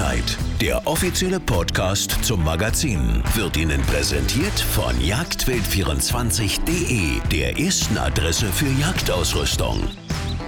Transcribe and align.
Jagdzeit. 0.00 0.38
Der 0.60 0.86
offizielle 0.86 1.40
Podcast 1.40 2.24
zum 2.24 2.42
Magazin 2.42 3.22
wird 3.34 3.58
Ihnen 3.58 3.82
präsentiert 3.82 4.58
von 4.58 4.94
jagdwild24.de, 4.96 7.20
der 7.30 7.58
ersten 7.58 7.98
Adresse 7.98 8.46
für 8.46 8.70
Jagdausrüstung. 8.80 9.78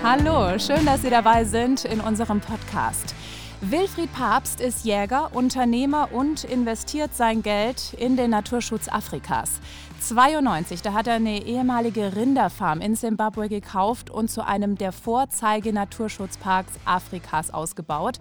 Hallo, 0.02 0.58
schön, 0.58 0.86
dass 0.86 1.02
Sie 1.02 1.10
dabei 1.10 1.44
sind 1.44 1.84
in 1.84 2.00
unserem 2.00 2.40
Podcast. 2.40 3.14
Wilfried 3.60 4.12
Papst 4.14 4.60
ist 4.60 4.84
Jäger, 4.84 5.30
Unternehmer 5.34 6.08
und 6.12 6.44
investiert 6.44 7.14
sein 7.14 7.42
Geld 7.42 7.94
in 7.98 8.16
den 8.16 8.30
Naturschutz 8.30 8.88
Afrikas. 8.88 9.60
92, 10.00 10.82
da 10.82 10.94
hat 10.94 11.06
er 11.06 11.14
eine 11.14 11.44
ehemalige 11.44 12.16
Rinderfarm 12.16 12.80
in 12.80 12.96
Simbabwe 12.96 13.48
gekauft 13.48 14.10
und 14.10 14.30
zu 14.30 14.44
einem 14.44 14.76
der 14.76 14.92
Vorzeige-Naturschutzparks 14.92 16.72
Afrikas 16.84 17.52
ausgebaut. 17.52 18.18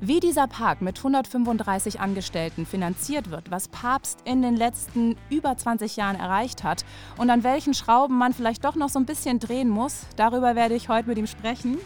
Wie 0.00 0.20
dieser 0.20 0.46
Park 0.46 0.80
mit 0.80 0.98
135 0.98 1.98
Angestellten 1.98 2.66
finanziert 2.66 3.32
wird, 3.32 3.50
was 3.50 3.66
Papst 3.66 4.20
in 4.24 4.42
den 4.42 4.54
letzten 4.54 5.16
über 5.28 5.56
20 5.56 5.96
Jahren 5.96 6.14
erreicht 6.14 6.62
hat 6.62 6.84
und 7.16 7.30
an 7.30 7.42
welchen 7.42 7.74
Schrauben 7.74 8.16
man 8.16 8.32
vielleicht 8.32 8.64
doch 8.64 8.76
noch 8.76 8.90
so 8.90 9.00
ein 9.00 9.06
bisschen 9.06 9.40
drehen 9.40 9.68
muss, 9.68 10.06
darüber 10.14 10.54
werde 10.54 10.76
ich 10.76 10.88
heute 10.88 11.08
mit 11.08 11.18
ihm 11.18 11.26
sprechen. 11.26 11.78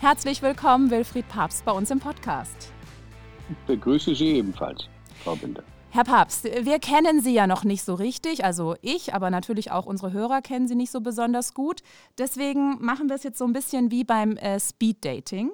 Herzlich 0.00 0.42
willkommen, 0.42 0.90
Wilfried 0.90 1.26
Papst, 1.28 1.64
bei 1.64 1.72
uns 1.72 1.90
im 1.90 2.00
Podcast. 2.00 2.70
Ich 3.48 3.56
begrüße 3.66 4.14
Sie 4.14 4.32
ebenfalls, 4.32 4.86
Frau 5.22 5.34
Binder. 5.34 5.62
Herr 5.88 6.04
Papst, 6.04 6.44
wir 6.44 6.78
kennen 6.80 7.22
Sie 7.22 7.32
ja 7.32 7.46
noch 7.46 7.64
nicht 7.64 7.82
so 7.82 7.94
richtig, 7.94 8.44
also 8.44 8.76
ich, 8.82 9.14
aber 9.14 9.30
natürlich 9.30 9.70
auch 9.70 9.86
unsere 9.86 10.12
Hörer 10.12 10.42
kennen 10.42 10.68
Sie 10.68 10.74
nicht 10.74 10.90
so 10.90 11.00
besonders 11.00 11.54
gut. 11.54 11.80
Deswegen 12.18 12.76
machen 12.84 13.08
wir 13.08 13.16
es 13.16 13.22
jetzt 13.22 13.38
so 13.38 13.46
ein 13.46 13.54
bisschen 13.54 13.90
wie 13.90 14.04
beim 14.04 14.36
äh, 14.36 14.60
Speed 14.60 15.02
Dating. 15.02 15.50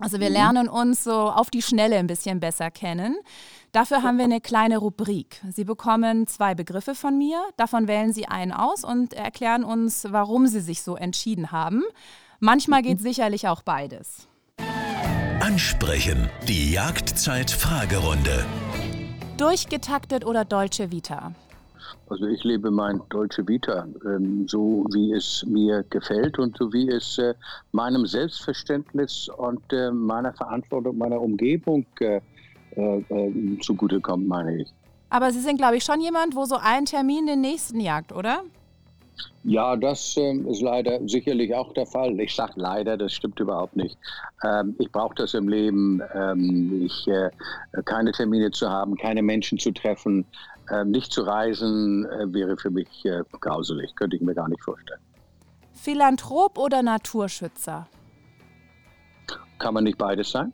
Also 0.00 0.18
wir 0.18 0.28
mhm. 0.28 0.34
lernen 0.34 0.68
uns 0.68 1.04
so 1.04 1.12
auf 1.12 1.50
die 1.50 1.62
Schnelle 1.62 1.96
ein 1.96 2.06
bisschen 2.06 2.40
besser 2.40 2.70
kennen. 2.70 3.16
Dafür 3.72 4.02
haben 4.02 4.18
wir 4.18 4.24
eine 4.24 4.40
kleine 4.40 4.78
Rubrik. 4.78 5.40
Sie 5.50 5.64
bekommen 5.64 6.26
zwei 6.26 6.54
Begriffe 6.54 6.94
von 6.94 7.16
mir, 7.18 7.40
davon 7.56 7.88
wählen 7.88 8.12
Sie 8.12 8.26
einen 8.26 8.52
aus 8.52 8.84
und 8.84 9.14
erklären 9.14 9.64
uns, 9.64 10.06
warum 10.10 10.46
Sie 10.46 10.60
sich 10.60 10.82
so 10.82 10.96
entschieden 10.96 11.52
haben. 11.52 11.82
Manchmal 12.40 12.82
geht 12.82 13.00
sicherlich 13.00 13.48
auch 13.48 13.62
beides. 13.62 14.28
Ansprechen. 15.40 16.30
Die 16.48 16.72
Jagdzeit-Fragerunde. 16.72 18.44
Durchgetaktet 19.36 20.24
oder 20.24 20.44
Dolce 20.44 20.90
Vita? 20.90 21.32
Also 22.08 22.26
ich 22.26 22.44
lebe 22.44 22.70
mein 22.70 23.00
Dolce 23.08 23.46
Vita, 23.48 23.86
ähm, 24.04 24.46
so 24.48 24.84
wie 24.92 25.12
es 25.12 25.44
mir 25.46 25.82
gefällt 25.90 26.38
und 26.38 26.56
so 26.56 26.72
wie 26.72 26.88
es 26.88 27.18
äh, 27.18 27.34
meinem 27.72 28.06
Selbstverständnis 28.06 29.28
und 29.36 29.62
äh, 29.72 29.90
meiner 29.90 30.32
Verantwortung, 30.32 30.98
meiner 30.98 31.20
Umgebung 31.20 31.86
äh, 32.00 32.20
äh, 32.76 32.98
äh 33.08 33.58
zugutekommt, 33.60 34.28
meine 34.28 34.62
ich. 34.62 34.72
Aber 35.10 35.30
Sie 35.30 35.40
sind, 35.40 35.58
glaube 35.58 35.76
ich, 35.76 35.84
schon 35.84 36.00
jemand, 36.00 36.34
wo 36.34 36.44
so 36.44 36.56
ein 36.56 36.84
Termin 36.84 37.26
den 37.26 37.40
nächsten 37.40 37.80
jagt, 37.80 38.12
oder? 38.12 38.42
Ja, 39.44 39.76
das 39.76 40.16
äh, 40.16 40.32
ist 40.48 40.62
leider 40.62 41.06
sicherlich 41.06 41.54
auch 41.54 41.72
der 41.74 41.86
Fall. 41.86 42.18
Ich 42.18 42.34
sage 42.34 42.54
leider, 42.56 42.96
das 42.96 43.12
stimmt 43.12 43.38
überhaupt 43.40 43.76
nicht. 43.76 43.98
Ähm, 44.42 44.74
ich 44.78 44.90
brauche 44.90 45.14
das 45.14 45.34
im 45.34 45.48
Leben, 45.48 46.00
ähm, 46.14 46.86
ich, 46.86 47.06
äh, 47.08 47.30
keine 47.84 48.12
Termine 48.12 48.50
zu 48.50 48.70
haben, 48.70 48.96
keine 48.96 49.22
Menschen 49.22 49.58
zu 49.58 49.70
treffen, 49.72 50.24
äh, 50.70 50.84
nicht 50.84 51.12
zu 51.12 51.22
reisen, 51.22 52.06
äh, 52.06 52.32
wäre 52.32 52.56
für 52.56 52.70
mich 52.70 52.88
äh, 53.04 53.22
grauselig, 53.40 53.94
könnte 53.96 54.16
ich 54.16 54.22
mir 54.22 54.34
gar 54.34 54.48
nicht 54.48 54.62
vorstellen. 54.62 55.00
Philanthrop 55.74 56.56
oder 56.56 56.82
Naturschützer? 56.82 57.86
Kann 59.58 59.74
man 59.74 59.84
nicht 59.84 59.98
beides 59.98 60.30
sein? 60.30 60.52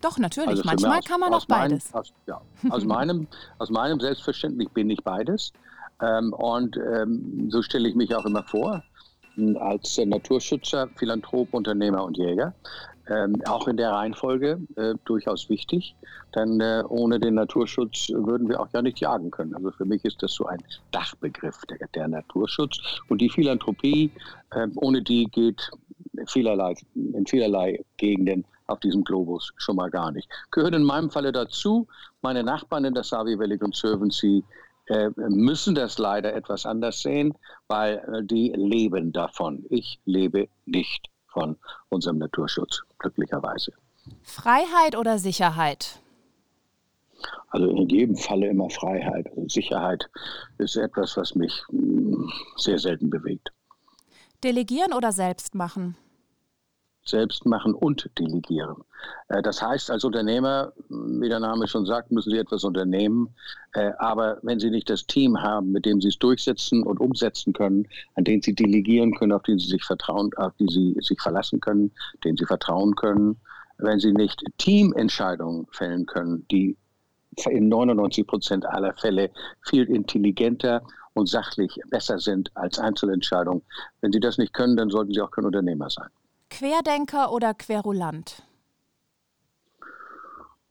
Doch, 0.00 0.18
natürlich. 0.18 0.50
Also 0.50 0.62
Manchmal 0.64 0.98
aus, 0.98 1.04
kann 1.06 1.20
man 1.20 1.34
auch 1.34 1.46
beides. 1.46 1.92
Mein, 1.92 2.00
aus, 2.00 2.12
ja, 2.26 2.40
aus, 2.68 2.84
meinem, 2.84 3.26
aus 3.58 3.70
meinem 3.70 3.98
Selbstverständnis 3.98 4.68
bin 4.70 4.90
ich 4.90 5.02
beides. 5.02 5.52
Ähm, 6.00 6.32
und 6.32 6.76
ähm, 6.76 7.50
so 7.50 7.62
stelle 7.62 7.88
ich 7.88 7.94
mich 7.94 8.14
auch 8.14 8.24
immer 8.24 8.42
vor, 8.44 8.82
als 9.60 9.98
äh, 9.98 10.06
Naturschützer, 10.06 10.88
Philanthrop, 10.96 11.52
Unternehmer 11.54 12.04
und 12.04 12.16
Jäger. 12.16 12.54
Ähm, 13.10 13.40
auch 13.46 13.66
in 13.68 13.78
der 13.78 13.92
Reihenfolge 13.92 14.60
äh, 14.76 14.94
durchaus 15.06 15.48
wichtig, 15.48 15.94
denn 16.34 16.60
äh, 16.60 16.82
ohne 16.88 17.18
den 17.18 17.36
Naturschutz 17.36 18.10
würden 18.10 18.50
wir 18.50 18.60
auch 18.60 18.68
ja 18.74 18.82
nicht 18.82 19.00
jagen 19.00 19.30
können. 19.30 19.54
Also 19.54 19.70
für 19.70 19.86
mich 19.86 20.04
ist 20.04 20.22
das 20.22 20.34
so 20.34 20.44
ein 20.44 20.62
Dachbegriff, 20.90 21.62
der, 21.70 21.88
der 21.94 22.08
Naturschutz. 22.08 22.78
Und 23.08 23.22
die 23.22 23.30
Philanthropie, 23.30 24.12
ohne 24.76 25.00
die 25.00 25.24
geht 25.24 25.70
vielerlei, 26.26 26.74
in 26.94 27.26
vielerlei 27.26 27.82
Gegenden 27.96 28.44
auf 28.66 28.80
diesem 28.80 29.04
Globus 29.04 29.52
schon 29.56 29.76
mal 29.76 29.88
gar 29.88 30.12
nicht. 30.12 30.28
Gehören 30.50 30.74
in 30.74 30.82
meinem 30.82 31.10
Falle 31.10 31.32
dazu 31.32 31.86
meine 32.20 32.42
Nachbarn 32.42 32.84
in 32.84 32.94
der 32.94 33.04
Savi 33.04 33.38
Valley 33.38 33.58
Conservancy, 33.58 34.44
müssen 35.16 35.74
das 35.74 35.98
leider 35.98 36.34
etwas 36.34 36.66
anders 36.66 37.00
sehen, 37.02 37.34
weil 37.66 37.96
äh, 37.96 38.24
die 38.24 38.52
leben 38.56 39.12
davon. 39.12 39.64
Ich 39.68 40.00
lebe 40.04 40.48
nicht 40.64 41.08
von 41.26 41.56
unserem 41.88 42.18
Naturschutz, 42.18 42.82
glücklicherweise. 42.98 43.72
Freiheit 44.22 44.96
oder 44.96 45.18
Sicherheit? 45.18 46.00
Also 47.48 47.68
in 47.68 47.88
jedem 47.88 48.16
Falle 48.16 48.48
immer 48.48 48.70
Freiheit. 48.70 49.26
Also 49.30 49.48
Sicherheit 49.48 50.08
ist 50.58 50.76
etwas, 50.76 51.16
was 51.16 51.34
mich 51.34 51.62
mm, 51.70 52.28
sehr 52.56 52.78
selten 52.78 53.10
bewegt. 53.10 53.50
Delegieren 54.44 54.92
oder 54.92 55.12
selbst 55.12 55.54
machen? 55.54 55.96
Selbst 57.08 57.46
machen 57.46 57.74
und 57.74 58.10
delegieren. 58.18 58.76
Äh, 59.28 59.42
das 59.42 59.62
heißt, 59.62 59.90
als 59.90 60.04
Unternehmer, 60.04 60.72
wie 60.88 61.28
der 61.28 61.40
Name 61.40 61.68
schon 61.68 61.86
sagt, 61.86 62.10
müssen 62.10 62.30
Sie 62.30 62.38
etwas 62.38 62.64
unternehmen. 62.64 63.34
Äh, 63.72 63.92
aber 63.98 64.38
wenn 64.42 64.60
Sie 64.60 64.70
nicht 64.70 64.90
das 64.90 65.06
Team 65.06 65.40
haben, 65.40 65.72
mit 65.72 65.86
dem 65.86 66.00
Sie 66.00 66.08
es 66.08 66.18
durchsetzen 66.18 66.82
und 66.82 67.00
umsetzen 67.00 67.52
können, 67.52 67.86
an 68.14 68.24
den 68.24 68.42
Sie 68.42 68.54
delegieren 68.54 69.14
können, 69.14 69.32
auf 69.32 69.42
den 69.42 69.58
Sie 69.58 69.68
sich 69.68 69.84
vertrauen, 69.84 70.30
auf 70.36 70.52
die 70.58 70.68
Sie 70.68 70.96
sich 71.00 71.20
verlassen 71.20 71.60
können, 71.60 71.92
denen 72.24 72.36
Sie 72.36 72.46
vertrauen 72.46 72.94
können, 72.94 73.36
wenn 73.78 74.00
Sie 74.00 74.12
nicht 74.12 74.42
Teamentscheidungen 74.58 75.66
fällen 75.70 76.06
können, 76.06 76.46
die 76.50 76.76
in 77.46 77.68
99 77.68 78.26
Prozent 78.26 78.66
aller 78.66 78.94
Fälle 78.94 79.30
viel 79.62 79.84
intelligenter 79.84 80.82
und 81.14 81.28
sachlich 81.28 81.78
besser 81.90 82.18
sind 82.18 82.50
als 82.56 82.78
Einzelentscheidungen. 82.78 83.62
Wenn 84.00 84.12
Sie 84.12 84.20
das 84.20 84.38
nicht 84.38 84.52
können, 84.52 84.76
dann 84.76 84.90
sollten 84.90 85.12
Sie 85.12 85.20
auch 85.20 85.30
kein 85.30 85.44
Unternehmer 85.44 85.90
sein. 85.90 86.08
Querdenker 86.50 87.32
oder 87.32 87.54
Querulant? 87.54 88.42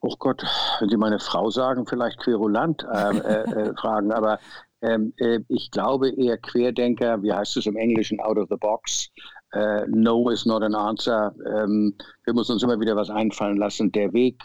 Oh 0.01 0.15
Gott, 0.19 0.43
wenn 0.79 0.89
Sie 0.89 0.97
meine 0.97 1.19
Frau 1.19 1.49
sagen, 1.49 1.85
vielleicht 1.87 2.19
Querulant 2.19 2.85
äh, 2.91 3.17
äh, 3.17 3.43
äh, 3.43 3.73
fragen, 3.81 4.11
aber 4.11 4.39
ähm, 4.81 5.13
äh, 5.17 5.39
ich 5.47 5.71
glaube 5.71 6.09
eher 6.09 6.37
Querdenker, 6.37 7.21
wie 7.23 7.33
heißt 7.33 7.57
es 7.57 7.65
im 7.65 7.75
Englischen, 7.75 8.19
out 8.19 8.37
of 8.37 8.47
the 8.49 8.57
box. 8.57 9.09
Äh, 9.53 9.87
no 9.87 10.29
is 10.29 10.45
not 10.45 10.61
an 10.61 10.75
answer. 10.75 11.33
Ähm, 11.45 11.95
wir 12.25 12.33
müssen 12.33 12.53
uns 12.53 12.63
immer 12.63 12.79
wieder 12.79 12.95
was 12.95 13.09
einfallen 13.09 13.57
lassen. 13.57 13.91
Der 13.91 14.13
Weg 14.13 14.41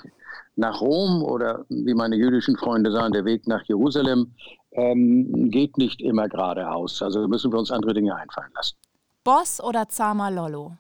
nach 0.57 0.81
Rom 0.81 1.23
oder 1.23 1.65
wie 1.69 1.95
meine 1.95 2.17
jüdischen 2.17 2.57
Freunde 2.57 2.93
sagen, 2.93 3.13
der 3.13 3.25
Weg 3.25 3.47
nach 3.47 3.63
Jerusalem 3.65 4.33
ähm, 4.73 5.51
geht 5.51 5.77
nicht 5.77 6.01
immer 6.01 6.29
geradeaus. 6.29 7.03
Also 7.03 7.27
müssen 7.29 7.53
wir 7.53 7.59
uns 7.59 7.71
andere 7.71 7.95
Dinge 7.95 8.15
einfallen 8.15 8.53
lassen. 8.55 8.77
Boss 9.25 9.63
oder 9.63 9.89
Zama 9.89 10.29
Lollo? 10.29 10.77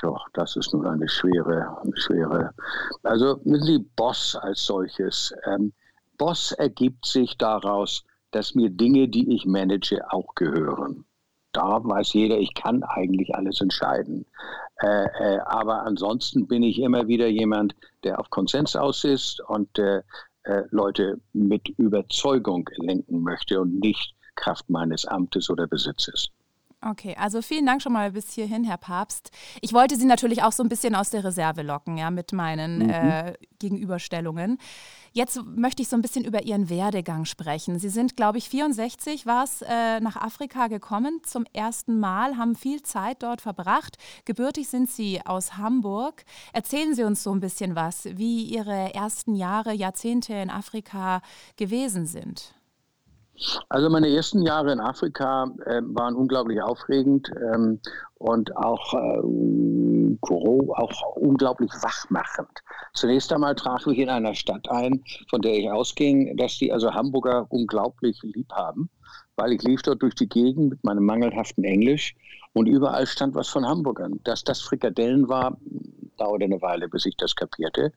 Tja, 0.00 0.16
das 0.34 0.56
ist 0.56 0.72
nun 0.72 0.86
eine 0.86 1.08
schwere, 1.08 1.76
schwere. 1.94 2.54
Also, 3.02 3.40
Sie, 3.44 3.78
Boss 3.96 4.36
als 4.36 4.64
solches. 4.64 5.34
Ähm, 5.44 5.72
Boss 6.16 6.52
ergibt 6.52 7.06
sich 7.06 7.36
daraus, 7.38 8.04
dass 8.30 8.54
mir 8.54 8.70
Dinge, 8.70 9.08
die 9.08 9.34
ich 9.34 9.46
manage, 9.46 10.00
auch 10.12 10.34
gehören. 10.34 11.04
Da 11.52 11.82
weiß 11.82 12.12
jeder, 12.12 12.38
ich 12.38 12.54
kann 12.54 12.82
eigentlich 12.84 13.34
alles 13.34 13.60
entscheiden. 13.60 14.24
Äh, 14.76 15.06
äh, 15.18 15.38
aber 15.40 15.82
ansonsten 15.82 16.46
bin 16.46 16.62
ich 16.62 16.78
immer 16.80 17.08
wieder 17.08 17.26
jemand, 17.26 17.74
der 18.04 18.20
auf 18.20 18.30
Konsens 18.30 18.76
aus 18.76 19.04
ist 19.04 19.40
und 19.40 19.78
äh, 19.78 20.02
äh 20.44 20.62
Leute 20.70 21.20
mit 21.32 21.68
Überzeugung 21.70 22.68
lenken 22.76 23.22
möchte 23.22 23.60
und 23.60 23.80
nicht 23.80 24.14
Kraft 24.36 24.70
meines 24.70 25.04
Amtes 25.06 25.50
oder 25.50 25.66
Besitzes. 25.66 26.30
Okay, 26.82 27.14
also 27.18 27.42
vielen 27.42 27.66
Dank 27.66 27.82
schon 27.82 27.92
mal 27.92 28.12
bis 28.12 28.32
hierhin, 28.32 28.64
Herr 28.64 28.78
Papst. 28.78 29.30
Ich 29.60 29.74
wollte 29.74 29.96
Sie 29.96 30.06
natürlich 30.06 30.42
auch 30.42 30.52
so 30.52 30.62
ein 30.62 30.70
bisschen 30.70 30.94
aus 30.94 31.10
der 31.10 31.22
Reserve 31.24 31.60
locken, 31.60 31.98
ja, 31.98 32.10
mit 32.10 32.32
meinen 32.32 32.84
mhm. 32.84 32.90
äh, 32.90 33.34
Gegenüberstellungen. 33.58 34.56
Jetzt 35.12 35.42
möchte 35.44 35.82
ich 35.82 35.88
so 35.88 35.96
ein 35.96 36.00
bisschen 36.00 36.24
über 36.24 36.44
Ihren 36.44 36.70
Werdegang 36.70 37.26
sprechen. 37.26 37.78
Sie 37.78 37.90
sind, 37.90 38.16
glaube 38.16 38.38
ich, 38.38 38.48
64 38.48 39.26
war 39.26 39.44
es, 39.44 39.60
äh, 39.60 40.00
nach 40.00 40.16
Afrika 40.16 40.68
gekommen 40.68 41.20
zum 41.22 41.44
ersten 41.52 42.00
Mal, 42.00 42.38
haben 42.38 42.54
viel 42.54 42.82
Zeit 42.82 43.22
dort 43.22 43.42
verbracht. 43.42 43.98
Gebürtig 44.24 44.68
sind 44.68 44.88
Sie 44.88 45.20
aus 45.26 45.58
Hamburg. 45.58 46.24
Erzählen 46.54 46.94
Sie 46.94 47.02
uns 47.02 47.22
so 47.22 47.34
ein 47.34 47.40
bisschen 47.40 47.74
was, 47.74 48.06
wie 48.06 48.44
Ihre 48.44 48.94
ersten 48.94 49.34
Jahre, 49.34 49.74
Jahrzehnte 49.74 50.32
in 50.32 50.48
Afrika 50.48 51.20
gewesen 51.56 52.06
sind. 52.06 52.54
Also 53.68 53.88
meine 53.88 54.08
ersten 54.08 54.42
Jahre 54.42 54.72
in 54.72 54.80
Afrika 54.80 55.50
äh, 55.64 55.80
waren 55.84 56.14
unglaublich 56.14 56.60
aufregend 56.60 57.30
ähm, 57.36 57.80
und 58.16 58.54
auch, 58.56 58.94
äh, 58.94 60.18
auch 60.22 61.16
unglaublich 61.16 61.70
wachmachend. 61.80 62.50
Zunächst 62.92 63.32
einmal 63.32 63.54
traf 63.54 63.86
ich 63.86 63.98
in 63.98 64.10
einer 64.10 64.34
Stadt 64.34 64.68
ein, 64.70 65.02
von 65.28 65.40
der 65.40 65.54
ich 65.54 65.70
ausging, 65.70 66.36
dass 66.36 66.58
die 66.58 66.72
also 66.72 66.92
Hamburger 66.92 67.46
unglaublich 67.48 68.18
lieb 68.22 68.52
haben, 68.52 68.90
weil 69.36 69.52
ich 69.52 69.62
lief 69.62 69.82
dort 69.82 70.02
durch 70.02 70.14
die 70.14 70.28
Gegend 70.28 70.70
mit 70.70 70.84
meinem 70.84 71.04
mangelhaften 71.04 71.64
Englisch 71.64 72.14
und 72.52 72.66
überall 72.66 73.06
stand 73.06 73.34
was 73.34 73.48
von 73.48 73.66
Hamburgern. 73.66 74.20
Dass 74.24 74.44
das 74.44 74.60
Frikadellen 74.60 75.28
war, 75.28 75.56
dauerte 76.20 76.44
eine 76.44 76.60
Weile, 76.60 76.88
bis 76.88 77.06
ich 77.06 77.16
das 77.16 77.34
kapierte. 77.34 77.92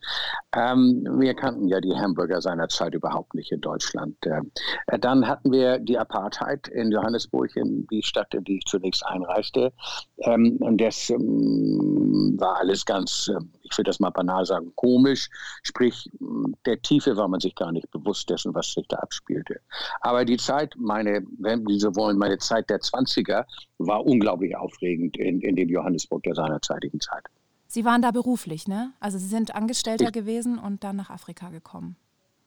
Ähm, 0.56 1.06
wir 1.20 1.34
kannten 1.34 1.68
ja 1.68 1.82
die 1.82 1.94
Hamburger 1.94 2.42
seinerzeit 2.42 2.94
überhaupt 2.94 3.34
nicht 3.34 3.52
in 3.52 3.62
Deutschland. 3.62 4.16
Äh, 4.26 4.42
dann 5.00 5.28
hatten 5.28 5.52
wir 5.52 5.80
die 5.80 5.98
Apartheid 5.98 6.68
in 6.70 6.92
Johannesburg, 6.92 7.56
in 7.56 7.86
die 7.88 8.02
Stadt, 8.02 8.34
in 8.34 8.44
die 8.46 8.58
ich 8.58 8.66
zunächst 8.66 9.06
einreiste. 9.06 9.74
Ähm, 10.20 10.58
und 10.62 10.80
das 10.80 11.10
ähm, 11.10 12.36
war 12.40 12.58
alles 12.58 12.86
ganz, 12.86 13.28
äh, 13.28 13.63
ich 13.64 13.78
will 13.78 13.84
das 13.84 14.00
mal 14.00 14.10
banal 14.10 14.46
sagen, 14.46 14.72
komisch. 14.76 15.30
Sprich, 15.64 16.10
der 16.66 16.82
Tiefe 16.82 17.16
war 17.18 17.28
man 17.28 17.40
sich 17.40 17.56
gar 17.56 17.72
nicht 17.72 17.90
bewusst 17.92 18.30
dessen, 18.30 18.54
was 18.54 18.74
sich 18.74 18.88
da 18.88 18.98
abspielte. 18.98 19.60
Aber 20.02 20.26
die 20.26 20.38
Zeit, 20.38 20.76
meine, 20.78 21.26
wenn 21.40 21.66
Sie 21.66 21.80
so 21.80 21.96
wollen, 21.96 22.18
meine 22.18 22.38
Zeit 22.38 22.70
der 22.70 22.80
20er 22.80 23.46
war 23.78 24.06
unglaublich 24.06 24.56
aufregend 24.56 25.18
in, 25.18 25.42
in 25.42 25.56
dem 25.56 25.70
Johannesburg 25.70 26.24
der 26.24 26.36
seinerzeitigen 26.36 27.00
Zeit. 27.00 27.24
Sie 27.68 27.86
waren 27.86 28.02
da 28.04 28.12
beruflich, 28.12 28.68
ne? 28.68 28.94
Also 29.00 29.18
Sie 29.18 29.28
sind 29.28 29.56
Angestellter 29.56 30.06
ich, 30.06 30.12
gewesen 30.12 30.60
und 30.60 30.84
dann 30.84 30.96
nach 30.96 31.10
Afrika 31.10 31.50
gekommen. 31.50 31.96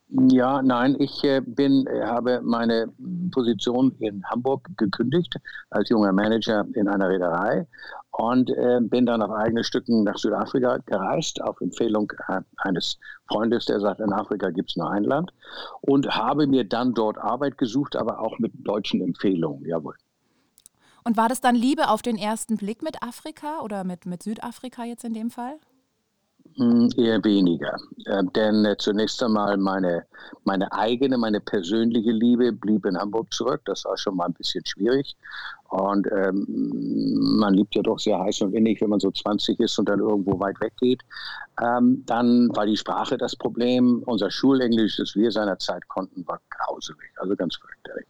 Ja, 0.09 0.63
nein, 0.63 0.95
ich 1.01 1.25
äh, 1.25 1.41
bin, 1.41 1.85
äh, 1.89 2.03
habe 2.05 2.41
meine 2.41 2.93
Position 3.33 3.93
in 3.99 4.25
Hamburg 4.25 4.69
gekündigt 4.77 5.35
als 5.71 5.89
junger 5.89 6.13
Manager 6.13 6.65
in 6.75 6.87
einer 6.87 7.09
Reederei 7.09 7.67
und 8.13 8.49
äh, 8.51 8.79
bin 8.81 9.05
dann 9.05 9.21
auf 9.21 9.33
eigene 9.33 9.65
Stücken 9.65 10.05
nach 10.05 10.17
Südafrika 10.17 10.79
gereist, 10.87 11.43
auf 11.43 11.61
Empfehlung 11.61 12.13
eines 12.59 12.99
Freundes, 13.29 13.67
der 13.67 13.81
sagt, 13.81 13.99
in 13.99 14.13
Afrika 14.13 14.51
gibt 14.51 14.71
es 14.71 14.77
nur 14.77 14.89
ein 14.89 15.03
Land 15.03 15.33
und 15.81 16.09
habe 16.09 16.47
mir 16.47 16.63
dann 16.63 16.95
dort 16.95 17.19
Arbeit 17.19 17.59
gesucht, 17.59 17.97
aber 17.97 18.21
auch 18.21 18.39
mit 18.39 18.53
deutschen 18.65 19.01
Empfehlungen, 19.01 19.67
jawohl. 19.67 19.97
Und 21.03 21.17
war 21.17 21.29
das 21.29 21.41
dann 21.41 21.57
Liebe 21.57 21.89
auf 21.89 22.03
den 22.03 22.17
ersten 22.17 22.57
Blick 22.57 22.81
mit 22.81 23.03
Afrika 23.03 23.61
oder 23.61 23.83
mit, 23.83 24.07
mit 24.07 24.23
Südafrika 24.23 24.85
jetzt 24.85 25.05
in 25.05 25.15
dem 25.15 25.31
Fall? 25.31 25.59
Eher 26.59 27.23
weniger. 27.23 27.77
Äh, 28.07 28.25
denn 28.35 28.65
äh, 28.65 28.77
zunächst 28.79 29.23
einmal 29.23 29.59
meine, 29.59 30.07
meine 30.45 30.73
eigene, 30.73 31.19
meine 31.19 31.41
persönliche 31.41 32.13
Liebe 32.13 32.51
blieb 32.51 32.87
in 32.87 32.97
Hamburg 32.97 33.31
zurück. 33.33 33.61
Das 33.67 33.85
war 33.85 33.99
schon 33.99 34.17
mal 34.17 34.25
ein 34.25 34.33
bisschen 34.33 34.65
schwierig. 34.65 35.17
Und 35.69 36.07
ähm, 36.11 37.37
man 37.39 37.53
liebt 37.53 37.75
ja 37.75 37.83
doch 37.83 37.99
sehr 37.99 38.19
heiß 38.19 38.41
und 38.41 38.55
innig, 38.55 38.81
wenn 38.81 38.89
man 38.89 39.01
so 39.01 39.11
20 39.11 39.61
ist 39.61 39.79
und 39.79 39.89
dann 39.89 40.01
irgendwo 40.01 40.39
weit 40.41 40.59
weg 40.63 40.73
geht. 40.81 41.03
Ähm, 41.61 42.03
dann 42.07 42.49
war 42.57 42.65
die 42.65 42.77
Sprache 42.77 43.19
das 43.19 43.37
Problem. 43.37 44.03
Unser 44.07 44.31
Schulenglisch, 44.31 44.97
das 44.97 45.15
wir 45.15 45.31
seinerzeit 45.31 45.87
konnten, 45.89 46.27
war 46.27 46.41
grauselig, 46.49 47.11
also 47.17 47.37
ganz 47.37 47.57
fürchterlich. 47.57 48.07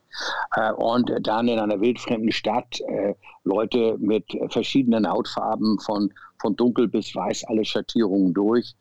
Äh, 0.54 0.72
und 0.72 1.10
dann 1.26 1.48
in 1.48 1.58
einer 1.58 1.80
wildfremden 1.80 2.30
Stadt 2.30 2.80
äh, 2.88 3.14
Leute 3.42 3.96
mit 3.98 4.24
verschiedenen 4.50 5.08
Hautfarben 5.08 5.78
von, 5.80 6.12
von 6.46 6.54
dunkel 6.54 6.86
bis 6.86 7.14
weiß, 7.14 7.44
alle 7.48 7.64
Schattierungen 7.64 8.32
durch. 8.32 8.76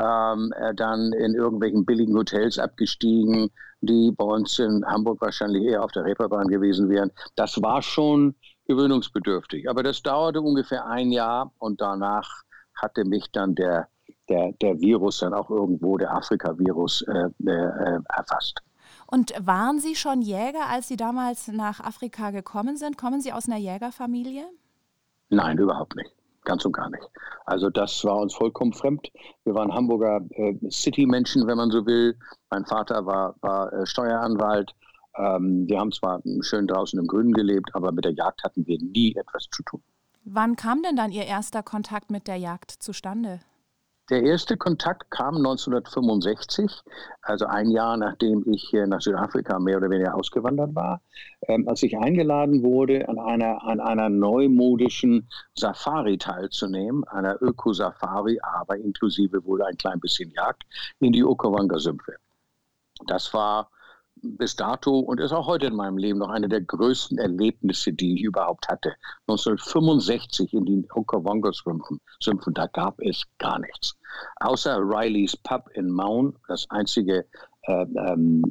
Ähm, 0.00 0.52
äh, 0.56 0.74
dann 0.74 1.12
in 1.12 1.34
irgendwelchen 1.34 1.84
billigen 1.84 2.16
Hotels 2.16 2.58
abgestiegen, 2.58 3.50
die 3.82 4.10
bei 4.12 4.24
uns 4.24 4.58
in 4.58 4.82
Hamburg 4.86 5.20
wahrscheinlich 5.20 5.64
eher 5.64 5.84
auf 5.84 5.92
der 5.92 6.04
Reeperbahn 6.06 6.48
gewesen 6.48 6.88
wären. 6.88 7.10
Das 7.36 7.60
war 7.60 7.82
schon 7.82 8.34
gewöhnungsbedürftig. 8.66 9.68
Aber 9.68 9.82
das 9.82 10.02
dauerte 10.02 10.40
ungefähr 10.40 10.86
ein 10.86 11.12
Jahr 11.12 11.52
und 11.58 11.82
danach 11.82 12.26
hatte 12.80 13.04
mich 13.04 13.30
dann 13.32 13.54
der, 13.54 13.88
der, 14.30 14.52
der 14.62 14.80
Virus 14.80 15.18
dann 15.18 15.34
auch 15.34 15.50
irgendwo, 15.50 15.98
der 15.98 16.14
Afrika-Virus, 16.14 17.02
äh, 17.02 17.28
äh, 17.44 17.98
erfasst. 18.16 18.62
Und 19.06 19.34
waren 19.38 19.78
Sie 19.78 19.94
schon 19.94 20.22
Jäger, 20.22 20.68
als 20.70 20.88
Sie 20.88 20.96
damals 20.96 21.48
nach 21.48 21.80
Afrika 21.80 22.30
gekommen 22.30 22.78
sind? 22.78 22.96
Kommen 22.96 23.20
Sie 23.20 23.34
aus 23.34 23.46
einer 23.46 23.58
Jägerfamilie? 23.58 24.44
Nein, 25.28 25.58
überhaupt 25.58 25.94
nicht. 25.96 26.14
Ganz 26.44 26.64
und 26.64 26.72
gar 26.72 26.90
nicht. 26.90 27.08
Also 27.44 27.70
das 27.70 28.04
war 28.04 28.16
uns 28.16 28.34
vollkommen 28.34 28.72
fremd. 28.72 29.08
Wir 29.44 29.54
waren 29.54 29.72
Hamburger 29.72 30.20
äh, 30.30 30.54
City-Menschen, 30.70 31.46
wenn 31.46 31.56
man 31.56 31.70
so 31.70 31.86
will. 31.86 32.18
Mein 32.50 32.64
Vater 32.64 33.06
war, 33.06 33.36
war 33.40 33.72
äh, 33.72 33.86
Steueranwalt. 33.86 34.74
Ähm, 35.16 35.68
wir 35.68 35.78
haben 35.78 35.92
zwar 35.92 36.20
schön 36.40 36.66
draußen 36.66 36.98
im 36.98 37.06
Grünen 37.06 37.32
gelebt, 37.32 37.74
aber 37.74 37.92
mit 37.92 38.04
der 38.04 38.12
Jagd 38.12 38.42
hatten 38.42 38.66
wir 38.66 38.78
nie 38.80 39.14
etwas 39.14 39.48
zu 39.50 39.62
tun. 39.62 39.82
Wann 40.24 40.56
kam 40.56 40.82
denn 40.82 40.96
dann 40.96 41.12
Ihr 41.12 41.26
erster 41.26 41.62
Kontakt 41.62 42.10
mit 42.10 42.28
der 42.28 42.36
Jagd 42.36 42.70
zustande? 42.70 43.40
Der 44.10 44.22
erste 44.24 44.56
Kontakt 44.56 45.10
kam 45.12 45.36
1965, 45.36 46.82
also 47.22 47.46
ein 47.46 47.70
Jahr 47.70 47.96
nachdem 47.96 48.44
ich 48.52 48.72
nach 48.86 49.00
Südafrika 49.00 49.60
mehr 49.60 49.76
oder 49.76 49.90
weniger 49.90 50.16
ausgewandert 50.16 50.74
war, 50.74 51.00
ähm, 51.46 51.68
als 51.68 51.84
ich 51.84 51.96
eingeladen 51.96 52.62
wurde, 52.62 53.08
an 53.08 53.20
einer, 53.20 53.62
an 53.62 53.80
einer 53.80 54.08
neumodischen 54.08 55.28
Safari 55.54 56.18
teilzunehmen, 56.18 57.04
einer 57.04 57.40
Öko-Safari, 57.40 58.40
aber 58.42 58.76
inklusive 58.76 59.44
wohl 59.44 59.62
ein 59.62 59.76
klein 59.76 60.00
bisschen 60.00 60.32
Jagd 60.32 60.64
in 60.98 61.12
die 61.12 61.24
Okawanga-Sümpfe. 61.24 62.16
Das 63.06 63.32
war 63.32 63.70
bis 64.22 64.56
dato 64.56 64.98
und 64.98 65.20
ist 65.20 65.32
auch 65.32 65.46
heute 65.46 65.66
in 65.66 65.74
meinem 65.74 65.98
Leben 65.98 66.18
noch 66.18 66.30
eine 66.30 66.48
der 66.48 66.60
größten 66.60 67.18
Erlebnisse, 67.18 67.92
die 67.92 68.14
ich 68.14 68.22
überhaupt 68.22 68.68
hatte. 68.68 68.94
1965 69.28 70.54
in 70.54 70.64
den 70.64 70.86
Okawanga-Sümpfen, 70.92 72.54
da 72.54 72.66
gab 72.68 73.00
es 73.00 73.24
gar 73.38 73.58
nichts. 73.58 73.96
Außer 74.40 74.78
Riley's 74.78 75.36
Pub 75.36 75.68
in 75.74 75.90
Maun, 75.90 76.36
das 76.48 76.66
einzige 76.70 77.26
äh, 77.62 77.86
ähm, 77.96 78.42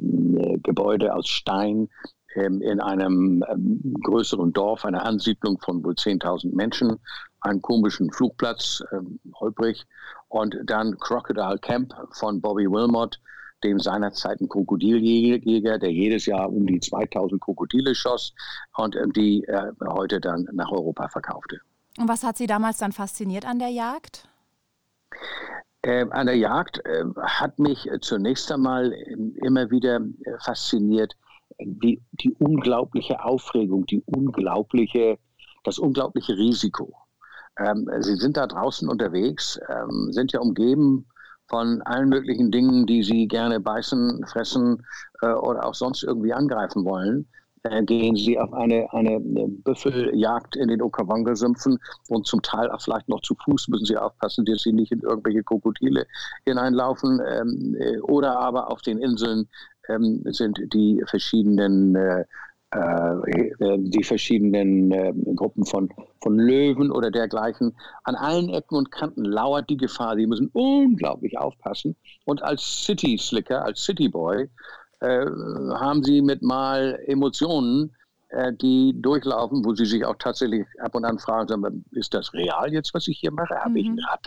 Gebäude 0.62 1.14
aus 1.14 1.28
Stein 1.28 1.88
ähm, 2.34 2.62
in 2.62 2.80
einem 2.80 3.44
ähm, 3.48 3.94
größeren 4.04 4.52
Dorf, 4.52 4.84
einer 4.84 5.04
Ansiedlung 5.04 5.58
von 5.60 5.84
wohl 5.84 5.94
10.000 5.94 6.54
Menschen, 6.54 6.98
einen 7.40 7.60
komischen 7.60 8.10
Flugplatz, 8.12 8.82
ähm, 8.92 9.18
holprig, 9.34 9.84
und 10.28 10.56
dann 10.64 10.96
Crocodile 10.98 11.58
Camp 11.58 11.94
von 12.12 12.40
Bobby 12.40 12.70
Wilmot, 12.70 13.20
dem 13.64 13.78
seinerzeit 13.78 14.40
ein 14.40 14.48
Krokodiljäger, 14.48 15.78
der 15.78 15.92
jedes 15.92 16.26
Jahr 16.26 16.50
um 16.50 16.66
die 16.66 16.80
2000 16.80 17.40
Krokodile 17.40 17.94
schoss 17.94 18.34
und 18.76 18.96
ähm, 18.96 19.12
die 19.12 19.44
äh, 19.44 19.72
heute 19.88 20.20
dann 20.20 20.48
nach 20.52 20.70
Europa 20.70 21.08
verkaufte. 21.08 21.60
Und 21.98 22.08
was 22.08 22.24
hat 22.24 22.38
Sie 22.38 22.46
damals 22.46 22.78
dann 22.78 22.92
fasziniert 22.92 23.46
an 23.46 23.58
der 23.58 23.68
Jagd? 23.68 24.28
Äh, 25.82 26.06
an 26.10 26.26
der 26.26 26.36
Jagd 26.36 26.84
äh, 26.86 27.04
hat 27.20 27.58
mich 27.58 27.88
zunächst 28.00 28.50
einmal 28.50 28.92
ähm, 28.92 29.34
immer 29.42 29.70
wieder 29.70 29.96
äh, 29.96 30.38
fasziniert 30.38 31.16
die, 31.58 32.02
die 32.12 32.32
unglaubliche 32.34 33.22
Aufregung, 33.24 33.86
die 33.86 34.02
unglaubliche, 34.06 35.18
das 35.64 35.78
unglaubliche 35.78 36.36
Risiko. 36.36 36.94
Ähm, 37.58 37.88
Sie 38.00 38.16
sind 38.16 38.36
da 38.36 38.46
draußen 38.46 38.88
unterwegs, 38.88 39.60
ähm, 39.68 40.08
sind 40.12 40.32
ja 40.32 40.40
umgeben 40.40 41.06
von 41.48 41.82
allen 41.82 42.08
möglichen 42.08 42.50
Dingen, 42.50 42.86
die 42.86 43.02
sie 43.02 43.28
gerne 43.28 43.60
beißen, 43.60 44.24
fressen 44.26 44.84
äh, 45.20 45.32
oder 45.32 45.66
auch 45.66 45.74
sonst 45.74 46.02
irgendwie 46.02 46.32
angreifen 46.32 46.84
wollen. 46.84 47.26
Äh, 47.64 47.84
gehen 47.84 48.16
sie 48.16 48.38
auf 48.40 48.52
eine, 48.52 48.92
eine 48.92 49.20
Büffeljagd 49.20 50.56
in 50.56 50.68
den 50.68 50.82
Okawanga-Sümpfen 50.82 51.78
und 52.08 52.26
zum 52.26 52.42
Teil 52.42 52.70
auch 52.70 52.82
vielleicht 52.82 53.08
noch 53.08 53.20
zu 53.20 53.36
Fuß 53.44 53.68
müssen 53.68 53.86
sie 53.86 53.96
aufpassen, 53.96 54.44
dass 54.44 54.62
sie 54.62 54.72
nicht 54.72 54.90
in 54.90 55.00
irgendwelche 55.00 55.44
Krokodile 55.44 56.06
hineinlaufen. 56.44 57.20
Ähm, 57.24 57.76
äh, 57.78 57.98
oder 58.00 58.38
aber 58.38 58.70
auf 58.70 58.82
den 58.82 58.98
Inseln 58.98 59.48
ähm, 59.88 60.22
sind 60.26 60.58
die 60.72 61.04
verschiedenen 61.06 61.94
äh, 61.94 62.24
die 62.74 64.02
verschiedenen 64.02 64.92
äh, 64.92 65.12
Gruppen 65.34 65.66
von, 65.66 65.90
von 66.22 66.38
Löwen 66.38 66.90
oder 66.90 67.10
dergleichen. 67.10 67.76
An 68.04 68.14
allen 68.14 68.48
Ecken 68.48 68.76
und 68.76 68.90
Kanten 68.90 69.24
lauert 69.24 69.68
die 69.68 69.76
Gefahr. 69.76 70.16
Sie 70.16 70.26
müssen 70.26 70.48
unglaublich 70.54 71.36
aufpassen. 71.38 71.96
Und 72.24 72.42
als 72.42 72.84
City 72.84 73.18
Slicker, 73.18 73.64
als 73.64 73.84
City 73.84 74.08
Boy, 74.08 74.48
äh, 75.00 75.26
haben 75.74 76.02
sie 76.02 76.22
mit 76.22 76.42
mal 76.42 76.98
Emotionen, 77.06 77.92
äh, 78.32 78.52
die 78.54 78.94
durchlaufen, 79.02 79.62
wo 79.64 79.74
sie 79.74 79.84
sich 79.84 80.06
auch 80.06 80.16
tatsächlich 80.18 80.66
ab 80.80 80.94
und 80.94 81.04
an 81.04 81.18
fragen, 81.18 81.84
ist 81.90 82.14
das 82.14 82.32
real 82.32 82.72
jetzt, 82.72 82.94
was 82.94 83.06
ich 83.06 83.18
hier 83.18 83.32
mache? 83.32 83.54
Habe 83.54 83.70
mhm. 83.70 83.76
ich 83.76 83.86
ein 83.88 83.98
Rad 83.98 84.26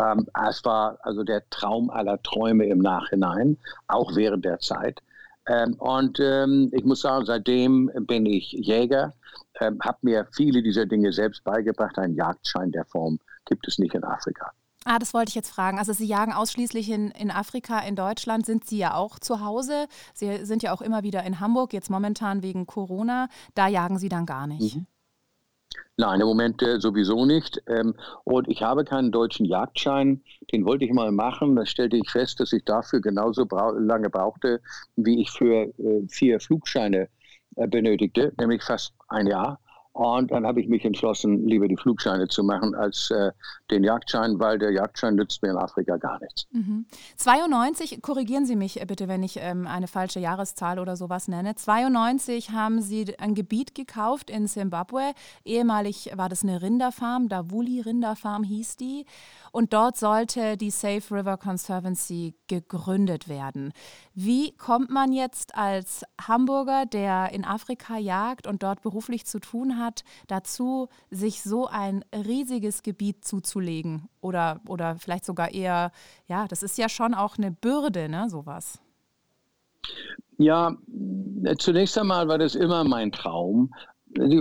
ähm, 0.00 0.26
Es 0.48 0.64
war 0.64 0.98
also 1.02 1.22
der 1.22 1.42
Traum 1.50 1.90
aller 1.90 2.22
Träume 2.22 2.64
im 2.66 2.78
Nachhinein, 2.78 3.58
auch 3.88 4.16
während 4.16 4.46
der 4.46 4.58
Zeit. 4.60 5.02
Ähm, 5.48 5.74
und 5.74 6.20
ähm, 6.20 6.70
ich 6.72 6.84
muss 6.84 7.00
sagen, 7.00 7.24
seitdem 7.24 7.90
bin 8.06 8.26
ich 8.26 8.52
Jäger, 8.52 9.14
ähm, 9.60 9.78
habe 9.82 9.98
mir 10.02 10.26
viele 10.32 10.62
dieser 10.62 10.86
Dinge 10.86 11.12
selbst 11.12 11.42
beigebracht. 11.44 11.98
Ein 11.98 12.14
Jagdschein 12.14 12.70
der 12.70 12.84
Form 12.84 13.18
gibt 13.46 13.66
es 13.66 13.78
nicht 13.78 13.94
in 13.94 14.04
Afrika. 14.04 14.52
Ah, 14.84 14.98
das 14.98 15.12
wollte 15.12 15.30
ich 15.30 15.34
jetzt 15.34 15.50
fragen. 15.50 15.78
Also 15.78 15.92
Sie 15.92 16.06
jagen 16.06 16.32
ausschließlich 16.32 16.90
in, 16.90 17.10
in 17.10 17.30
Afrika, 17.30 17.80
in 17.80 17.96
Deutschland 17.96 18.46
sind 18.46 18.64
Sie 18.64 18.78
ja 18.78 18.94
auch 18.94 19.18
zu 19.18 19.44
Hause. 19.44 19.86
Sie 20.14 20.44
sind 20.44 20.62
ja 20.62 20.72
auch 20.72 20.82
immer 20.82 21.02
wieder 21.02 21.24
in 21.24 21.40
Hamburg, 21.40 21.72
jetzt 21.72 21.90
momentan 21.90 22.42
wegen 22.42 22.66
Corona. 22.66 23.28
Da 23.54 23.68
jagen 23.68 23.98
Sie 23.98 24.08
dann 24.08 24.24
gar 24.24 24.46
nicht. 24.46 24.76
Mhm. 24.76 24.86
Nein, 25.96 26.20
im 26.20 26.28
Moment 26.28 26.62
äh, 26.62 26.80
sowieso 26.80 27.26
nicht. 27.26 27.60
Ähm, 27.66 27.94
und 28.24 28.48
ich 28.48 28.62
habe 28.62 28.84
keinen 28.84 29.10
deutschen 29.10 29.44
Jagdschein. 29.44 30.22
Den 30.52 30.64
wollte 30.64 30.84
ich 30.84 30.92
mal 30.92 31.10
machen. 31.10 31.56
Da 31.56 31.66
stellte 31.66 31.96
ich 31.96 32.08
fest, 32.08 32.38
dass 32.40 32.52
ich 32.52 32.64
dafür 32.64 33.00
genauso 33.00 33.46
lange 33.78 34.08
brauchte, 34.08 34.60
wie 34.96 35.20
ich 35.20 35.30
für 35.30 35.64
äh, 35.78 36.06
vier 36.08 36.38
Flugscheine 36.40 37.08
äh, 37.56 37.66
benötigte, 37.66 38.32
nämlich 38.38 38.62
fast 38.62 38.94
ein 39.08 39.26
Jahr. 39.26 39.60
Und 39.98 40.30
dann 40.30 40.46
habe 40.46 40.60
ich 40.60 40.68
mich 40.68 40.84
entschlossen, 40.84 41.48
lieber 41.48 41.66
die 41.66 41.76
Flugscheine 41.76 42.28
zu 42.28 42.44
machen 42.44 42.72
als 42.76 43.10
äh, 43.10 43.32
den 43.68 43.82
Jagdschein, 43.82 44.38
weil 44.38 44.56
der 44.56 44.70
Jagdschein 44.70 45.16
nützt 45.16 45.42
mir 45.42 45.50
in 45.50 45.56
Afrika 45.56 45.96
gar 45.96 46.20
nichts. 46.20 46.46
Mhm. 46.52 46.86
92, 47.16 48.00
korrigieren 48.00 48.46
Sie 48.46 48.54
mich 48.54 48.80
bitte, 48.86 49.08
wenn 49.08 49.24
ich 49.24 49.38
ähm, 49.40 49.66
eine 49.66 49.88
falsche 49.88 50.20
Jahreszahl 50.20 50.78
oder 50.78 50.94
sowas 50.94 51.26
nenne. 51.26 51.56
92 51.56 52.52
haben 52.52 52.80
Sie 52.80 53.18
ein 53.18 53.34
Gebiet 53.34 53.74
gekauft 53.74 54.30
in 54.30 54.46
Simbabwe. 54.46 55.14
Ehemalig 55.44 56.12
war 56.14 56.28
das 56.28 56.44
eine 56.44 56.62
Rinderfarm, 56.62 57.28
Davuli 57.28 57.80
Rinderfarm 57.80 58.44
hieß 58.44 58.76
die. 58.76 59.04
Und 59.52 59.72
dort 59.72 59.96
sollte 59.96 60.56
die 60.56 60.70
Safe 60.70 61.02
River 61.14 61.36
Conservancy 61.36 62.34
gegründet 62.46 63.28
werden. 63.28 63.72
Wie 64.14 64.56
kommt 64.56 64.90
man 64.90 65.12
jetzt 65.12 65.54
als 65.54 66.04
Hamburger, 66.20 66.86
der 66.86 67.32
in 67.32 67.44
Afrika 67.44 67.96
jagt 67.96 68.46
und 68.46 68.62
dort 68.62 68.82
beruflich 68.82 69.26
zu 69.26 69.38
tun 69.38 69.78
hat, 69.78 70.04
dazu, 70.26 70.88
sich 71.10 71.42
so 71.42 71.66
ein 71.66 72.04
riesiges 72.12 72.82
Gebiet 72.82 73.24
zuzulegen? 73.24 74.08
Oder, 74.20 74.60
oder 74.68 74.96
vielleicht 74.96 75.24
sogar 75.24 75.52
eher, 75.52 75.92
ja, 76.26 76.46
das 76.48 76.62
ist 76.62 76.78
ja 76.78 76.88
schon 76.88 77.14
auch 77.14 77.38
eine 77.38 77.50
Bürde, 77.50 78.08
ne, 78.08 78.28
sowas. 78.28 78.80
Ja, 80.38 80.76
zunächst 81.58 81.98
einmal 81.98 82.28
war 82.28 82.38
das 82.38 82.54
immer 82.54 82.84
mein 82.84 83.10
Traum, 83.10 83.74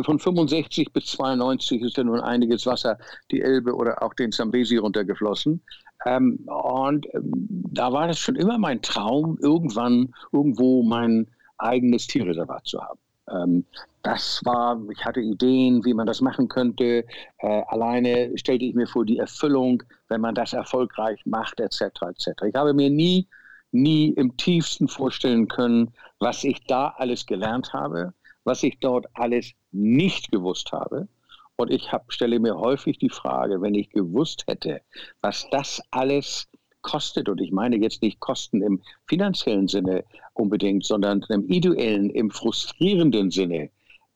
von 0.03 0.19
65 0.19 0.91
bis 0.93 1.05
92 1.07 1.81
ist 1.81 1.97
ja 1.97 2.03
nun 2.03 2.19
einiges 2.19 2.65
Wasser 2.65 2.97
die 3.31 3.41
Elbe 3.41 3.75
oder 3.75 4.01
auch 4.03 4.13
den 4.13 4.31
Zambesi 4.31 4.77
runtergeflossen. 4.77 5.61
Ähm, 6.05 6.39
und 6.47 7.07
ähm, 7.13 7.47
da 7.71 7.91
war 7.91 8.07
das 8.07 8.19
schon 8.19 8.35
immer 8.35 8.57
mein 8.57 8.81
Traum, 8.81 9.37
irgendwann 9.41 10.13
irgendwo 10.31 10.83
mein 10.83 11.27
eigenes 11.57 12.07
Tierreservat 12.07 12.65
zu 12.65 12.81
haben. 12.81 12.99
Ähm, 13.29 13.65
das 14.03 14.41
war, 14.45 14.79
ich 14.89 15.03
hatte 15.03 15.19
Ideen, 15.19 15.83
wie 15.83 15.93
man 15.93 16.07
das 16.07 16.21
machen 16.21 16.47
könnte. 16.47 17.05
Äh, 17.39 17.61
alleine 17.67 18.37
stellte 18.37 18.65
ich 18.65 18.75
mir 18.75 18.87
vor 18.87 19.05
die 19.05 19.17
Erfüllung, 19.17 19.83
wenn 20.07 20.21
man 20.21 20.35
das 20.35 20.53
erfolgreich 20.53 21.19
macht, 21.25 21.59
etc. 21.59 21.81
etc. 21.81 22.43
Ich 22.47 22.55
habe 22.55 22.73
mir 22.73 22.89
nie, 22.89 23.27
nie 23.71 24.09
im 24.09 24.37
tiefsten 24.37 24.87
vorstellen 24.87 25.47
können, 25.47 25.91
was 26.19 26.43
ich 26.43 26.63
da 26.67 26.93
alles 26.97 27.25
gelernt 27.25 27.73
habe 27.73 28.13
was 28.47 28.63
ich 28.63 28.79
dort 28.79 29.07
alles 29.13 29.51
nicht 29.73 30.31
gewusst 30.31 30.71
habe. 30.71 31.09
Und 31.57 31.69
ich 31.69 31.91
hab, 31.91 32.13
stelle 32.13 32.39
mir 32.39 32.57
häufig 32.57 32.97
die 32.97 33.09
Frage, 33.09 33.61
wenn 33.61 33.75
ich 33.75 33.89
gewusst 33.89 34.45
hätte, 34.47 34.81
was 35.21 35.49
das 35.51 35.81
alles 35.91 36.47
kostet, 36.81 37.27
und 37.27 37.41
ich 37.41 37.51
meine 37.51 37.75
jetzt 37.75 38.01
nicht 38.01 38.21
Kosten 38.21 38.61
im 38.61 38.81
finanziellen 39.05 39.67
Sinne 39.67 40.05
unbedingt, 40.33 40.85
sondern 40.85 41.25
im 41.27 41.45
ideellen, 41.49 42.09
im 42.09 42.31
frustrierenden 42.31 43.31
Sinne, 43.31 43.69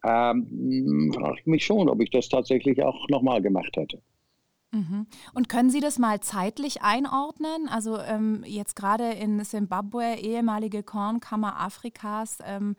ähm, 0.06 1.12
frage 1.14 1.40
ich 1.40 1.46
mich 1.46 1.66
schon, 1.66 1.90
ob 1.90 2.02
ich 2.02 2.10
das 2.12 2.30
tatsächlich 2.30 2.82
auch 2.82 3.10
nochmal 3.10 3.42
gemacht 3.42 3.76
hätte. 3.76 4.02
Mhm. 4.72 5.06
Und 5.34 5.50
können 5.50 5.70
Sie 5.70 5.82
das 5.82 6.00
mal 6.00 6.22
zeitlich 6.22 6.82
einordnen? 6.82 7.68
Also 7.70 8.00
ähm, 8.00 8.44
jetzt 8.46 8.75
gerade 8.78 9.12
in 9.12 9.44
Simbabwe, 9.44 10.16
ehemalige 10.16 10.82
Kornkammer 10.82 11.60
Afrikas, 11.60 12.40
ähm, 12.46 12.78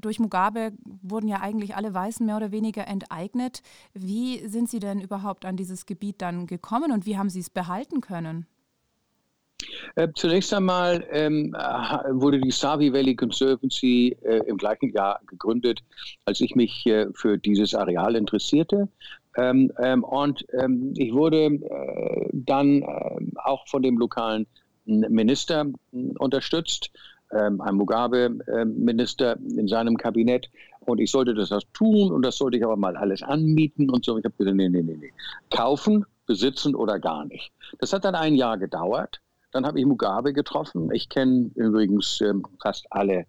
durch 0.00 0.18
Mugabe 0.18 0.72
wurden 1.02 1.28
ja 1.28 1.40
eigentlich 1.40 1.76
alle 1.76 1.92
Weißen 1.92 2.24
mehr 2.24 2.38
oder 2.38 2.50
weniger 2.50 2.86
enteignet. 2.86 3.62
Wie 3.92 4.46
sind 4.48 4.70
Sie 4.70 4.80
denn 4.80 5.00
überhaupt 5.00 5.44
an 5.44 5.56
dieses 5.56 5.84
Gebiet 5.84 6.22
dann 6.22 6.46
gekommen 6.46 6.92
und 6.92 7.04
wie 7.04 7.18
haben 7.18 7.28
Sie 7.28 7.40
es 7.40 7.50
behalten 7.50 8.00
können? 8.00 8.46
Äh, 9.96 10.08
zunächst 10.14 10.52
einmal 10.52 11.06
ähm, 11.10 11.52
wurde 11.52 12.40
die 12.40 12.50
Savi 12.50 12.92
Valley 12.92 13.14
Conservancy 13.14 14.16
äh, 14.22 14.38
im 14.46 14.56
gleichen 14.56 14.92
Jahr 14.92 15.20
gegründet, 15.26 15.80
als 16.24 16.40
ich 16.40 16.54
mich 16.54 16.84
äh, 16.86 17.06
für 17.14 17.38
dieses 17.38 17.74
Areal 17.74 18.16
interessierte. 18.16 18.88
Ähm, 19.36 19.72
ähm, 19.78 20.04
und 20.04 20.44
ähm, 20.52 20.94
ich 20.96 21.12
wurde 21.12 21.46
äh, 21.46 22.28
dann 22.32 22.82
äh, 22.82 22.86
auch 23.36 23.66
von 23.68 23.82
dem 23.82 23.98
lokalen 23.98 24.46
Minister 24.86 25.66
unterstützt, 26.18 26.90
ähm, 27.32 27.60
ein 27.60 27.74
Mugabe-Minister 27.74 29.38
in 29.56 29.66
seinem 29.66 29.96
Kabinett. 29.96 30.50
Und 30.80 31.00
ich 31.00 31.10
sollte 31.10 31.34
das 31.34 31.50
tun 31.72 32.12
und 32.12 32.22
das 32.22 32.36
sollte 32.36 32.58
ich 32.58 32.64
aber 32.64 32.76
mal 32.76 32.96
alles 32.96 33.22
anmieten 33.22 33.90
und 33.90 34.04
so. 34.04 34.18
Ich 34.18 34.24
habe 34.24 34.34
gesagt, 34.36 34.56
nee, 34.56 34.68
nee, 34.68 34.82
nee, 34.82 34.96
nee. 35.00 35.12
Kaufen, 35.50 36.04
besitzen 36.26 36.74
oder 36.74 36.98
gar 36.98 37.24
nicht. 37.24 37.52
Das 37.78 37.92
hat 37.92 38.04
dann 38.04 38.14
ein 38.14 38.34
Jahr 38.34 38.58
gedauert. 38.58 39.20
Dann 39.52 39.66
habe 39.66 39.78
ich 39.78 39.86
Mugabe 39.86 40.32
getroffen. 40.32 40.90
Ich 40.92 41.08
kenne 41.08 41.50
übrigens 41.54 42.20
äh, 42.20 42.34
fast 42.60 42.86
alle 42.90 43.26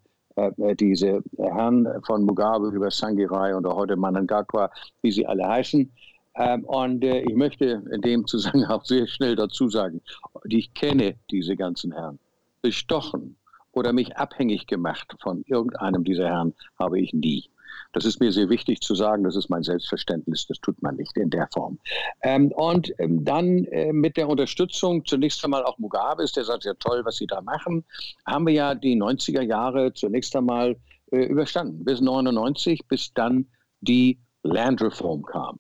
diese 0.80 1.24
Herren 1.38 1.88
von 2.06 2.24
Mugabe 2.24 2.70
über 2.70 2.92
Sangirai 2.92 3.56
und 3.56 3.65
heute 3.68 3.96
Manangakwa, 3.96 4.70
wie 5.01 5.12
sie 5.12 5.25
alle 5.25 5.48
heißen. 5.48 5.92
Ähm, 6.38 6.65
und 6.65 7.04
äh, 7.04 7.22
ich 7.22 7.36
möchte 7.36 7.84
in 7.92 8.01
dem 8.01 8.27
Zusammenhang 8.27 8.70
auch 8.80 8.86
sehr 8.86 9.08
schnell 9.08 9.36
dazu 9.36 9.70
sagen, 9.70 10.01
ich 10.50 10.74
kenne 10.74 11.15
diese 11.32 11.56
ganzen 11.56 11.94
Herren. 11.94 12.20
Bestochen 12.62 13.38
oder 13.72 13.94
mich 13.94 14.18
abhängig 14.18 14.68
gemacht 14.68 15.15
von 15.22 15.44
irgendeinem 15.46 16.04
dieser 16.04 16.27
Herren 16.27 16.54
habe 16.80 17.00
ich 17.00 17.13
nie. 17.13 17.50
Das 17.95 18.03
ist 18.03 18.19
mir 18.19 18.33
sehr 18.33 18.49
wichtig 18.49 18.81
zu 18.81 18.93
sagen, 18.93 19.23
das 19.23 19.37
ist 19.37 19.49
mein 19.49 19.63
Selbstverständnis, 19.63 20.45
das 20.47 20.59
tut 20.59 20.83
man 20.83 20.97
nicht 20.97 21.15
in 21.15 21.29
der 21.29 21.47
Form. 21.53 21.79
Ähm, 22.23 22.51
und 22.51 22.93
ähm, 22.99 23.23
dann 23.23 23.63
äh, 23.65 23.93
mit 23.93 24.17
der 24.17 24.27
Unterstützung 24.27 25.05
zunächst 25.05 25.41
einmal 25.45 25.63
auch 25.63 25.77
Mugabes, 25.77 26.33
der 26.33 26.43
sagt, 26.43 26.65
ja 26.65 26.73
toll, 26.73 27.05
was 27.05 27.15
Sie 27.15 27.25
da 27.25 27.39
machen, 27.39 27.85
haben 28.27 28.47
wir 28.47 28.53
ja 28.53 28.75
die 28.75 29.01
90er 29.01 29.41
Jahre 29.41 29.93
zunächst 29.93 30.35
einmal 30.35 30.75
äh, 31.11 31.23
überstanden, 31.23 31.85
bis 31.85 32.01
99, 32.01 32.85
bis 32.89 33.13
dann 33.13 33.47
die 33.79 34.19
Landreform 34.43 35.23
kam. 35.23 35.57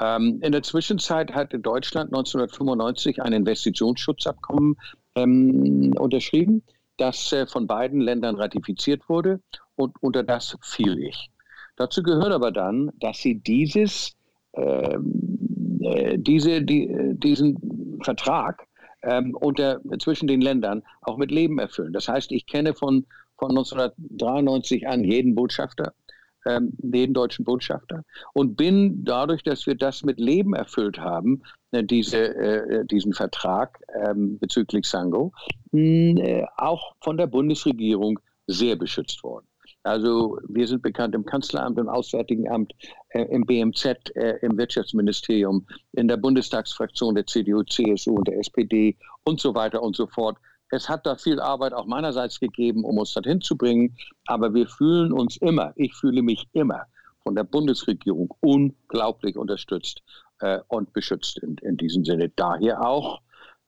Ähm, 0.00 0.40
in 0.40 0.52
der 0.52 0.62
Zwischenzeit 0.62 1.34
hatte 1.34 1.58
Deutschland 1.58 2.14
1995 2.14 3.20
ein 3.20 3.34
Investitionsschutzabkommen 3.34 4.76
ähm, 5.16 5.92
unterschrieben, 5.98 6.62
das 6.96 7.30
äh, 7.34 7.46
von 7.46 7.66
beiden 7.66 8.00
Ländern 8.00 8.36
ratifiziert 8.36 9.06
wurde 9.10 9.42
und 9.76 9.94
unter 10.00 10.22
das 10.22 10.56
fiel 10.62 10.98
ich. 10.98 11.30
Dazu 11.78 12.02
gehört 12.02 12.32
aber 12.32 12.50
dann, 12.50 12.90
dass 12.98 13.18
sie 13.18 13.36
dieses, 13.36 14.16
ähm, 14.54 15.80
äh, 15.80 16.18
diese, 16.18 16.60
die, 16.60 17.14
diesen 17.14 18.00
Vertrag 18.02 18.66
ähm, 19.02 19.36
unter, 19.36 19.80
zwischen 20.00 20.26
den 20.26 20.40
Ländern 20.40 20.82
auch 21.02 21.16
mit 21.16 21.30
Leben 21.30 21.58
erfüllen. 21.58 21.92
Das 21.92 22.08
heißt, 22.08 22.32
ich 22.32 22.46
kenne 22.46 22.74
von, 22.74 23.06
von 23.36 23.50
1993 23.50 24.88
an 24.88 25.04
jeden 25.04 25.36
Botschafter, 25.36 25.92
ähm, 26.46 26.72
jeden 26.82 27.14
deutschen 27.14 27.44
Botschafter 27.44 28.02
und 28.32 28.56
bin 28.56 29.04
dadurch, 29.04 29.44
dass 29.44 29.66
wir 29.66 29.76
das 29.76 30.02
mit 30.02 30.18
Leben 30.18 30.54
erfüllt 30.54 30.98
haben, 30.98 31.42
äh, 31.70 31.84
diese, 31.84 32.34
äh, 32.34 32.84
diesen 32.86 33.12
Vertrag 33.12 33.80
ähm, 34.04 34.38
bezüglich 34.40 34.86
Sango, 34.86 35.32
äh, 35.72 36.44
auch 36.56 36.96
von 37.00 37.16
der 37.16 37.28
Bundesregierung 37.28 38.18
sehr 38.48 38.74
beschützt 38.74 39.22
worden. 39.22 39.47
Also 39.84 40.38
wir 40.48 40.66
sind 40.66 40.82
bekannt 40.82 41.14
im 41.14 41.24
Kanzleramt, 41.24 41.78
im 41.78 41.88
Auswärtigen 41.88 42.50
Amt, 42.50 42.74
äh, 43.10 43.22
im 43.22 43.46
BMZ, 43.46 44.10
äh, 44.16 44.38
im 44.42 44.58
Wirtschaftsministerium, 44.58 45.66
in 45.92 46.08
der 46.08 46.16
Bundestagsfraktion 46.16 47.14
der 47.14 47.26
CDU, 47.26 47.62
CSU 47.62 48.16
und 48.16 48.28
der 48.28 48.38
SPD 48.38 48.96
und 49.24 49.40
so 49.40 49.54
weiter 49.54 49.82
und 49.82 49.96
so 49.96 50.06
fort. 50.06 50.36
Es 50.70 50.88
hat 50.88 51.06
da 51.06 51.16
viel 51.16 51.40
Arbeit 51.40 51.72
auch 51.72 51.86
meinerseits 51.86 52.38
gegeben, 52.38 52.84
um 52.84 52.98
uns 52.98 53.14
dorthin 53.14 53.40
zu 53.40 53.56
bringen, 53.56 53.96
aber 54.26 54.52
wir 54.52 54.66
fühlen 54.66 55.12
uns 55.12 55.36
immer, 55.38 55.72
ich 55.76 55.94
fühle 55.94 56.22
mich 56.22 56.46
immer 56.52 56.84
von 57.22 57.34
der 57.34 57.44
Bundesregierung 57.44 58.34
unglaublich 58.40 59.36
unterstützt 59.36 60.02
äh, 60.40 60.60
und 60.68 60.92
beschützt 60.92 61.38
in, 61.38 61.56
in 61.62 61.76
diesem 61.76 62.04
Sinne. 62.04 62.30
Daher 62.30 62.86
auch, 62.86 63.20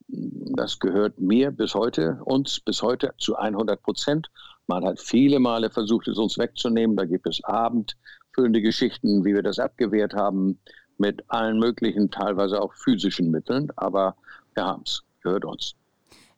das 0.08 0.78
gehört 0.78 1.18
mir 1.20 1.50
bis 1.50 1.74
heute, 1.74 2.20
uns 2.24 2.60
bis 2.60 2.82
heute 2.82 3.12
zu 3.18 3.36
100 3.36 3.82
Prozent. 3.82 4.30
Man 4.70 4.84
hat 4.84 5.00
viele 5.00 5.40
Male 5.40 5.68
versucht, 5.68 6.06
es 6.06 6.16
uns 6.16 6.38
wegzunehmen. 6.38 6.96
Da 6.96 7.04
gibt 7.04 7.26
es 7.26 7.42
abendfüllende 7.42 8.62
Geschichten, 8.62 9.24
wie 9.24 9.34
wir 9.34 9.42
das 9.42 9.58
abgewehrt 9.58 10.14
haben, 10.14 10.60
mit 10.96 11.24
allen 11.26 11.58
möglichen, 11.58 12.12
teilweise 12.12 12.62
auch 12.62 12.72
physischen 12.74 13.32
Mitteln. 13.32 13.72
Aber 13.74 14.14
wir 14.54 14.64
haben 14.64 14.84
es, 14.86 15.02
gehört 15.22 15.44
uns. 15.44 15.74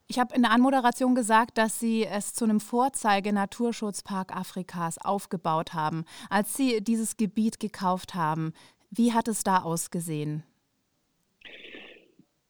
Ich 0.07 0.17
habe 0.17 0.33
in 0.33 0.41
der 0.41 0.51
Anmoderation 0.51 1.13
gesagt, 1.13 1.59
dass 1.59 1.79
Sie 1.79 2.07
es 2.07 2.33
zu 2.33 2.45
einem 2.45 2.59
Vorzeige-Naturschutzpark 2.59 4.35
Afrikas 4.35 4.97
aufgebaut 4.97 5.75
haben. 5.75 6.03
Als 6.31 6.57
Sie 6.57 6.83
dieses 6.83 7.17
Gebiet 7.17 7.59
gekauft 7.59 8.15
haben, 8.15 8.53
wie 8.89 9.13
hat 9.13 9.27
es 9.27 9.43
da 9.43 9.59
ausgesehen? 9.59 10.43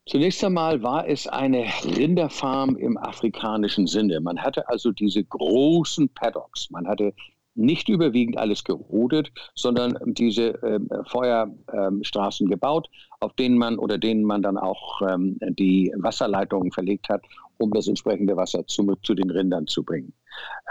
Zunächst 0.06 0.44
einmal 0.44 0.84
war 0.84 1.08
es 1.08 1.28
eine 1.28 1.66
Rinderfarm 1.86 2.76
im 2.76 2.98
afrikanischen 2.98 3.88
Sinne. 3.88 4.20
Man 4.20 4.42
hatte 4.42 4.68
also 4.68 4.92
diese 4.92 5.24
großen 5.24 6.10
Paddocks. 6.10 6.70
Man 6.72 6.88
hatte 6.88 7.14
nicht 7.56 7.88
überwiegend 7.88 8.38
alles 8.38 8.64
gerodet, 8.64 9.32
sondern 9.56 9.98
diese 10.06 10.62
äh, 10.64 10.80
Feuerstraßen 11.08 12.48
ähm, 12.48 12.50
gebaut, 12.50 12.90
auf 13.20 13.34
denen 13.34 13.58
man 13.58 13.78
oder 13.78 13.98
denen 13.98 14.24
man 14.24 14.42
dann 14.42 14.58
auch 14.58 15.02
ähm, 15.02 15.38
die 15.42 15.94
Wasserleitungen 15.96 16.72
verlegt 16.72 17.10
hat, 17.10 17.24
um 17.58 17.72
das 17.72 17.88
entsprechende 17.88 18.36
Wasser 18.36 18.66
zu, 18.68 18.96
zu 19.04 19.14
den 19.14 19.30
Rindern 19.30 19.68
zu 19.68 19.84
bringen. 19.84 20.14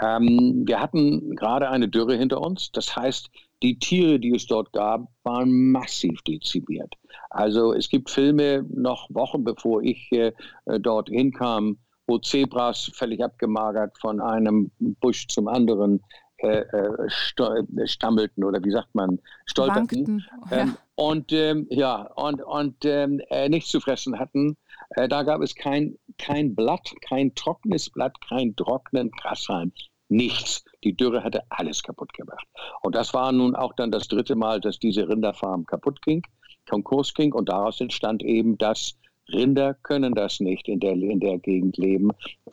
Ähm, 0.01 0.63
wir 0.65 0.79
hatten 0.79 1.35
gerade 1.35 1.69
eine 1.69 1.87
Dürre 1.87 2.15
hinter 2.17 2.41
uns. 2.41 2.71
Das 2.71 2.95
heißt, 2.95 3.29
die 3.63 3.79
Tiere, 3.79 4.19
die 4.19 4.35
es 4.35 4.45
dort 4.45 4.73
gab, 4.73 5.07
waren 5.23 5.71
massiv 5.71 6.21
dezimiert. 6.23 6.93
Also 7.33 7.73
es 7.73 7.89
gibt 7.89 8.09
Filme 8.09 8.65
noch 8.73 9.09
Wochen 9.09 9.43
bevor 9.43 9.81
ich 9.81 10.11
äh, 10.11 10.31
dort 10.79 11.09
hinkam, 11.09 11.77
wo 12.07 12.19
Zebras 12.19 12.91
völlig 12.93 13.23
abgemagert 13.23 13.97
von 13.99 14.21
einem 14.21 14.71
Busch 14.79 15.27
zum 15.27 15.47
anderen 15.47 16.01
äh, 16.43 16.65
äh, 16.73 17.07
äh, 17.07 17.87
stammelten 17.87 18.43
oder 18.43 18.61
wie 18.63 18.71
sagt 18.71 18.93
man, 18.93 19.17
stolperten. 19.45 20.25
Ähm, 20.51 20.77
und 20.95 21.31
ähm, 21.31 21.67
ja, 21.69 22.01
und, 22.15 22.43
und 22.43 22.83
ähm, 22.83 23.21
äh, 23.29 23.47
nichts 23.47 23.69
zu 23.69 23.79
fressen 23.79 24.19
hatten. 24.19 24.57
Äh, 24.89 25.07
da 25.07 25.23
gab 25.23 25.41
es 25.41 25.55
kein, 25.55 25.97
kein 26.17 26.53
Blatt, 26.53 26.93
kein 27.01 27.33
trockenes 27.33 27.89
Blatt, 27.89 28.19
kein 28.27 28.55
trockenen 28.57 29.09
Grashalm. 29.11 29.71
Nichts. 30.09 30.65
Die 30.83 30.95
Dürre 30.95 31.23
hatte 31.23 31.43
alles 31.49 31.81
kaputt 31.81 32.13
gemacht. 32.13 32.45
Und 32.81 32.93
das 32.93 33.13
war 33.13 33.31
nun 33.31 33.55
auch 33.55 33.73
dann 33.73 33.91
das 33.91 34.09
dritte 34.09 34.35
Mal, 34.35 34.59
dass 34.59 34.77
diese 34.77 35.07
Rinderfarm 35.07 35.65
kaputt 35.65 36.01
ging, 36.01 36.21
Konkurs 36.67 37.13
ging. 37.13 37.33
Und 37.33 37.49
daraus 37.49 37.81
entstand 37.81 38.23
eben 38.23 38.57
das, 38.57 38.95
Rinder 39.31 39.73
können 39.73 40.13
das 40.13 40.39
nicht 40.39 40.67
in 40.67 40.79
der, 40.79 40.93
in 40.93 41.19
der 41.19 41.39
Gegend 41.39 41.77
leben. 41.77 42.11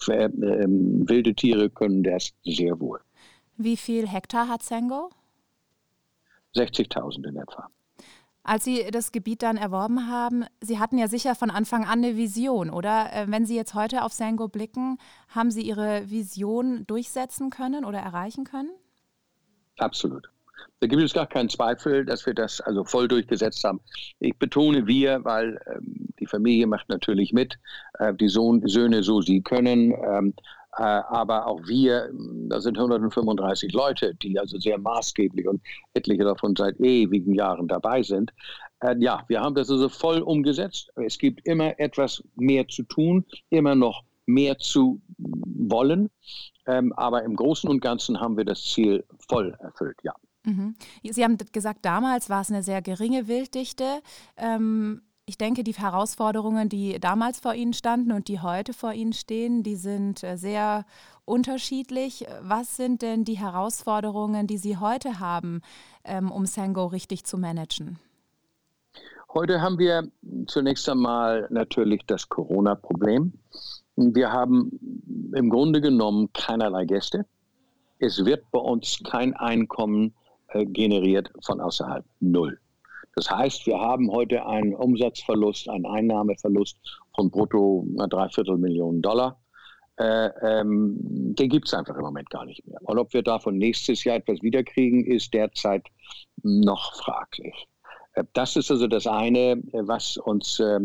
Ähm, 0.08 1.08
wilde 1.08 1.34
Tiere 1.34 1.68
können 1.68 2.02
das 2.02 2.32
sehr 2.44 2.78
wohl. 2.80 3.00
Wie 3.56 3.76
viel 3.76 4.06
Hektar 4.06 4.48
hat 4.48 4.62
Sengo? 4.62 5.10
60.000 6.54 7.28
in 7.28 7.36
etwa. 7.36 7.68
Als 8.42 8.64
Sie 8.64 8.90
das 8.90 9.12
Gebiet 9.12 9.42
dann 9.42 9.56
erworben 9.56 10.08
haben, 10.08 10.44
Sie 10.60 10.78
hatten 10.78 10.96
ja 10.96 11.08
sicher 11.08 11.34
von 11.34 11.50
Anfang 11.50 11.84
an 11.84 12.02
eine 12.02 12.16
Vision, 12.16 12.70
oder? 12.70 13.12
Äh, 13.12 13.26
wenn 13.28 13.44
Sie 13.44 13.54
jetzt 13.54 13.74
heute 13.74 14.02
auf 14.02 14.12
Sengo 14.12 14.48
blicken, 14.48 14.98
haben 15.28 15.50
Sie 15.50 15.62
Ihre 15.62 16.08
Vision 16.08 16.86
durchsetzen 16.86 17.50
können 17.50 17.84
oder 17.84 17.98
erreichen 17.98 18.44
können? 18.44 18.70
Absolut. 19.78 20.30
Da 20.80 20.86
gibt 20.86 21.02
es 21.02 21.12
gar 21.12 21.26
keinen 21.26 21.50
Zweifel, 21.50 22.06
dass 22.06 22.24
wir 22.24 22.32
das 22.32 22.60
also 22.62 22.84
voll 22.84 23.06
durchgesetzt 23.06 23.62
haben. 23.64 23.80
Ich 24.18 24.36
betone 24.38 24.86
wir, 24.86 25.22
weil 25.24 25.60
ähm, 25.66 26.08
die 26.18 26.26
Familie 26.26 26.66
macht 26.66 26.88
natürlich 26.88 27.34
mit, 27.34 27.58
äh, 27.98 28.14
die 28.14 28.28
Sohn, 28.28 28.66
Söhne 28.66 29.02
so 29.02 29.20
sie 29.20 29.42
können. 29.42 29.92
Ähm, 29.92 30.34
äh, 30.78 30.82
aber 30.82 31.46
auch 31.46 31.60
wir, 31.66 32.10
da 32.48 32.60
sind 32.60 32.78
135 32.78 33.72
Leute, 33.72 34.14
die 34.14 34.38
also 34.38 34.58
sehr 34.58 34.78
maßgeblich 34.78 35.46
und 35.46 35.60
etliche 35.92 36.24
davon 36.24 36.54
seit 36.56 36.80
ewigen 36.80 37.34
Jahren 37.34 37.68
dabei 37.68 38.02
sind. 38.02 38.32
Äh, 38.80 38.96
ja, 39.00 39.22
wir 39.28 39.40
haben 39.42 39.54
das 39.54 39.70
also 39.70 39.90
voll 39.90 40.20
umgesetzt. 40.22 40.90
Es 40.96 41.18
gibt 41.18 41.46
immer 41.46 41.78
etwas 41.78 42.22
mehr 42.36 42.66
zu 42.68 42.84
tun, 42.84 43.26
immer 43.50 43.74
noch 43.74 44.02
mehr 44.24 44.56
zu 44.58 45.02
wollen. 45.18 46.08
Ähm, 46.66 46.92
aber 46.94 47.22
im 47.24 47.36
Großen 47.36 47.68
und 47.68 47.80
Ganzen 47.80 48.20
haben 48.20 48.38
wir 48.38 48.44
das 48.44 48.62
Ziel 48.62 49.04
voll 49.28 49.54
erfüllt, 49.60 49.98
ja. 50.02 50.14
Mhm. 50.44 50.74
Sie 51.02 51.24
haben 51.24 51.36
gesagt, 51.52 51.84
damals 51.84 52.30
war 52.30 52.40
es 52.40 52.50
eine 52.50 52.62
sehr 52.62 52.82
geringe 52.82 53.28
Wilddichte. 53.28 54.02
Ähm, 54.36 55.02
ich 55.26 55.38
denke, 55.38 55.62
die 55.62 55.72
Herausforderungen, 55.72 56.68
die 56.68 56.98
damals 56.98 57.38
vor 57.38 57.54
Ihnen 57.54 57.72
standen 57.72 58.10
und 58.12 58.26
die 58.26 58.40
heute 58.40 58.72
vor 58.72 58.92
Ihnen 58.92 59.12
stehen, 59.12 59.62
die 59.62 59.76
sind 59.76 60.24
äh, 60.24 60.36
sehr 60.36 60.84
unterschiedlich. 61.24 62.26
Was 62.42 62.76
sind 62.76 63.02
denn 63.02 63.24
die 63.24 63.38
Herausforderungen, 63.38 64.46
die 64.46 64.58
Sie 64.58 64.78
heute 64.78 65.20
haben, 65.20 65.60
ähm, 66.04 66.32
um 66.32 66.46
Sango 66.46 66.86
richtig 66.86 67.24
zu 67.24 67.38
managen? 67.38 67.98
Heute 69.32 69.60
haben 69.60 69.78
wir 69.78 70.10
zunächst 70.48 70.88
einmal 70.88 71.46
natürlich 71.50 72.02
das 72.06 72.28
Corona-Problem. 72.28 73.32
Wir 73.94 74.32
haben 74.32 75.30
im 75.32 75.50
Grunde 75.50 75.80
genommen 75.80 76.32
keinerlei 76.32 76.86
Gäste. 76.86 77.24
Es 78.00 78.24
wird 78.24 78.50
bei 78.50 78.58
uns 78.58 79.00
kein 79.04 79.34
Einkommen 79.34 80.14
äh, 80.52 80.64
generiert 80.66 81.30
von 81.44 81.60
außerhalb. 81.60 82.04
Null. 82.20 82.58
Das 83.16 83.30
heißt, 83.30 83.66
wir 83.66 83.78
haben 83.78 84.10
heute 84.10 84.46
einen 84.46 84.74
Umsatzverlust, 84.74 85.68
einen 85.68 85.86
Einnahmeverlust 85.86 86.78
von 87.14 87.30
brutto 87.30 87.84
Dreiviertel 88.08 88.56
Millionen 88.56 89.02
Dollar. 89.02 89.40
Äh, 89.98 90.30
ähm, 90.42 90.96
den 91.34 91.48
gibt 91.50 91.66
es 91.66 91.74
einfach 91.74 91.96
im 91.96 92.02
Moment 92.02 92.30
gar 92.30 92.46
nicht 92.46 92.66
mehr. 92.66 92.78
Und 92.82 92.98
ob 92.98 93.12
wir 93.12 93.22
davon 93.22 93.58
nächstes 93.58 94.04
Jahr 94.04 94.16
etwas 94.16 94.40
wiederkriegen, 94.40 95.04
ist 95.04 95.34
derzeit 95.34 95.86
noch 96.42 96.94
fraglich. 96.94 97.68
Äh, 98.14 98.24
das 98.32 98.56
ist 98.56 98.70
also 98.70 98.86
das 98.86 99.06
eine, 99.06 99.60
was 99.72 100.16
uns 100.16 100.58
äh, 100.60 100.80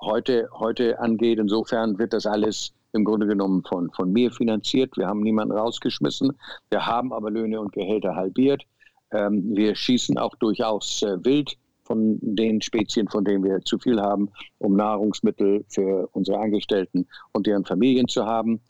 heute, 0.00 0.48
heute 0.52 0.98
angeht. 1.00 1.38
Insofern 1.38 1.98
wird 1.98 2.12
das 2.12 2.26
alles 2.26 2.74
im 2.92 3.04
Grunde 3.04 3.26
genommen 3.26 3.62
von, 3.66 3.90
von 3.92 4.12
mir 4.12 4.30
finanziert. 4.30 4.96
Wir 4.96 5.06
haben 5.06 5.20
niemanden 5.20 5.56
rausgeschmissen. 5.56 6.36
Wir 6.70 6.84
haben 6.84 7.12
aber 7.12 7.30
Löhne 7.30 7.60
und 7.60 7.72
Gehälter 7.72 8.16
halbiert. 8.16 8.64
Ähm, 9.12 9.56
wir 9.56 9.74
schießen 9.74 10.18
auch 10.18 10.34
durchaus 10.36 11.02
äh, 11.02 11.22
wild 11.24 11.56
von 11.84 12.18
den 12.20 12.60
Spezien, 12.60 13.08
von 13.08 13.24
denen 13.24 13.42
wir 13.42 13.60
zu 13.62 13.78
viel 13.78 14.00
haben, 14.00 14.28
um 14.58 14.76
Nahrungsmittel 14.76 15.64
für 15.68 16.08
unsere 16.12 16.38
Angestellten 16.38 17.06
und 17.32 17.46
deren 17.46 17.64
Familien 17.64 18.06
zu 18.08 18.26
haben. 18.26 18.60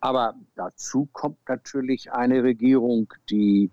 Aber 0.00 0.34
dazu 0.54 1.08
kommt 1.12 1.38
natürlich 1.48 2.10
eine 2.12 2.42
Regierung, 2.44 3.12
die 3.28 3.70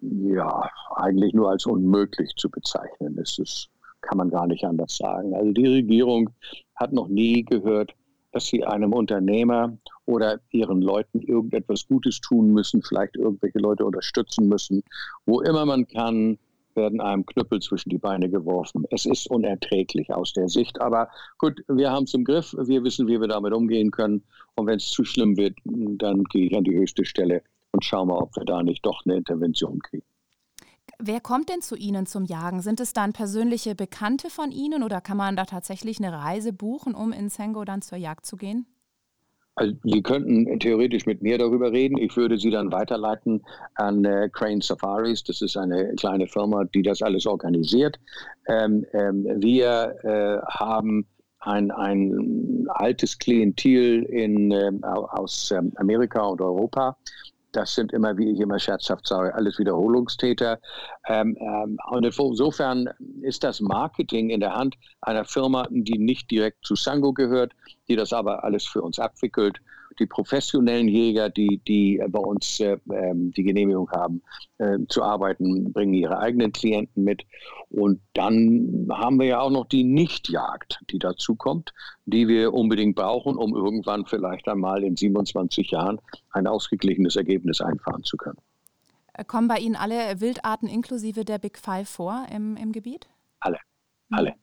ja 0.00 0.70
eigentlich 0.96 1.34
nur 1.34 1.50
als 1.50 1.66
unmöglich 1.66 2.32
zu 2.36 2.50
bezeichnen 2.50 3.18
ist. 3.18 3.38
Das 3.38 3.68
kann 4.00 4.18
man 4.18 4.30
gar 4.30 4.46
nicht 4.46 4.64
anders 4.64 4.96
sagen. 4.96 5.34
Also 5.34 5.52
die 5.52 5.66
Regierung 5.66 6.30
hat 6.76 6.92
noch 6.92 7.08
nie 7.08 7.42
gehört, 7.42 7.92
dass 8.32 8.46
sie 8.46 8.64
einem 8.64 8.92
Unternehmer 8.92 9.76
oder 10.06 10.40
ihren 10.50 10.80
Leuten 10.80 11.20
irgendetwas 11.20 11.86
Gutes 11.86 12.20
tun 12.20 12.52
müssen, 12.52 12.82
vielleicht 12.82 13.16
irgendwelche 13.16 13.58
Leute 13.58 13.84
unterstützen 13.84 14.48
müssen. 14.48 14.82
Wo 15.26 15.40
immer 15.40 15.66
man 15.66 15.86
kann, 15.86 16.38
werden 16.76 17.00
einem 17.00 17.26
Knüppel 17.26 17.60
zwischen 17.60 17.88
die 17.88 17.98
Beine 17.98 18.28
geworfen. 18.28 18.84
Es 18.90 19.06
ist 19.06 19.28
unerträglich 19.28 20.12
aus 20.12 20.32
der 20.32 20.48
Sicht. 20.48 20.80
Aber 20.80 21.08
gut, 21.38 21.64
wir 21.68 21.90
haben 21.90 22.04
es 22.04 22.14
im 22.14 22.24
Griff. 22.24 22.54
Wir 22.58 22.84
wissen, 22.84 23.08
wie 23.08 23.20
wir 23.20 23.28
damit 23.28 23.52
umgehen 23.52 23.90
können. 23.90 24.22
Und 24.54 24.66
wenn 24.66 24.76
es 24.76 24.90
zu 24.90 25.04
schlimm 25.04 25.36
wird, 25.36 25.58
dann 25.64 26.24
gehe 26.24 26.46
ich 26.46 26.56
an 26.56 26.64
die 26.64 26.76
höchste 26.76 27.04
Stelle 27.04 27.42
und 27.72 27.84
schaue 27.84 28.06
mal, 28.06 28.18
ob 28.18 28.36
wir 28.36 28.44
da 28.44 28.62
nicht 28.62 28.84
doch 28.86 29.04
eine 29.04 29.16
Intervention 29.16 29.80
kriegen. 29.80 30.06
Wer 30.98 31.20
kommt 31.20 31.48
denn 31.50 31.60
zu 31.60 31.76
Ihnen 31.76 32.06
zum 32.06 32.24
Jagen? 32.24 32.62
Sind 32.62 32.80
es 32.80 32.92
dann 32.92 33.12
persönliche 33.12 33.74
Bekannte 33.74 34.30
von 34.30 34.50
Ihnen 34.50 34.82
oder 34.82 35.00
kann 35.00 35.16
man 35.16 35.36
da 35.36 35.44
tatsächlich 35.44 35.98
eine 35.98 36.12
Reise 36.12 36.52
buchen, 36.52 36.94
um 36.94 37.12
in 37.12 37.28
Sengo 37.28 37.64
dann 37.64 37.82
zur 37.82 37.98
Jagd 37.98 38.24
zu 38.24 38.36
gehen? 38.36 38.66
Also 39.56 39.74
Sie 39.84 40.02
könnten 40.02 40.60
theoretisch 40.60 41.06
mit 41.06 41.22
mir 41.22 41.38
darüber 41.38 41.72
reden. 41.72 41.96
Ich 41.96 42.14
würde 42.16 42.38
Sie 42.38 42.50
dann 42.50 42.70
weiterleiten 42.70 43.42
an 43.74 44.04
äh, 44.04 44.28
Crane 44.30 44.60
Safaris. 44.60 45.24
Das 45.24 45.40
ist 45.40 45.56
eine 45.56 45.94
kleine 45.94 46.26
Firma, 46.26 46.64
die 46.64 46.82
das 46.82 47.00
alles 47.00 47.26
organisiert. 47.26 47.98
Ähm, 48.48 48.84
ähm, 48.92 49.24
wir 49.36 49.96
äh, 50.04 50.46
haben 50.46 51.06
ein, 51.40 51.70
ein 51.70 52.66
altes 52.68 53.18
Klientel 53.18 54.02
in, 54.04 54.50
äh, 54.50 54.72
aus 54.82 55.50
ähm, 55.50 55.72
Amerika 55.76 56.22
und 56.22 56.40
Europa, 56.42 56.96
das 57.56 57.74
sind 57.74 57.92
immer, 57.92 58.16
wie 58.18 58.30
ich 58.30 58.40
immer 58.40 58.58
scherzhaft 58.58 59.06
sage, 59.06 59.34
alles 59.34 59.58
Wiederholungstäter. 59.58 60.58
Ähm, 61.08 61.36
ähm, 61.40 61.78
und 61.90 62.04
insofern 62.04 62.88
ist 63.22 63.42
das 63.44 63.60
Marketing 63.60 64.30
in 64.30 64.40
der 64.40 64.54
Hand 64.54 64.76
einer 65.00 65.24
Firma, 65.24 65.66
die 65.70 65.98
nicht 65.98 66.30
direkt 66.30 66.64
zu 66.64 66.76
Sango 66.76 67.12
gehört, 67.12 67.52
die 67.88 67.96
das 67.96 68.12
aber 68.12 68.44
alles 68.44 68.64
für 68.64 68.82
uns 68.82 68.98
abwickelt 68.98 69.60
die 69.98 70.06
professionellen 70.06 70.88
Jäger, 70.88 71.30
die, 71.30 71.58
die 71.66 72.02
bei 72.08 72.18
uns 72.18 72.60
äh, 72.60 72.78
ähm, 72.90 73.32
die 73.32 73.42
Genehmigung 73.42 73.90
haben 73.90 74.22
äh, 74.58 74.78
zu 74.88 75.02
arbeiten, 75.02 75.72
bringen 75.72 75.94
ihre 75.94 76.18
eigenen 76.18 76.52
Klienten 76.52 77.04
mit. 77.04 77.24
Und 77.70 78.00
dann 78.14 78.88
haben 78.90 79.18
wir 79.18 79.26
ja 79.26 79.40
auch 79.40 79.50
noch 79.50 79.66
die 79.66 79.84
Nichtjagd, 79.84 80.80
die 80.90 80.98
dazu 80.98 81.34
kommt, 81.34 81.72
die 82.04 82.28
wir 82.28 82.54
unbedingt 82.54 82.96
brauchen, 82.96 83.36
um 83.36 83.54
irgendwann 83.54 84.06
vielleicht 84.06 84.48
einmal 84.48 84.84
in 84.84 84.96
27 84.96 85.70
Jahren 85.70 86.00
ein 86.32 86.46
ausgeglichenes 86.46 87.16
Ergebnis 87.16 87.60
einfahren 87.60 88.04
zu 88.04 88.16
können. 88.16 88.38
Äh, 89.14 89.24
kommen 89.24 89.48
bei 89.48 89.58
Ihnen 89.58 89.76
alle 89.76 90.20
Wildarten 90.20 90.68
inklusive 90.68 91.24
der 91.24 91.38
Big 91.38 91.58
Five 91.58 91.88
vor 91.88 92.26
im, 92.32 92.56
im 92.56 92.72
Gebiet? 92.72 93.08
Alle, 93.40 93.58
alle. 94.10 94.34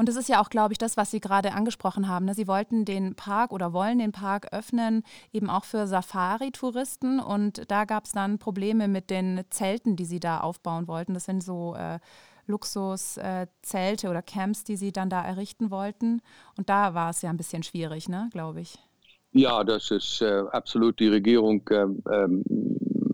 Und 0.00 0.08
das 0.08 0.16
ist 0.16 0.30
ja 0.30 0.40
auch, 0.40 0.48
glaube 0.48 0.72
ich, 0.72 0.78
das, 0.78 0.96
was 0.96 1.10
Sie 1.10 1.20
gerade 1.20 1.52
angesprochen 1.52 2.08
haben. 2.08 2.24
Ne? 2.24 2.32
Sie 2.32 2.48
wollten 2.48 2.86
den 2.86 3.16
Park 3.16 3.52
oder 3.52 3.74
wollen 3.74 3.98
den 3.98 4.12
Park 4.12 4.50
öffnen, 4.50 5.02
eben 5.30 5.50
auch 5.50 5.66
für 5.66 5.86
Safari-Touristen. 5.86 7.20
Und 7.20 7.70
da 7.70 7.84
gab 7.84 8.06
es 8.06 8.12
dann 8.12 8.38
Probleme 8.38 8.88
mit 8.88 9.10
den 9.10 9.42
Zelten, 9.50 9.96
die 9.96 10.06
Sie 10.06 10.18
da 10.18 10.40
aufbauen 10.40 10.88
wollten. 10.88 11.12
Das 11.12 11.26
sind 11.26 11.44
so 11.44 11.74
äh, 11.74 11.98
Luxuszelte 12.46 14.06
äh, 14.06 14.08
oder 14.08 14.22
Camps, 14.22 14.64
die 14.64 14.76
Sie 14.76 14.90
dann 14.90 15.10
da 15.10 15.22
errichten 15.22 15.70
wollten. 15.70 16.22
Und 16.56 16.70
da 16.70 16.94
war 16.94 17.10
es 17.10 17.20
ja 17.20 17.28
ein 17.28 17.36
bisschen 17.36 17.62
schwierig, 17.62 18.08
ne, 18.08 18.30
glaube 18.32 18.62
ich. 18.62 18.78
Ja, 19.32 19.62
das 19.64 19.90
ist 19.90 20.22
äh, 20.22 20.44
absolut 20.50 20.98
die 20.98 21.08
Regierung. 21.08 21.60
Ähm, 21.70 22.02
ähm 22.10 22.42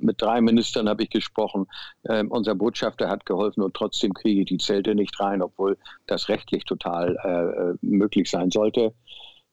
mit 0.06 0.22
drei 0.22 0.40
Ministern 0.40 0.88
habe 0.88 1.02
ich 1.02 1.10
gesprochen. 1.10 1.66
Ähm, 2.08 2.30
unser 2.30 2.54
Botschafter 2.54 3.08
hat 3.08 3.26
geholfen 3.26 3.62
und 3.62 3.74
trotzdem 3.74 4.14
kriege 4.14 4.40
ich 4.40 4.46
die 4.46 4.58
Zelte 4.58 4.94
nicht 4.94 5.18
rein, 5.20 5.42
obwohl 5.42 5.76
das 6.06 6.28
rechtlich 6.28 6.64
total 6.64 7.16
äh, 7.24 7.72
äh 7.72 7.74
möglich 7.82 8.30
sein 8.30 8.50
sollte. 8.50 8.94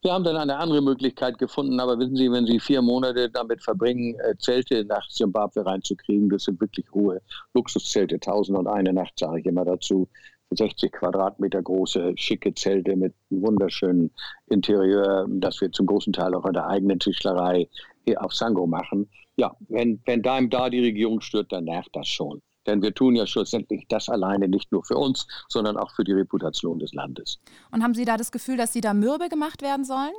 Wir 0.04 0.12
haben 0.12 0.26
dann 0.26 0.36
eine 0.36 0.58
andere 0.58 0.82
Möglichkeit 0.82 1.38
gefunden, 1.38 1.80
aber 1.80 1.98
wissen 1.98 2.18
Sie, 2.18 2.30
wenn 2.30 2.46
Sie 2.46 2.60
vier 2.60 2.82
Monate 2.82 3.30
damit 3.30 3.64
verbringen, 3.64 4.16
äh, 4.20 4.36
Zelte 4.38 4.84
nach 4.84 5.08
Zimbabwe 5.08 5.66
reinzukriegen, 5.66 6.30
das 6.30 6.44
sind 6.44 6.60
wirklich 6.60 6.92
hohe 6.92 7.22
Luxuszelte, 7.54 8.20
tausend 8.20 8.58
und 8.58 8.68
eine 8.68 8.92
Nacht, 8.92 9.18
sage 9.18 9.40
ich 9.40 9.46
immer 9.46 9.64
dazu. 9.64 10.10
60 10.56 10.92
Quadratmeter 10.92 11.62
große, 11.62 12.14
schicke 12.16 12.54
Zelte 12.54 12.96
mit 12.96 13.14
wunderschönem 13.30 14.12
Interieur, 14.48 15.26
das 15.30 15.62
wir 15.62 15.72
zum 15.72 15.86
großen 15.86 16.14
Teil 16.14 16.36
auch 16.36 16.46
in 16.46 16.54
der 16.54 16.68
eigenen 16.68 17.00
Tischlerei 17.00 17.70
hier 18.06 18.24
auf 18.24 18.34
Sango 18.34 18.68
machen. 18.68 19.10
Ja, 19.36 19.56
wenn, 19.68 20.00
wenn 20.06 20.22
da 20.22 20.38
im 20.38 20.50
da 20.50 20.70
die 20.70 20.82
Regierung 20.82 21.22
stört, 21.22 21.52
dann 21.52 21.66
nervt 21.66 21.90
das 21.94 22.08
schon. 22.08 22.42
Denn 22.66 22.82
wir 22.82 22.94
tun 22.94 23.16
ja 23.16 23.28
schlussendlich 23.28 23.86
das 23.90 24.10
alleine 24.10 24.48
nicht 24.48 24.72
nur 24.72 24.84
für 24.86 24.96
uns, 24.96 25.28
sondern 25.50 25.76
auch 25.78 25.92
für 25.92 26.04
die 26.04 26.14
Reputation 26.14 26.80
des 26.80 26.94
Landes. 26.94 27.40
Und 27.72 27.84
haben 27.84 27.94
Sie 27.94 28.06
da 28.06 28.16
das 28.16 28.32
Gefühl, 28.32 28.58
dass 28.58 28.74
Sie 28.74 28.82
da 28.82 28.94
mürbe 28.94 29.28
gemacht 29.28 29.62
werden 29.62 29.84
sollen? 29.84 30.14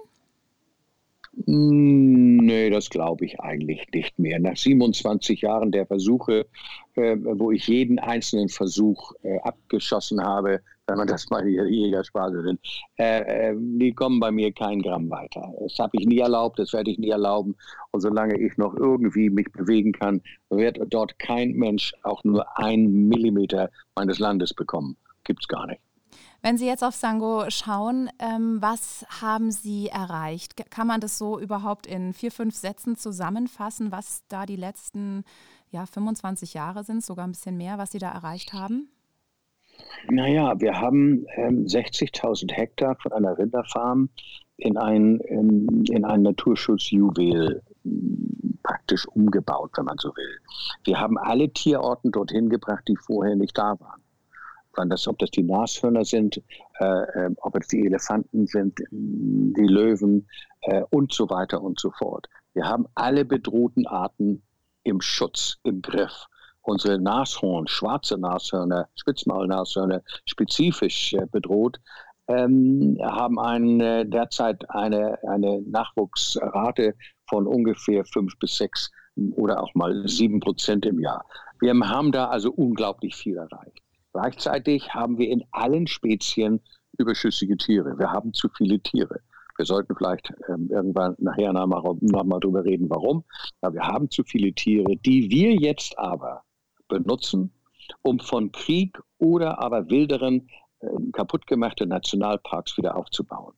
Hm, 1.46 2.37
nee, 2.37 2.70
das 2.70 2.90
glaube 2.90 3.24
ich 3.24 3.40
eigentlich 3.40 3.87
nicht 3.92 4.18
mehr. 4.18 4.38
Nach 4.38 4.57
27 4.57 5.40
Jahren 5.40 5.72
der 5.72 5.87
Versuche, 5.87 6.46
äh, 6.94 7.16
wo 7.18 7.50
ich 7.50 7.66
jeden 7.66 7.98
einzelnen 7.98 8.48
Versuch 8.48 9.12
äh, 9.22 9.38
abgeschossen 9.40 10.22
habe, 10.22 10.61
wenn 10.87 10.99
man 10.99 11.07
das 11.07 11.29
mal 11.31 11.47
Jägersprache 11.47 12.42
nennt, 12.42 12.61
äh, 12.99 13.51
äh, 13.51 13.57
die 13.57 13.92
kommen 13.94 14.20
bei 14.20 14.31
mir 14.31 14.53
kein 14.53 14.83
Gramm 14.83 15.11
weiter. 15.11 15.53
Das 15.61 15.79
habe 15.79 15.90
ich 15.94 16.07
nie 16.07 16.18
erlaubt, 16.18 16.59
das 16.59 16.73
werde 16.73 16.90
ich 16.90 16.99
nie 16.99 17.11
erlauben. 17.11 17.57
Und 17.92 18.01
solange 18.01 18.38
ich 18.38 18.57
noch 18.57 18.75
irgendwie 18.75 19.31
mich 19.31 19.51
bewegen 19.53 19.92
kann, 19.92 20.23
wird 20.51 20.79
dort 20.90 21.18
kein 21.18 21.53
Mensch 21.53 21.94
auch 22.03 22.23
nur 22.25 22.47
ein 22.59 23.09
Millimeter 23.09 23.70
meines 23.97 24.18
Landes 24.18 24.53
bekommen. 24.53 24.97
Gibt 25.25 25.42
es 25.42 25.49
gar 25.49 25.66
nicht. 25.66 25.81
Wenn 26.42 26.59
Sie 26.59 26.66
jetzt 26.66 26.85
auf 26.85 26.94
Sango 26.94 27.47
schauen, 27.49 28.11
ähm, 28.18 28.59
was 28.61 29.07
haben 29.23 29.51
Sie 29.51 29.88
erreicht? 29.88 30.70
Kann 30.70 30.87
man 30.87 31.01
das 31.01 31.16
so 31.16 31.40
überhaupt 31.40 31.87
in 31.87 32.12
vier, 32.12 32.31
fünf 32.31 32.55
Sätzen 32.55 32.97
zusammenfassen, 32.97 33.90
was 33.90 34.25
da 34.29 34.44
die 34.44 34.57
letzten 34.57 35.25
ja, 35.70 35.87
25 35.87 36.53
Jahre 36.53 36.85
sind, 36.85 37.03
sogar 37.03 37.27
ein 37.27 37.33
bisschen 37.33 37.57
mehr, 37.57 37.79
was 37.79 37.92
Sie 37.92 37.99
da 37.99 38.11
erreicht 38.11 38.53
haben? 38.53 38.90
Naja, 40.10 40.54
wir 40.60 40.80
haben 40.80 41.24
ähm, 41.37 41.64
60.000 41.64 42.52
Hektar 42.52 42.96
von 42.96 43.12
einer 43.12 43.38
Rinderfarm 43.38 44.10
in 44.56 44.76
ein, 44.76 45.20
in, 45.20 45.84
in 45.87 46.04
ein 46.04 46.22
Naturschutzjuwel 46.22 47.62
hm, 47.82 48.58
praktisch 48.62 49.06
umgebaut, 49.08 49.70
wenn 49.76 49.87
man 49.87 49.98
so 49.98 50.08
will. 50.10 50.38
Wir 50.84 51.00
haben 51.00 51.18
alle 51.18 51.50
Tierorten 51.50 52.12
dorthin 52.12 52.48
gebracht, 52.48 52.84
die 52.88 52.96
vorher 52.96 53.37
nicht 53.37 53.56
da 53.56 53.78
waren 54.76 54.90
das, 54.90 55.06
ob 55.06 55.18
das 55.18 55.30
die 55.30 55.42
Nashörner 55.42 56.04
sind, 56.04 56.42
äh, 56.80 56.84
äh, 56.84 57.30
ob 57.38 57.56
es 57.56 57.68
die 57.68 57.87
Elefanten 57.87 58.46
sind, 58.46 58.80
die 58.90 59.66
Löwen 59.66 60.28
äh, 60.62 60.82
und 60.90 61.12
so 61.12 61.30
weiter 61.30 61.62
und 61.62 61.78
so 61.80 61.90
fort. 61.90 62.28
Wir 62.54 62.64
haben 62.64 62.87
alle 62.94 63.24
bedrohten 63.24 63.87
Arten 63.87 64.42
im 64.82 65.00
Schutz, 65.00 65.58
im 65.64 65.82
Griff. 65.82 66.26
Unsere 66.64 66.98
Nashorn, 66.98 67.66
schwarze 67.68 68.18
Nashörner, 68.18 68.88
Spitzmaulnashörner, 68.96 70.03
spezifisch 70.24 71.12
äh, 71.12 71.27
bedroht, 71.31 71.79
ähm, 72.27 72.98
haben 73.03 73.38
ein, 73.38 73.81
äh, 73.81 74.07
derzeit 74.07 74.68
eine, 74.70 75.18
eine 75.29 75.61
Nachwuchsrate 75.62 76.94
von 77.29 77.46
ungefähr 77.46 78.05
fünf 78.07 78.38
bis 78.38 78.57
sechs 78.57 78.90
oder 79.37 79.62
auch 79.62 79.74
mal 79.74 80.09
sieben 80.09 80.40
Prozent 80.40 80.87
im 80.87 81.00
Jahr. 81.00 81.24
Wir 81.61 81.74
haben 81.74 82.12
da 82.12 82.29
also 82.29 82.50
unglaublich 82.50 83.14
viel 83.14 83.37
erreicht. 83.37 83.83
Gleichzeitig 84.12 84.94
haben 84.94 85.18
wir 85.18 85.29
in 85.29 85.44
allen 85.50 85.87
Spezien 85.87 86.61
überschüssige 86.98 87.57
Tiere. 87.57 87.98
Wir 87.98 88.11
haben 88.11 88.33
zu 88.33 88.48
viele 88.57 88.81
Tiere. 88.81 89.20
Wir 89.57 89.66
sollten 89.66 89.94
vielleicht 89.94 90.33
ähm, 90.48 90.68
irgendwann 90.70 91.14
nachher 91.18 91.53
nochmal 91.53 91.83
noch 92.00 92.24
mal 92.24 92.40
drüber 92.40 92.64
reden, 92.64 92.88
warum. 92.90 93.24
Aber 93.61 93.74
wir 93.74 93.83
haben 93.83 94.11
zu 94.11 94.24
viele 94.24 94.53
Tiere, 94.53 94.96
die 94.96 95.31
wir 95.31 95.55
jetzt 95.55 95.98
aber 95.98 96.42
benutzen, 97.00 97.52
um 98.02 98.18
von 98.18 98.52
Krieg 98.52 98.98
oder 99.18 99.59
aber 99.59 99.88
wilderen, 99.88 100.48
äh, 100.80 100.87
kaputtgemachte 101.12 101.87
Nationalparks 101.87 102.76
wieder 102.76 102.96
aufzubauen. 102.96 103.54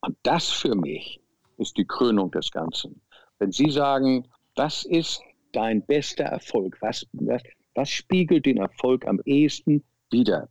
Und 0.00 0.16
das 0.22 0.48
für 0.48 0.74
mich 0.74 1.20
ist 1.58 1.76
die 1.76 1.86
Krönung 1.86 2.30
des 2.30 2.50
Ganzen. 2.50 3.00
Wenn 3.38 3.52
Sie 3.52 3.70
sagen, 3.70 4.28
was 4.56 4.84
ist 4.84 5.22
dein 5.52 5.84
bester 5.86 6.24
Erfolg? 6.24 6.76
Was, 6.80 7.06
was, 7.12 7.42
was 7.74 7.88
spiegelt 7.88 8.46
den 8.46 8.58
Erfolg 8.58 9.06
am 9.06 9.20
ehesten 9.24 9.82
wieder, 10.10 10.48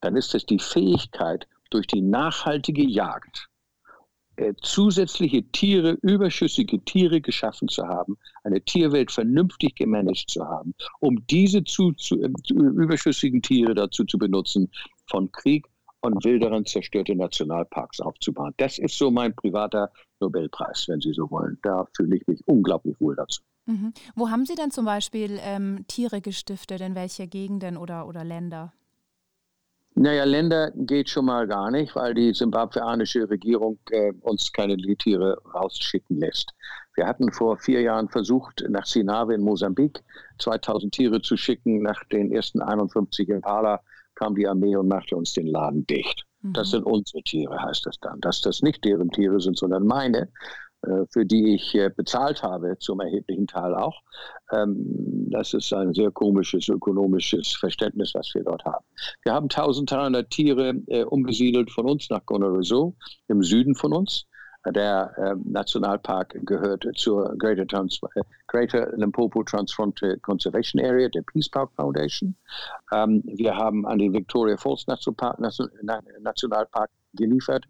dann 0.00 0.16
ist 0.16 0.34
es 0.34 0.46
die 0.46 0.58
Fähigkeit, 0.58 1.46
durch 1.70 1.86
die 1.86 2.00
nachhaltige 2.00 2.82
Jagd 2.82 3.49
äh, 4.40 4.54
zusätzliche 4.62 5.42
Tiere, 5.52 5.98
überschüssige 6.00 6.82
Tiere 6.82 7.20
geschaffen 7.20 7.68
zu 7.68 7.86
haben, 7.86 8.16
eine 8.42 8.62
Tierwelt 8.62 9.12
vernünftig 9.12 9.74
gemanagt 9.74 10.30
zu 10.30 10.42
haben, 10.42 10.74
um 11.00 11.26
diese 11.26 11.62
zu, 11.64 11.92
zu, 11.92 12.18
äh, 12.22 12.30
überschüssigen 12.48 13.42
Tiere 13.42 13.74
dazu 13.74 14.04
zu 14.04 14.16
benutzen, 14.16 14.70
von 15.06 15.30
Krieg 15.32 15.66
und 16.00 16.24
Wilderern 16.24 16.64
zerstörte 16.64 17.14
Nationalparks 17.14 18.00
aufzubauen. 18.00 18.54
Das 18.56 18.78
ist 18.78 18.96
so 18.96 19.10
mein 19.10 19.34
privater 19.36 19.92
Nobelpreis, 20.20 20.86
wenn 20.88 21.02
Sie 21.02 21.12
so 21.12 21.30
wollen. 21.30 21.58
Da 21.62 21.86
fühle 21.94 22.16
ich 22.16 22.26
mich 22.26 22.40
unglaublich 22.46 22.98
wohl 22.98 23.16
dazu. 23.16 23.42
Mhm. 23.66 23.92
Wo 24.14 24.30
haben 24.30 24.46
Sie 24.46 24.54
denn 24.54 24.70
zum 24.70 24.86
Beispiel 24.86 25.38
ähm, 25.42 25.84
Tiere 25.86 26.22
gestiftet? 26.22 26.80
In 26.80 26.94
welche 26.94 27.26
Gegenden 27.26 27.76
oder, 27.76 28.08
oder 28.08 28.24
Länder? 28.24 28.72
Naja, 29.94 30.24
Länder 30.24 30.70
geht 30.74 31.10
schon 31.10 31.26
mal 31.26 31.46
gar 31.46 31.70
nicht, 31.70 31.94
weil 31.96 32.14
die 32.14 32.32
simbabweanische 32.32 33.28
Regierung 33.28 33.78
äh, 33.90 34.12
uns 34.20 34.52
keine 34.52 34.76
Tiere 34.76 35.36
rausschicken 35.52 36.20
lässt. 36.20 36.54
Wir 36.94 37.06
hatten 37.06 37.32
vor 37.32 37.58
vier 37.58 37.80
Jahren 37.82 38.08
versucht, 38.08 38.64
nach 38.68 38.86
Sinawe 38.86 39.34
in 39.34 39.42
Mosambik 39.42 40.02
2000 40.38 40.92
Tiere 40.92 41.22
zu 41.22 41.36
schicken. 41.36 41.82
Nach 41.82 42.02
den 42.04 42.32
ersten 42.32 42.62
51 42.62 43.28
Impala 43.28 43.80
kam 44.14 44.34
die 44.34 44.46
Armee 44.46 44.76
und 44.76 44.88
machte 44.88 45.16
uns 45.16 45.32
den 45.32 45.46
Laden 45.46 45.86
dicht. 45.86 46.24
Mhm. 46.42 46.52
Das 46.52 46.70
sind 46.70 46.84
unsere 46.84 47.22
Tiere, 47.22 47.60
heißt 47.60 47.86
das 47.86 47.98
dann. 48.00 48.20
Dass 48.20 48.40
das 48.40 48.62
nicht 48.62 48.84
deren 48.84 49.10
Tiere 49.10 49.40
sind, 49.40 49.58
sondern 49.58 49.86
meine, 49.86 50.28
für 51.10 51.26
die 51.26 51.54
ich 51.54 51.74
äh, 51.74 51.90
bezahlt 51.90 52.42
habe, 52.42 52.78
zum 52.78 53.00
erheblichen 53.00 53.46
Teil 53.46 53.74
auch. 53.74 54.00
Ähm, 54.52 55.28
das 55.30 55.54
ist 55.54 55.72
ein 55.72 55.92
sehr 55.92 56.10
komisches 56.10 56.68
ökonomisches 56.68 57.52
Verständnis, 57.52 58.12
was 58.14 58.32
wir 58.34 58.44
dort 58.44 58.64
haben. 58.64 58.84
Wir 59.22 59.32
haben 59.32 59.44
1300 59.44 60.30
Tiere 60.30 60.74
äh, 60.86 61.04
umgesiedelt 61.04 61.70
von 61.70 61.88
uns 61.88 62.08
nach 62.10 62.24
Gonorrhoeau, 62.26 62.94
im 63.28 63.42
Süden 63.42 63.74
von 63.74 63.92
uns. 63.92 64.26
Der 64.66 65.14
äh, 65.16 65.34
Nationalpark 65.42 66.38
gehört 66.44 66.86
zur 66.94 67.34
Greater, 67.38 67.66
Trans 67.66 67.98
Greater 68.46 68.94
Limpopo 68.94 69.42
Transfrontier 69.42 70.18
Conservation 70.18 70.84
Area, 70.84 71.08
der 71.08 71.22
Peace 71.22 71.48
Park 71.48 71.70
Foundation. 71.76 72.36
Ähm, 72.92 73.22
wir 73.24 73.56
haben 73.56 73.86
an 73.86 73.98
den 73.98 74.12
Victoria 74.12 74.58
Falls 74.58 74.86
Nationalpark 74.86 76.90
geliefert 77.14 77.64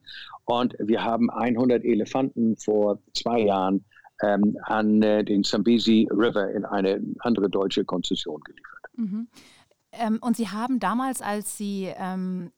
und 0.45 0.75
wir 0.79 1.03
haben 1.03 1.31
100 1.31 1.85
Elefanten 1.85 2.57
vor 2.57 2.99
zwei 3.15 3.41
Jahren 3.41 3.85
ähm, 4.23 4.59
an 4.65 5.03
äh, 5.03 5.25
den 5.25 5.45
Zambezi 5.45 6.09
River 6.11 6.51
in 6.51 6.65
eine 6.65 7.01
andere 7.21 7.49
deutsche 7.49 7.85
Konzession 7.85 8.41
geliefert. 8.41 8.81
Mhm. 8.97 9.29
Ähm, 9.93 10.19
und 10.21 10.37
Sie 10.37 10.49
haben 10.49 10.79
damals, 10.79 11.23
als 11.23 11.57
Sie 11.57 11.93
ähm, 11.97 12.53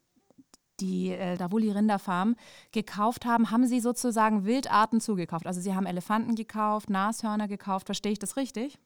die 0.80 1.10
äh, 1.10 1.36
Davuli 1.36 1.70
Rinderfarm 1.70 2.36
gekauft 2.72 3.24
haben, 3.24 3.50
haben 3.50 3.66
Sie 3.66 3.80
sozusagen 3.80 4.44
Wildarten 4.44 5.00
zugekauft. 5.00 5.46
Also 5.46 5.60
Sie 5.60 5.74
haben 5.74 5.86
Elefanten 5.86 6.34
gekauft, 6.34 6.90
Nashörner 6.90 7.48
gekauft. 7.48 7.86
Verstehe 7.86 8.12
ich 8.12 8.18
das 8.18 8.36
richtig? 8.36 8.78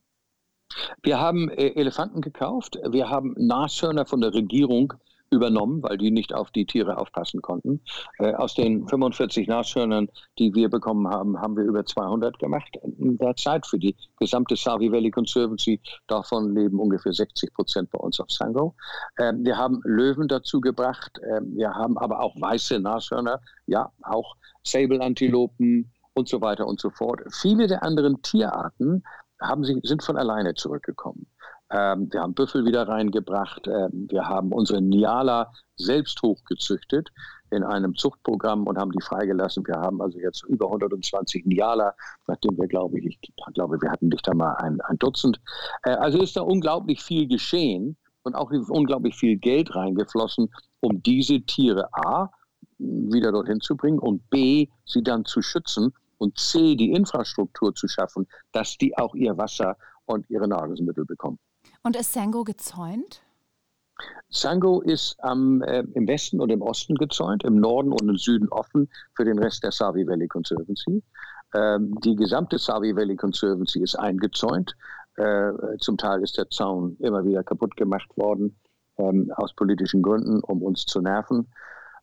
Wir 1.02 1.18
haben 1.18 1.48
äh, 1.50 1.68
Elefanten 1.68 2.20
gekauft. 2.20 2.78
Wir 2.90 3.08
haben 3.08 3.34
Nashörner 3.38 4.06
von 4.06 4.20
der 4.20 4.34
Regierung 4.34 4.92
übernommen, 5.30 5.82
weil 5.82 5.98
die 5.98 6.10
nicht 6.10 6.34
auf 6.34 6.50
die 6.50 6.66
Tiere 6.66 6.98
aufpassen 6.98 7.42
konnten. 7.42 7.80
Äh, 8.18 8.34
aus 8.34 8.54
den 8.54 8.86
45 8.86 9.48
Nashörnern, 9.48 10.08
die 10.38 10.54
wir 10.54 10.68
bekommen 10.68 11.08
haben, 11.08 11.40
haben 11.40 11.56
wir 11.56 11.64
über 11.64 11.84
200 11.84 12.38
gemacht 12.38 12.76
in 12.98 13.18
der 13.18 13.34
Zeit 13.36 13.66
für 13.66 13.78
die 13.78 13.96
gesamte 14.18 14.56
Savi 14.56 14.90
Valley 14.90 15.10
Conservancy. 15.10 15.80
Davon 16.06 16.54
leben 16.54 16.78
ungefähr 16.78 17.12
60 17.12 17.52
Prozent 17.54 17.90
bei 17.90 17.98
uns 17.98 18.20
auf 18.20 18.30
Sango. 18.30 18.74
Ähm, 19.18 19.44
wir 19.44 19.56
haben 19.56 19.80
Löwen 19.84 20.28
dazu 20.28 20.60
gebracht. 20.60 21.18
Ähm, 21.30 21.56
wir 21.56 21.70
haben 21.74 21.98
aber 21.98 22.20
auch 22.20 22.34
weiße 22.40 22.78
Nashörner, 22.78 23.40
ja, 23.66 23.90
auch 24.02 24.36
Sable-Antilopen 24.64 25.90
und 26.14 26.28
so 26.28 26.40
weiter 26.40 26.66
und 26.66 26.80
so 26.80 26.90
fort. 26.90 27.20
Viele 27.40 27.66
der 27.66 27.82
anderen 27.82 28.20
Tierarten 28.22 29.02
haben 29.40 29.64
sie, 29.64 29.78
sind 29.82 30.02
von 30.02 30.16
alleine 30.16 30.54
zurückgekommen. 30.54 31.26
Ähm, 31.70 32.08
wir 32.12 32.20
haben 32.20 32.34
Büffel 32.34 32.64
wieder 32.64 32.86
reingebracht. 32.86 33.66
Ähm, 33.66 34.06
wir 34.10 34.28
haben 34.28 34.52
unsere 34.52 34.80
Niala 34.80 35.52
selbst 35.76 36.22
hochgezüchtet 36.22 37.10
in 37.50 37.62
einem 37.64 37.94
Zuchtprogramm 37.96 38.66
und 38.66 38.78
haben 38.78 38.92
die 38.92 39.02
freigelassen. 39.02 39.66
Wir 39.66 39.76
haben 39.76 40.00
also 40.00 40.18
jetzt 40.18 40.44
über 40.44 40.66
120 40.66 41.44
Niala, 41.46 41.94
nachdem 42.26 42.56
wir, 42.56 42.66
glaube 42.66 42.98
ich, 42.98 43.18
ich 43.20 43.34
glaube, 43.54 43.80
wir 43.80 43.90
hatten 43.90 44.08
nicht 44.08 44.28
einmal 44.28 44.56
ein, 44.56 44.80
ein 44.82 44.98
Dutzend. 44.98 45.40
Äh, 45.82 45.90
also 45.90 46.22
ist 46.22 46.36
da 46.36 46.42
unglaublich 46.42 47.02
viel 47.02 47.26
geschehen 47.26 47.96
und 48.22 48.34
auch 48.34 48.50
unglaublich 48.68 49.16
viel 49.16 49.36
Geld 49.36 49.74
reingeflossen, 49.74 50.48
um 50.80 51.02
diese 51.02 51.40
Tiere 51.42 51.88
A 51.92 52.30
wieder 52.78 53.32
dorthin 53.32 53.60
zu 53.60 53.76
bringen 53.76 53.98
und 53.98 54.28
B, 54.30 54.68
sie 54.84 55.02
dann 55.02 55.24
zu 55.24 55.42
schützen 55.42 55.92
und 56.18 56.38
C, 56.38 56.76
die 56.76 56.92
Infrastruktur 56.92 57.74
zu 57.74 57.88
schaffen, 57.88 58.26
dass 58.52 58.76
die 58.78 58.96
auch 58.96 59.14
ihr 59.14 59.36
Wasser 59.36 59.76
und 60.04 60.28
ihre 60.30 60.48
Nahrungsmittel 60.48 61.04
bekommen. 61.04 61.38
Und 61.86 61.94
ist 61.94 62.14
Sango 62.14 62.42
gezäunt? 62.42 63.22
Sango 64.28 64.80
ist 64.80 65.16
ähm, 65.22 65.62
äh, 65.62 65.84
im 65.94 66.08
Westen 66.08 66.40
und 66.40 66.50
im 66.50 66.60
Osten 66.60 66.96
gezäunt, 66.96 67.44
im 67.44 67.60
Norden 67.60 67.92
und 67.92 68.08
im 68.08 68.16
Süden 68.16 68.48
offen 68.48 68.88
für 69.14 69.24
den 69.24 69.38
Rest 69.38 69.62
der 69.62 69.70
Savi 69.70 70.04
Valley 70.04 70.26
Conservancy. 70.26 71.00
Ähm, 71.54 71.94
die 72.02 72.16
gesamte 72.16 72.58
Savi 72.58 72.96
Valley 72.96 73.14
Conservancy 73.14 73.84
ist 73.84 73.94
eingezäunt. 73.94 74.74
Äh, 75.14 75.52
zum 75.78 75.96
Teil 75.96 76.24
ist 76.24 76.36
der 76.36 76.50
Zaun 76.50 76.96
immer 76.98 77.24
wieder 77.24 77.44
kaputt 77.44 77.76
gemacht 77.76 78.10
worden, 78.16 78.58
ähm, 78.98 79.32
aus 79.36 79.54
politischen 79.54 80.02
Gründen, 80.02 80.40
um 80.40 80.62
uns 80.62 80.86
zu 80.86 81.00
nerven. 81.00 81.46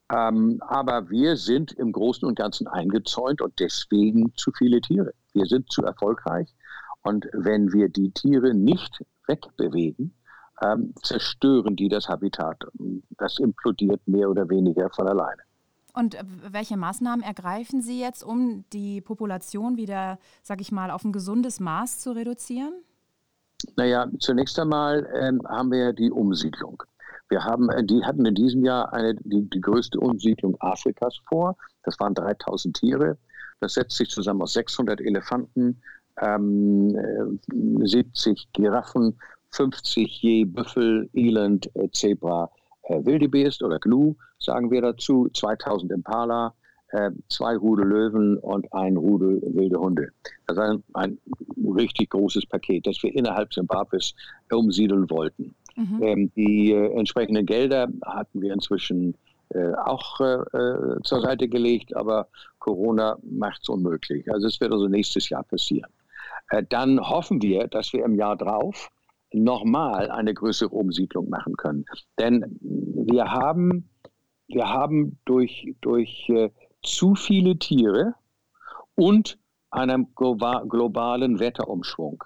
Ähm, 0.10 0.62
aber 0.65 1.10
wir 1.10 1.36
sind 1.36 1.74
im 1.74 1.91
Großen 1.91 2.26
und 2.26 2.39
Ganzen 2.39 2.67
eingezäunt 2.67 3.41
und 3.41 3.60
deswegen 3.60 4.34
zu 4.38 4.54
viele 4.58 4.80
Tiere. 4.80 5.12
Wir 5.34 5.46
sind 5.46 5.69
zu 5.69 5.84
erfolgreich. 5.84 6.56
Und 7.02 7.28
wenn 7.34 7.74
wir 7.74 7.89
die 7.89 8.12
Tiere 8.12 8.54
nicht 8.54 9.04
wegbewegen, 9.27 10.13
ähm, 10.62 10.93
zerstören 11.01 11.75
die 11.75 11.89
das 11.89 12.07
Habitat. 12.07 12.63
Das 13.17 13.39
implodiert 13.39 14.01
mehr 14.07 14.29
oder 14.29 14.49
weniger 14.49 14.89
von 14.89 15.07
alleine. 15.07 15.41
Und 15.93 16.15
äh, 16.15 16.23
welche 16.49 16.77
Maßnahmen 16.77 17.23
ergreifen 17.23 17.81
Sie 17.81 17.99
jetzt, 17.99 18.23
um 18.23 18.65
die 18.73 19.01
Population 19.01 19.77
wieder, 19.77 20.17
sag 20.41 20.62
ich 20.62 20.71
mal, 20.71 20.91
auf 20.91 21.03
ein 21.03 21.12
gesundes 21.12 21.59
Maß 21.59 21.99
zu 21.99 22.12
reduzieren? 22.12 22.73
Naja, 23.75 24.07
zunächst 24.19 24.59
einmal 24.59 25.07
ähm, 25.13 25.41
haben 25.47 25.71
wir 25.71 25.93
die 25.93 26.12
Umsiedlung. 26.12 26.83
Wir 27.29 27.43
haben, 27.43 27.69
äh, 27.69 27.83
die 27.83 28.03
hatten 28.03 28.25
in 28.25 28.36
diesem 28.36 28.65
Jahr 28.65 28.91
eine, 28.93 29.15
die, 29.15 29.49
die 29.49 29.62
größte 29.62 29.99
Umsiedlung 29.99 30.55
Afrikas 30.59 31.17
vor. 31.27 31.55
Das 31.83 31.99
waren 31.99 32.13
3000 32.13 32.75
Tiere. 32.75 33.17
Das 33.59 33.75
setzt 33.75 33.95
sich 33.95 34.09
zusammen 34.09 34.41
aus 34.41 34.53
600 34.53 34.99
Elefanten, 34.99 35.81
ähm, 36.21 37.39
70 37.82 38.32
äh, 38.32 38.45
Giraffen, 38.54 39.17
50 39.52 40.21
je 40.21 40.45
Büffel, 40.45 41.10
Elend, 41.13 41.69
äh, 41.76 41.89
Zebra, 41.91 42.49
äh, 42.84 43.04
Wildebeest 43.06 43.63
oder 43.63 43.80
Gnu, 43.80 44.15
sagen 44.39 44.71
wir 44.71 44.82
dazu, 44.82 45.30
2000 45.34 45.91
Impala, 45.91 46.54
äh, 46.89 47.12
zwei 47.30 47.56
Rudel 47.56 47.88
Löwen 47.88 48.38
und 48.38 48.71
ein 48.73 48.97
Rudel 48.97 49.41
wilde 49.54 49.80
Hunde. 49.80 50.10
Das 50.47 50.58
ist 50.58 50.63
ein, 50.63 50.84
ein 50.93 51.17
richtig 51.76 52.12
großes 52.12 52.45
Paket, 52.45 52.86
das 52.86 53.02
wir 53.02 53.15
innerhalb 53.15 53.52
Zimbabwes 53.54 54.13
umsiedeln 54.52 55.10
wollten. 55.10 55.56
Mhm. 55.76 56.04
Ähm, 56.04 56.32
die 56.36 56.71
äh, 56.71 56.91
entsprechenden 56.97 57.45
Gelder 57.45 57.88
hatten 58.06 58.41
wir 58.41 58.54
inzwischen 58.54 59.15
äh, 59.49 59.73
auch 59.86 60.17
zur 60.17 61.21
Seite 61.21 61.47
gelegt, 61.47 61.95
aber 61.95 62.28
Corona 62.58 63.17
macht 63.21 63.62
es 63.62 63.69
unmöglich. 63.69 64.32
Also 64.32 64.47
es 64.47 64.60
wird 64.60 64.71
also 64.71 64.88
nächstes 64.88 65.30
Jahr 65.30 65.43
passieren. 65.43 65.91
Dann 66.69 66.99
hoffen 66.99 67.41
wir, 67.41 67.67
dass 67.67 67.93
wir 67.93 68.06
im 68.06 68.15
Jahr 68.15 68.38
drauf 68.38 68.89
nochmal 69.32 70.12
eine 70.12 70.34
größere 70.34 70.69
Umsiedlung 70.69 71.29
machen 71.29 71.56
können. 71.58 71.86
Denn 72.19 72.58
wir 72.62 73.32
haben, 73.32 73.89
wir 74.47 74.69
haben 74.69 75.19
durch, 75.25 75.73
durch 75.82 76.29
äh, 76.29 76.51
zu 76.84 77.15
viele 77.15 77.58
Tiere 77.58 78.13
und 78.95 79.39
einem 79.71 80.13
globalen 80.15 81.39
Wetterumschwung 81.39 82.23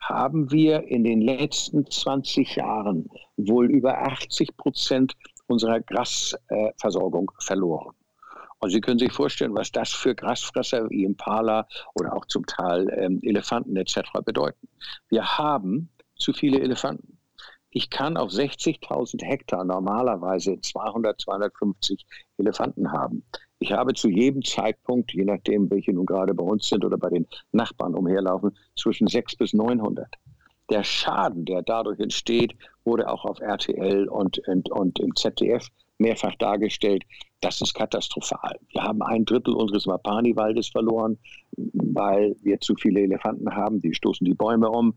haben 0.00 0.50
wir 0.50 0.84
in 0.84 1.04
den 1.04 1.20
letzten 1.20 1.84
20 1.90 2.56
Jahren 2.56 3.08
wohl 3.36 3.70
über 3.70 3.98
80 4.02 4.56
Prozent 4.56 5.14
unserer 5.46 5.80
Grasversorgung 5.80 7.30
äh, 7.38 7.44
verloren. 7.44 7.94
Und 8.58 8.70
Sie 8.70 8.80
können 8.80 8.98
sich 8.98 9.12
vorstellen, 9.12 9.54
was 9.54 9.70
das 9.70 9.92
für 9.92 10.14
Grasfresser 10.14 10.88
wie 10.90 11.04
Impala 11.04 11.68
oder 11.94 12.16
auch 12.16 12.24
zum 12.26 12.46
Teil 12.46 12.88
ähm, 12.96 13.20
Elefanten 13.22 13.76
etc. 13.76 14.00
bedeuten. 14.24 14.68
Wir 15.08 15.38
haben 15.38 15.90
zu 16.18 16.32
viele 16.32 16.60
Elefanten. 16.60 17.18
Ich 17.70 17.90
kann 17.90 18.16
auf 18.16 18.30
60.000 18.30 19.22
Hektar 19.22 19.62
normalerweise 19.64 20.58
200, 20.58 21.20
250 21.20 22.06
Elefanten 22.38 22.90
haben. 22.90 23.22
Ich 23.58 23.72
habe 23.72 23.92
zu 23.92 24.08
jedem 24.08 24.42
Zeitpunkt, 24.42 25.12
je 25.12 25.24
nachdem, 25.24 25.70
welche 25.70 25.92
nun 25.92 26.06
gerade 26.06 26.34
bei 26.34 26.44
uns 26.44 26.68
sind 26.68 26.84
oder 26.84 26.96
bei 26.96 27.10
den 27.10 27.26
Nachbarn 27.52 27.94
umherlaufen, 27.94 28.56
zwischen 28.76 29.06
600 29.06 29.38
bis 29.38 29.52
900. 29.52 30.08
Der 30.70 30.84
Schaden, 30.84 31.44
der 31.44 31.62
dadurch 31.62 32.00
entsteht, 32.00 32.54
wurde 32.84 33.08
auch 33.08 33.24
auf 33.24 33.40
RTL 33.40 34.08
und, 34.08 34.38
und, 34.48 34.70
und 34.70 34.98
im 34.98 35.14
ZDF 35.14 35.68
mehrfach 35.98 36.34
dargestellt. 36.36 37.04
Das 37.40 37.60
ist 37.60 37.74
katastrophal. 37.74 38.58
Wir 38.70 38.82
haben 38.82 39.02
ein 39.02 39.24
Drittel 39.24 39.54
unseres 39.54 39.86
Wapani-Waldes 39.86 40.68
verloren, 40.68 41.18
weil 41.56 42.34
wir 42.42 42.60
zu 42.60 42.74
viele 42.74 43.00
Elefanten 43.00 43.54
haben. 43.54 43.80
Die 43.80 43.94
stoßen 43.94 44.24
die 44.24 44.34
Bäume 44.34 44.70
um 44.70 44.94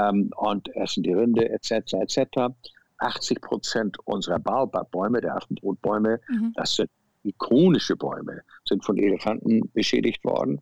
ähm, 0.00 0.30
und 0.36 0.74
essen 0.76 1.02
die 1.02 1.12
Rinde 1.12 1.48
etc. 1.50 1.94
etc. 1.94 2.54
80 2.98 3.40
Prozent 3.40 3.96
unserer 4.04 4.38
Baobab-Bäume, 4.38 5.20
der 5.20 5.36
Affenbrotbäume, 5.36 6.20
mhm. 6.28 6.52
das 6.54 6.76
sind 6.76 6.90
ikonische 7.24 7.96
Bäume, 7.96 8.42
sind 8.64 8.84
von 8.84 8.96
Elefanten 8.96 9.70
beschädigt 9.72 10.24
worden. 10.24 10.60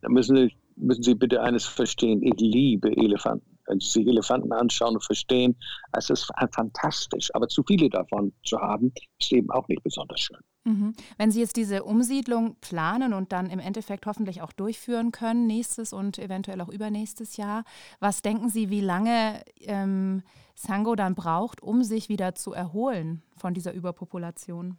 Da 0.00 0.08
müssen 0.08 0.36
Sie, 0.36 0.56
müssen 0.76 1.02
Sie 1.02 1.14
bitte 1.14 1.42
eines 1.42 1.66
verstehen. 1.66 2.22
Ich 2.22 2.34
liebe 2.38 2.90
Elefanten. 2.96 3.49
Wenn 3.70 3.80
Sie 3.80 3.88
sich 3.88 4.06
Elefanten 4.06 4.52
anschauen 4.52 4.94
und 4.94 5.04
verstehen, 5.04 5.56
es 5.92 6.10
ist 6.10 6.30
fantastisch. 6.52 7.30
Aber 7.34 7.48
zu 7.48 7.62
viele 7.62 7.88
davon 7.88 8.32
zu 8.44 8.58
haben, 8.58 8.92
ist 9.20 9.32
eben 9.32 9.50
auch 9.50 9.66
nicht 9.68 9.82
besonders 9.82 10.20
schön. 10.20 10.38
Mhm. 10.64 10.94
Wenn 11.16 11.30
Sie 11.30 11.40
jetzt 11.40 11.56
diese 11.56 11.84
Umsiedlung 11.84 12.56
planen 12.60 13.14
und 13.14 13.32
dann 13.32 13.48
im 13.48 13.60
Endeffekt 13.60 14.06
hoffentlich 14.06 14.42
auch 14.42 14.52
durchführen 14.52 15.12
können, 15.12 15.46
nächstes 15.46 15.92
und 15.92 16.18
eventuell 16.18 16.60
auch 16.60 16.68
übernächstes 16.68 17.36
Jahr, 17.36 17.64
was 18.00 18.22
denken 18.22 18.50
Sie, 18.50 18.70
wie 18.70 18.80
lange 18.80 19.42
ähm, 19.60 20.22
Sango 20.54 20.96
dann 20.96 21.14
braucht, 21.14 21.62
um 21.62 21.84
sich 21.84 22.08
wieder 22.08 22.34
zu 22.34 22.52
erholen 22.52 23.22
von 23.36 23.54
dieser 23.54 23.72
Überpopulation? 23.72 24.76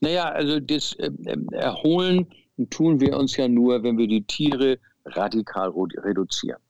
Naja, 0.00 0.24
also 0.24 0.60
das 0.60 0.92
äh, 0.94 1.10
Erholen 1.52 2.26
tun 2.70 3.00
wir 3.00 3.16
uns 3.16 3.36
ja 3.36 3.48
nur, 3.48 3.82
wenn 3.82 3.96
wir 3.96 4.06
die 4.06 4.24
Tiere 4.24 4.78
radikal 5.06 5.70
reduzieren. 5.70 6.60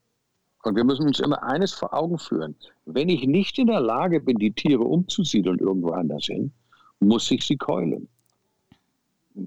Und 0.65 0.77
wir 0.77 0.85
müssen 0.85 1.07
uns 1.07 1.21
immer 1.21 1.43
eines 1.43 1.73
vor 1.73 1.93
Augen 1.93 2.19
führen. 2.19 2.57
Wenn 2.87 3.11
ich 3.11 3.27
nicht 3.27 3.59
in 3.59 3.67
der 3.67 3.81
Lage 3.81 4.21
bin, 4.21 4.39
die 4.39 4.53
Tiere 4.53 4.83
umzusiedeln 4.83 5.59
irgendwo 5.59 5.91
anders 5.91 6.25
hin, 6.25 6.53
muss 7.01 7.31
ich 7.31 7.45
sie 7.45 7.57
keulen. 7.57 8.09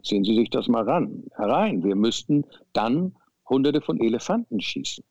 Sehen 0.03 0.23
Sie 0.23 0.35
sich 0.35 0.49
das 0.49 0.67
mal 0.67 0.83
ran, 0.83 1.23
herein. 1.35 1.83
Wir 1.83 1.95
müssten 1.95 2.45
dann 2.73 3.15
hunderte 3.49 3.81
von 3.81 3.99
Elefanten 3.99 4.59
schießen. 4.59 5.03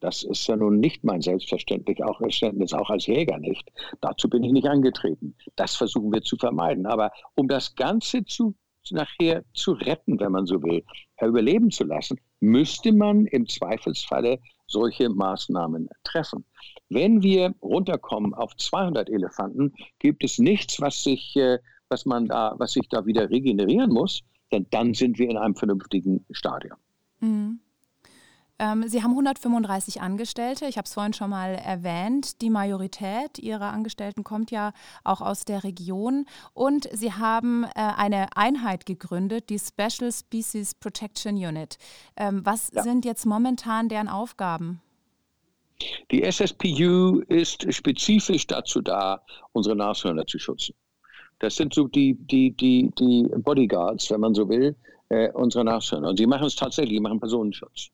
Das 0.00 0.22
ist 0.22 0.46
ja 0.46 0.56
nun 0.56 0.78
nicht 0.78 1.04
mein 1.04 1.20
Selbstverständlich, 1.20 2.02
auch 2.04 2.18
Verständnis, 2.18 2.72
auch 2.72 2.88
als 2.88 3.06
Jäger 3.06 3.38
nicht. 3.38 3.70
Dazu 4.00 4.28
bin 4.28 4.44
ich 4.44 4.52
nicht 4.52 4.68
angetreten. 4.68 5.34
Das 5.56 5.74
versuchen 5.74 6.12
wir 6.12 6.22
zu 6.22 6.36
vermeiden. 6.36 6.86
Aber 6.86 7.10
um 7.34 7.48
das 7.48 7.74
Ganze 7.74 8.24
zu, 8.24 8.54
nachher 8.90 9.44
zu 9.52 9.72
retten, 9.72 10.18
wenn 10.20 10.32
man 10.32 10.46
so 10.46 10.62
will, 10.62 10.84
überleben 11.20 11.70
zu 11.70 11.84
lassen, 11.84 12.18
müsste 12.40 12.92
man 12.92 13.26
im 13.26 13.46
Zweifelsfalle 13.46 14.38
solche 14.70 15.08
Maßnahmen 15.08 15.88
treffen. 16.04 16.44
Wenn 16.88 17.22
wir 17.22 17.54
runterkommen 17.62 18.34
auf 18.34 18.56
200 18.56 19.10
Elefanten, 19.10 19.74
gibt 19.98 20.24
es 20.24 20.38
nichts, 20.38 20.80
was 20.80 21.02
sich, 21.02 21.36
äh, 21.36 21.58
was 21.88 22.06
man 22.06 22.26
da, 22.26 22.54
was 22.58 22.72
sich 22.72 22.88
da 22.88 23.04
wieder 23.06 23.30
regenerieren 23.30 23.92
muss, 23.92 24.22
denn 24.52 24.66
dann 24.70 24.94
sind 24.94 25.18
wir 25.18 25.28
in 25.28 25.36
einem 25.36 25.54
vernünftigen 25.54 26.24
Stadium. 26.30 26.78
Mhm. 27.20 27.60
Ähm, 28.60 28.86
Sie 28.86 29.02
haben 29.02 29.12
135 29.12 30.02
Angestellte. 30.02 30.66
Ich 30.66 30.76
habe 30.76 30.84
es 30.84 30.92
vorhin 30.92 31.14
schon 31.14 31.30
mal 31.30 31.54
erwähnt. 31.54 32.42
Die 32.42 32.50
Majorität 32.50 33.38
Ihrer 33.38 33.72
Angestellten 33.72 34.22
kommt 34.22 34.50
ja 34.50 34.72
auch 35.02 35.22
aus 35.22 35.46
der 35.46 35.64
Region. 35.64 36.26
Und 36.52 36.86
Sie 36.92 37.12
haben 37.14 37.64
äh, 37.64 37.68
eine 37.74 38.36
Einheit 38.36 38.84
gegründet, 38.84 39.48
die 39.48 39.58
Special 39.58 40.12
Species 40.12 40.74
Protection 40.74 41.36
Unit. 41.36 41.78
Ähm, 42.16 42.44
was 42.44 42.70
ja. 42.74 42.82
sind 42.82 43.06
jetzt 43.06 43.24
momentan 43.24 43.88
deren 43.88 44.08
Aufgaben? 44.08 44.82
Die 46.10 46.22
SSPU 46.22 47.20
ist 47.28 47.72
spezifisch 47.72 48.46
dazu 48.46 48.82
da, 48.82 49.22
unsere 49.52 49.74
Nashörner 49.74 50.26
zu 50.26 50.38
schützen. 50.38 50.74
Das 51.38 51.56
sind 51.56 51.72
so 51.72 51.88
die, 51.88 52.14
die, 52.14 52.50
die, 52.50 52.90
die 52.98 53.26
Bodyguards, 53.38 54.10
wenn 54.10 54.20
man 54.20 54.34
so 54.34 54.46
will, 54.50 54.76
äh, 55.08 55.30
unserer 55.32 55.64
Nashörner. 55.64 56.10
Und 56.10 56.18
sie 56.18 56.26
machen 56.26 56.46
es 56.46 56.56
tatsächlich, 56.56 56.98
sie 56.98 57.00
machen 57.00 57.18
Personenschutz. 57.18 57.90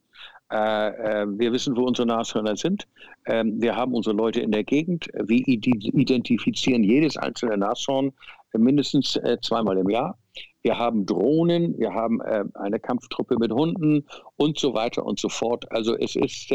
Äh, 0.53 1.23
äh, 1.23 1.27
wir 1.27 1.53
wissen, 1.53 1.77
wo 1.77 1.83
unsere 1.83 2.07
Nashörner 2.07 2.57
sind. 2.57 2.87
Ähm, 3.27 3.61
wir 3.61 3.75
haben 3.75 3.95
unsere 3.95 4.15
Leute 4.15 4.41
in 4.41 4.53
der 4.53 4.63
Gegend. 4.63 5.09
Wir 5.25 5.41
identifizieren 5.49 6.85
jedes 6.85 7.17
einzelne 7.17 7.57
Nashorn 7.57 8.13
mindestens 8.53 9.17
äh, 9.17 9.39
zweimal 9.43 9.77
im 9.77 9.91
Jahr. 9.91 10.17
Wir 10.63 10.79
haben 10.79 11.07
Drohnen, 11.07 11.79
wir 11.79 11.95
haben 11.95 12.21
eine 12.21 12.81
Kampftruppe 12.81 13.37
mit 13.39 13.53
Hunden 13.53 14.05
und 14.35 14.59
so 14.59 14.75
weiter 14.75 15.07
und 15.07 15.21
so 15.21 15.29
fort. 15.29 15.71
Also 15.71 15.97
es 15.97 16.17
ist 16.17 16.53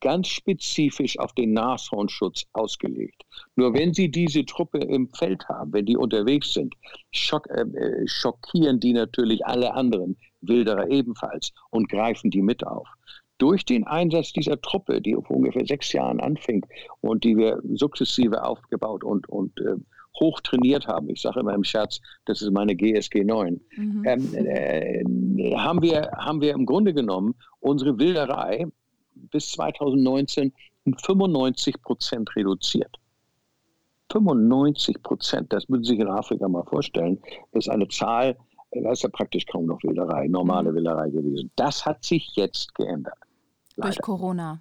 ganz 0.00 0.28
spezifisch 0.28 1.18
auf 1.18 1.32
den 1.32 1.52
Nashornschutz 1.52 2.44
ausgelegt. 2.52 3.22
Nur 3.54 3.72
wenn 3.72 3.94
Sie 3.94 4.10
diese 4.10 4.44
Truppe 4.44 4.78
im 4.78 5.08
Feld 5.10 5.48
haben, 5.48 5.72
wenn 5.72 5.86
die 5.86 5.96
unterwegs 5.96 6.54
sind, 6.54 6.74
schock, 7.12 7.46
äh, 7.48 7.64
schockieren 8.06 8.80
die 8.80 8.92
natürlich 8.92 9.46
alle 9.46 9.74
anderen 9.74 10.16
Wilderer 10.48 10.88
ebenfalls 10.88 11.52
und 11.70 11.88
greifen 11.88 12.30
die 12.30 12.42
mit 12.42 12.66
auf 12.66 12.88
durch 13.38 13.64
den 13.64 13.86
Einsatz 13.86 14.32
dieser 14.32 14.60
Truppe, 14.60 15.00
die 15.00 15.14
vor 15.14 15.36
ungefähr 15.36 15.66
sechs 15.66 15.92
Jahren 15.92 16.20
anfing 16.20 16.64
und 17.00 17.24
die 17.24 17.36
wir 17.36 17.60
sukzessive 17.74 18.42
aufgebaut 18.42 19.04
und, 19.04 19.28
und 19.28 19.58
äh, 19.60 19.76
hoch 20.18 20.40
trainiert 20.40 20.86
haben, 20.86 21.10
ich 21.10 21.20
sage 21.20 21.40
immer 21.40 21.54
im 21.54 21.64
Scherz, 21.64 22.00
das 22.24 22.40
ist 22.40 22.50
meine 22.50 22.74
GSG 22.74 23.24
9, 23.24 23.60
mhm. 23.76 24.04
ähm, 24.06 24.34
äh, 25.38 25.54
haben, 25.56 25.82
wir, 25.82 26.10
haben 26.16 26.40
wir 26.40 26.54
im 26.54 26.64
Grunde 26.64 26.94
genommen 26.94 27.34
unsere 27.60 27.98
Wilderei 27.98 28.66
bis 29.14 29.50
2019 29.52 30.52
um 30.84 30.94
95 30.94 31.82
Prozent 31.82 32.34
reduziert. 32.36 32.96
95 34.12 35.02
Prozent, 35.02 35.52
das 35.52 35.68
müssen 35.68 35.84
Sie 35.84 35.90
sich 35.92 36.00
in 36.00 36.08
Afrika 36.08 36.48
mal 36.48 36.62
vorstellen, 36.64 37.18
ist 37.52 37.68
eine 37.68 37.88
Zahl, 37.88 38.36
da 38.70 38.92
ist 38.92 39.02
ja 39.02 39.08
praktisch 39.08 39.46
kaum 39.46 39.66
noch 39.66 39.82
Wilderei, 39.82 40.28
normale 40.28 40.70
mhm. 40.70 40.76
Wilderei 40.76 41.10
gewesen. 41.10 41.50
Das 41.56 41.84
hat 41.86 42.04
sich 42.04 42.34
jetzt 42.36 42.74
geändert. 42.74 43.18
Leider. 43.76 43.90
Durch 43.90 44.02
Corona. 44.02 44.60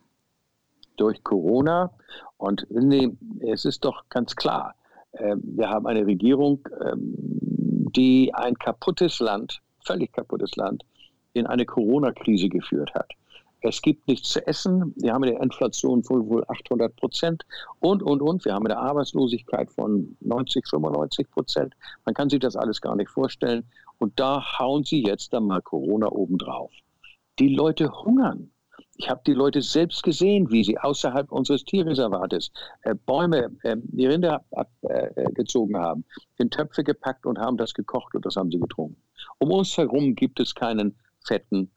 Durch 0.98 1.24
Corona. 1.24 1.92
Und 2.38 2.66
nee, 2.70 3.10
es 3.40 3.66
ist 3.66 3.84
doch 3.84 4.04
ganz 4.10 4.36
klar, 4.36 4.76
äh, 5.14 5.36
wir 5.42 5.70
haben 5.70 5.88
eine 5.88 6.06
Regierung, 6.06 6.68
äh, 6.80 6.94
die 6.96 8.34
ein 8.34 8.56
kaputtes 8.56 9.20
Land, 9.20 9.62
völlig 9.86 10.12
kaputtes 10.14 10.56
Land, 10.56 10.84
in 11.34 11.48
eine 11.48 11.66
Corona-Krise 11.66 12.50
geführt 12.50 12.94
hat. 12.94 13.12
Es 13.68 13.82
gibt 13.82 14.08
nichts 14.08 14.30
zu 14.30 14.46
essen. 14.46 14.94
Wir 14.96 15.12
haben 15.12 15.24
eine 15.24 15.42
Inflation 15.42 16.04
von 16.04 16.30
wohl 16.30 16.46
800 16.48 16.96
Prozent 16.98 17.44
und, 17.80 18.04
und, 18.04 18.22
und. 18.22 18.46
Wir 18.46 18.54
haben 18.54 18.68
eine 18.68 18.78
Arbeitslosigkeit 18.78 19.72
von 19.72 20.16
90, 20.22 20.68
95 20.68 21.32
Prozent. 21.32 21.74
Man 22.06 22.14
kann 22.14 22.30
sich 22.30 22.40
das 22.40 22.56
alles 22.56 22.80
gar 22.80 22.96
nicht 22.96 23.10
vorstellen. 23.10 23.64
Und 23.98 24.20
da 24.20 24.60
hauen 24.60 24.84
sie 24.84 25.04
jetzt 25.04 25.34
dann 25.34 25.48
mal 25.48 25.64
Corona 25.64 26.12
obendrauf. 26.12 26.72
Die 27.40 27.56
Leute 27.56 27.92
hungern. 27.92 28.52
Ich 28.98 29.10
habe 29.10 29.22
die 29.26 29.34
Leute 29.34 29.64
selbst 29.64 30.04
gesehen, 30.04 30.52
wie 30.52 30.64
sie 30.64 30.78
außerhalb 30.78 31.32
unseres 31.32 31.66
Tierreservates 31.66 32.52
äh, 32.84 32.94
Bäume, 32.94 33.50
äh, 33.64 33.78
die 33.78 34.06
Rinder 34.06 34.46
abgezogen 34.52 35.76
äh, 35.76 35.80
haben, 35.80 36.06
in 36.38 36.52
Töpfe 36.52 36.84
gepackt 36.84 37.26
und 37.26 37.40
haben 37.40 37.58
das 37.58 37.74
gekocht 37.74 38.14
und 38.14 38.26
das 38.28 38.36
haben 38.36 38.52
sie 38.52 38.60
getrunken. 38.60 39.02
Um 39.40 39.52
uns 39.52 39.76
herum 39.76 40.14
gibt 40.14 40.40
es 40.40 40.54
keinen 40.54 40.96
fetten 41.26 41.72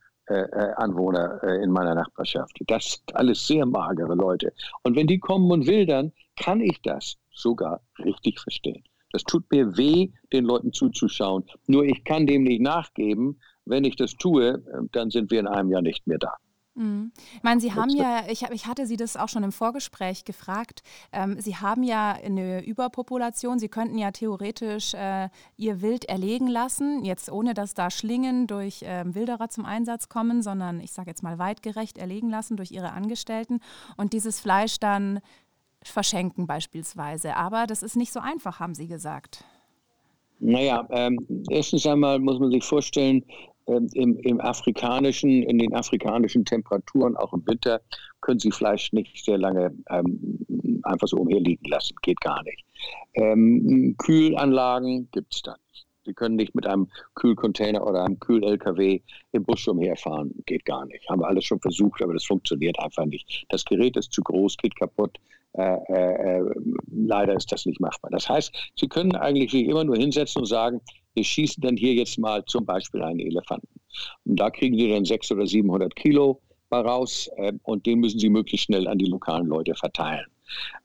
Anwohner 0.76 1.42
äh, 1.42 1.62
in 1.62 1.70
meiner 1.70 1.94
Nachbarschaft. 1.94 2.58
Das 2.66 2.92
sind 2.92 3.16
alles 3.16 3.46
sehr 3.46 3.66
magere 3.66 4.14
Leute. 4.14 4.52
Und 4.82 4.96
wenn 4.96 5.06
die 5.06 5.18
kommen 5.18 5.50
und 5.50 5.66
wildern, 5.66 6.12
kann 6.36 6.60
ich 6.60 6.80
das 6.82 7.16
sogar 7.32 7.80
richtig 7.98 8.40
verstehen. 8.40 8.82
Das 9.12 9.22
tut 9.24 9.50
mir 9.50 9.76
weh, 9.76 10.10
den 10.32 10.44
Leuten 10.44 10.72
zuzuschauen. 10.72 11.44
Nur 11.66 11.84
ich 11.84 12.04
kann 12.04 12.26
dem 12.26 12.42
nicht 12.42 12.60
nachgeben. 12.60 13.40
Wenn 13.64 13.84
ich 13.84 13.96
das 13.96 14.14
tue, 14.16 14.62
dann 14.92 15.10
sind 15.10 15.30
wir 15.30 15.40
in 15.40 15.46
einem 15.46 15.70
Jahr 15.70 15.82
nicht 15.82 16.06
mehr 16.06 16.18
da. 16.18 16.34
Mhm. 16.78 17.10
Ich 17.34 17.42
meine, 17.42 17.60
Sie 17.60 17.74
haben 17.74 17.90
ja, 17.90 18.22
ich, 18.28 18.42
ich 18.42 18.66
hatte 18.66 18.86
Sie 18.86 18.96
das 18.96 19.16
auch 19.16 19.28
schon 19.28 19.42
im 19.42 19.50
Vorgespräch 19.50 20.24
gefragt, 20.24 20.82
ähm, 21.12 21.40
Sie 21.40 21.56
haben 21.56 21.82
ja 21.82 22.12
eine 22.12 22.64
Überpopulation, 22.64 23.58
Sie 23.58 23.68
könnten 23.68 23.98
ja 23.98 24.12
theoretisch 24.12 24.94
äh, 24.94 25.28
Ihr 25.56 25.82
Wild 25.82 26.04
erlegen 26.04 26.46
lassen, 26.46 27.04
jetzt 27.04 27.32
ohne 27.32 27.52
dass 27.52 27.74
da 27.74 27.90
Schlingen 27.90 28.46
durch 28.46 28.82
äh, 28.82 29.02
Wilderer 29.12 29.48
zum 29.48 29.64
Einsatz 29.64 30.08
kommen, 30.08 30.40
sondern 30.40 30.78
ich 30.78 30.92
sage 30.92 31.10
jetzt 31.10 31.24
mal 31.24 31.38
weitgerecht 31.40 31.98
erlegen 31.98 32.30
lassen 32.30 32.56
durch 32.56 32.70
Ihre 32.70 32.92
Angestellten 32.92 33.58
und 33.96 34.12
dieses 34.12 34.38
Fleisch 34.38 34.78
dann 34.78 35.18
verschenken 35.82 36.46
beispielsweise. 36.46 37.34
Aber 37.34 37.66
das 37.66 37.82
ist 37.82 37.96
nicht 37.96 38.12
so 38.12 38.20
einfach, 38.20 38.60
haben 38.60 38.74
Sie 38.74 38.86
gesagt. 38.86 39.44
Naja, 40.38 40.86
ähm, 40.90 41.18
erstens 41.50 41.84
einmal 41.86 42.20
muss 42.20 42.38
man 42.38 42.52
sich 42.52 42.62
vorstellen, 42.62 43.24
ähm, 43.24 43.57
im, 43.68 44.18
im, 44.18 44.40
afrikanischen, 44.40 45.42
in 45.42 45.58
den 45.58 45.74
afrikanischen 45.74 46.44
Temperaturen, 46.44 47.16
auch 47.16 47.32
im 47.32 47.46
Winter, 47.46 47.80
können 48.20 48.40
Sie 48.40 48.50
Fleisch 48.50 48.92
nicht 48.92 49.24
sehr 49.24 49.38
lange 49.38 49.74
ähm, 49.90 50.80
einfach 50.82 51.08
so 51.08 51.18
umherliegen 51.18 51.68
lassen. 51.68 51.94
Geht 52.02 52.20
gar 52.20 52.42
nicht. 52.42 52.64
Ähm, 53.14 53.94
Kühlanlagen 53.98 55.08
gibt 55.12 55.34
es 55.34 55.42
da 55.42 55.52
nicht. 55.52 55.86
Sie 56.04 56.14
können 56.14 56.36
nicht 56.36 56.54
mit 56.54 56.66
einem 56.66 56.88
Kühlcontainer 57.14 57.86
oder 57.86 58.04
einem 58.04 58.18
Kühl-LKW 58.18 59.02
im 59.32 59.44
Busch 59.44 59.68
umherfahren. 59.68 60.32
Geht 60.46 60.64
gar 60.64 60.86
nicht. 60.86 61.06
Haben 61.08 61.20
wir 61.20 61.28
alles 61.28 61.44
schon 61.44 61.60
versucht, 61.60 62.02
aber 62.02 62.14
das 62.14 62.24
funktioniert 62.24 62.78
einfach 62.78 63.04
nicht. 63.04 63.44
Das 63.50 63.64
Gerät 63.64 63.96
ist 63.98 64.12
zu 64.12 64.22
groß, 64.22 64.56
geht 64.56 64.74
kaputt. 64.76 65.18
Äh, 65.52 65.76
äh, 65.88 66.38
äh 66.38 66.50
leider 66.90 67.34
ist 67.34 67.52
das 67.52 67.66
nicht 67.66 67.80
machbar. 67.80 68.10
Das 68.10 68.26
heißt, 68.26 68.72
Sie 68.74 68.88
können 68.88 69.16
eigentlich 69.16 69.50
sich 69.50 69.66
immer 69.66 69.84
nur 69.84 69.96
hinsetzen 69.96 70.40
und 70.40 70.46
sagen, 70.46 70.80
wir 71.18 71.24
schießen 71.24 71.60
dann 71.60 71.76
hier 71.76 71.94
jetzt 71.94 72.16
mal 72.18 72.44
zum 72.44 72.64
Beispiel 72.64 73.02
einen 73.02 73.18
Elefanten. 73.18 73.80
Und 74.24 74.38
da 74.38 74.50
kriegen 74.50 74.78
Sie 74.78 74.88
dann 74.88 75.04
600 75.04 75.42
oder 75.42 75.48
700 75.48 75.96
Kilo 75.96 76.40
raus 76.72 77.28
äh, 77.36 77.52
und 77.64 77.86
den 77.86 78.00
müssen 78.00 78.20
Sie 78.20 78.28
möglichst 78.28 78.66
schnell 78.66 78.86
an 78.86 78.98
die 78.98 79.06
lokalen 79.06 79.46
Leute 79.46 79.74
verteilen. 79.74 80.26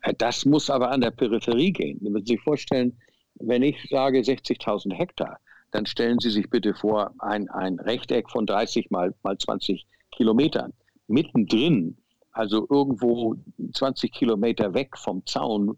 Äh, 0.01 0.13
das 0.17 0.45
muss 0.45 0.71
aber 0.71 0.89
an 0.89 1.01
der 1.01 1.11
Peripherie 1.11 1.71
gehen. 1.71 1.99
Sie 2.01 2.09
müssen 2.09 2.25
sich 2.25 2.41
vorstellen, 2.41 2.97
wenn 3.35 3.61
ich 3.61 3.77
sage 3.89 4.19
60.000 4.19 4.93
Hektar, 4.93 5.37
dann 5.71 5.85
stellen 5.85 6.19
Sie 6.19 6.31
sich 6.31 6.49
bitte 6.49 6.73
vor, 6.73 7.13
ein, 7.19 7.47
ein 7.49 7.79
Rechteck 7.79 8.29
von 8.31 8.47
30 8.47 8.89
mal, 8.89 9.13
mal 9.21 9.37
20 9.37 9.85
Kilometern. 10.15 10.73
Mittendrin, 11.07 11.97
also 12.31 12.65
irgendwo 12.71 13.35
20 13.73 14.11
Kilometer 14.11 14.73
weg 14.73 14.97
vom 14.97 15.23
Zaun, 15.27 15.77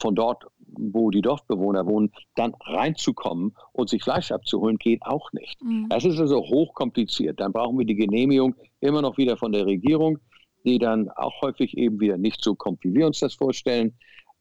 von 0.00 0.14
dort 0.14 0.46
wo 0.78 1.10
die 1.10 1.22
Dorfbewohner 1.22 1.86
wohnen, 1.86 2.12
dann 2.34 2.54
reinzukommen 2.60 3.54
und 3.72 3.88
sich 3.88 4.02
Fleisch 4.02 4.30
abzuholen, 4.30 4.78
geht 4.78 5.02
auch 5.02 5.32
nicht. 5.32 5.62
Mhm. 5.62 5.86
Das 5.88 6.04
ist 6.04 6.18
also 6.18 6.40
hochkompliziert. 6.40 7.40
Dann 7.40 7.52
brauchen 7.52 7.78
wir 7.78 7.86
die 7.86 7.94
Genehmigung 7.94 8.54
immer 8.80 9.02
noch 9.02 9.16
wieder 9.16 9.36
von 9.36 9.52
der 9.52 9.66
Regierung, 9.66 10.18
die 10.64 10.78
dann 10.78 11.08
auch 11.10 11.40
häufig 11.42 11.76
eben 11.76 12.00
wieder 12.00 12.18
nicht 12.18 12.42
so 12.42 12.54
kommt, 12.54 12.82
wie 12.84 12.94
wir 12.94 13.06
uns 13.06 13.20
das 13.20 13.34
vorstellen. 13.34 13.94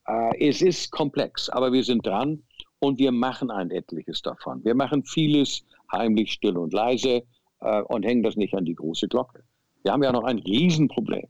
Äh, 0.07 0.49
es 0.49 0.61
ist 0.61 0.91
komplex, 0.91 1.49
aber 1.49 1.71
wir 1.71 1.83
sind 1.83 2.05
dran 2.05 2.43
und 2.79 2.99
wir 2.99 3.11
machen 3.11 3.51
ein 3.51 3.71
etliches 3.71 4.21
davon. 4.21 4.63
Wir 4.63 4.75
machen 4.75 5.03
vieles 5.05 5.65
heimlich, 5.91 6.33
still 6.33 6.57
und 6.57 6.73
leise 6.73 7.23
äh, 7.61 7.81
und 7.83 8.03
hängen 8.03 8.23
das 8.23 8.35
nicht 8.35 8.53
an 8.55 8.65
die 8.65 8.75
große 8.75 9.07
Glocke. 9.07 9.43
Wir 9.83 9.91
haben 9.91 10.03
ja 10.03 10.11
noch 10.11 10.23
ein 10.23 10.39
Riesenproblem. 10.39 11.27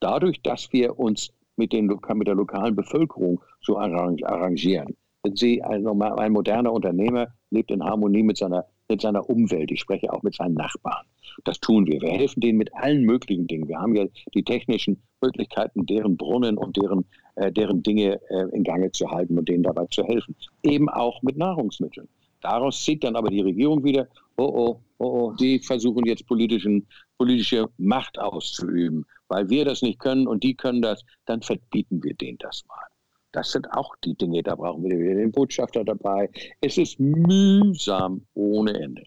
Dadurch, 0.00 0.42
dass 0.42 0.70
wir 0.72 0.98
uns 0.98 1.32
mit, 1.56 1.72
den, 1.72 1.86
mit 1.86 2.26
der 2.26 2.34
lokalen 2.34 2.76
Bevölkerung 2.76 3.40
so 3.60 3.78
arrangieren. 3.78 4.96
Sie, 5.34 5.62
ein, 5.62 5.86
ein 5.86 6.32
moderner 6.32 6.72
Unternehmer 6.72 7.28
lebt 7.50 7.70
in 7.70 7.82
Harmonie 7.82 8.22
mit 8.22 8.36
seiner, 8.36 8.64
mit 8.88 9.00
seiner 9.00 9.28
Umwelt. 9.28 9.70
Ich 9.72 9.80
spreche 9.80 10.12
auch 10.12 10.22
mit 10.22 10.34
seinen 10.34 10.54
Nachbarn. 10.54 11.04
Das 11.44 11.58
tun 11.58 11.86
wir. 11.86 12.00
Wir 12.00 12.10
helfen 12.10 12.40
denen 12.40 12.58
mit 12.58 12.74
allen 12.74 13.02
möglichen 13.02 13.46
Dingen. 13.46 13.68
Wir 13.68 13.78
haben 13.78 13.94
ja 13.94 14.06
die 14.34 14.44
technischen 14.44 15.02
Möglichkeiten, 15.20 15.86
deren 15.86 16.16
Brunnen 16.16 16.56
und 16.56 16.76
deren, 16.76 17.04
äh, 17.34 17.50
deren 17.50 17.82
Dinge 17.82 18.20
äh, 18.30 18.48
in 18.52 18.62
Gange 18.62 18.92
zu 18.92 19.10
halten 19.10 19.38
und 19.38 19.48
denen 19.48 19.64
dabei 19.64 19.86
zu 19.86 20.04
helfen. 20.04 20.36
Eben 20.62 20.88
auch 20.88 21.22
mit 21.22 21.36
Nahrungsmitteln. 21.36 22.08
Daraus 22.46 22.84
sieht 22.84 23.02
dann 23.02 23.16
aber 23.16 23.28
die 23.28 23.40
Regierung 23.40 23.82
wieder, 23.82 24.06
oh 24.36 24.44
oh, 24.44 24.80
oh 24.98 25.06
oh, 25.06 25.32
die 25.32 25.58
versuchen 25.58 26.06
jetzt 26.06 26.26
politischen, 26.26 26.86
politische 27.18 27.68
Macht 27.76 28.18
auszuüben 28.18 29.04
weil 29.28 29.48
wir 29.48 29.64
das 29.64 29.82
nicht 29.82 29.98
können 29.98 30.26
und 30.26 30.42
die 30.42 30.54
können 30.54 30.82
das, 30.82 31.04
dann 31.26 31.42
verbieten 31.42 32.02
wir 32.02 32.14
denen 32.14 32.38
das 32.38 32.64
mal. 32.66 32.86
Das 33.32 33.52
sind 33.52 33.70
auch 33.72 33.94
die 34.04 34.14
Dinge, 34.14 34.42
da 34.42 34.54
brauchen 34.54 34.84
wir 34.84 34.98
wieder 34.98 35.14
den 35.14 35.32
Botschafter 35.32 35.84
dabei. 35.84 36.30
Es 36.60 36.78
ist 36.78 36.98
mühsam 36.98 38.26
ohne 38.34 38.72
Ende. 38.74 39.04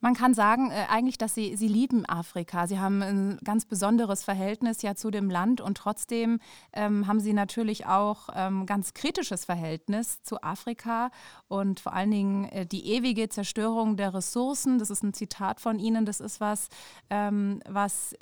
Man 0.00 0.14
kann 0.14 0.34
sagen 0.34 0.70
äh, 0.70 0.84
eigentlich, 0.90 1.16
dass 1.16 1.34
Sie, 1.34 1.56
Sie 1.56 1.68
lieben 1.68 2.04
Afrika. 2.06 2.66
Sie 2.66 2.78
haben 2.78 3.02
ein 3.02 3.38
ganz 3.42 3.64
besonderes 3.64 4.24
Verhältnis 4.24 4.82
ja 4.82 4.94
zu 4.94 5.10
dem 5.10 5.30
Land 5.30 5.60
und 5.60 5.78
trotzdem 5.78 6.38
ähm, 6.74 7.06
haben 7.06 7.18
Sie 7.18 7.32
natürlich 7.32 7.86
auch 7.86 8.28
ähm, 8.34 8.66
ganz 8.66 8.92
kritisches 8.92 9.46
Verhältnis 9.46 10.22
zu 10.22 10.42
Afrika 10.42 11.10
und 11.48 11.80
vor 11.80 11.94
allen 11.94 12.10
Dingen 12.10 12.44
äh, 12.44 12.66
die 12.66 12.88
ewige 12.92 13.30
Zerstörung 13.30 13.96
der 13.96 14.12
Ressourcen. 14.12 14.78
Das 14.78 14.90
ist 14.90 15.02
ein 15.02 15.14
Zitat 15.14 15.60
von 15.60 15.78
Ihnen. 15.78 16.04
Das 16.04 16.20
ist 16.20 16.40
was, 16.40 16.68
ähm, 17.08 17.60
was 17.66 18.14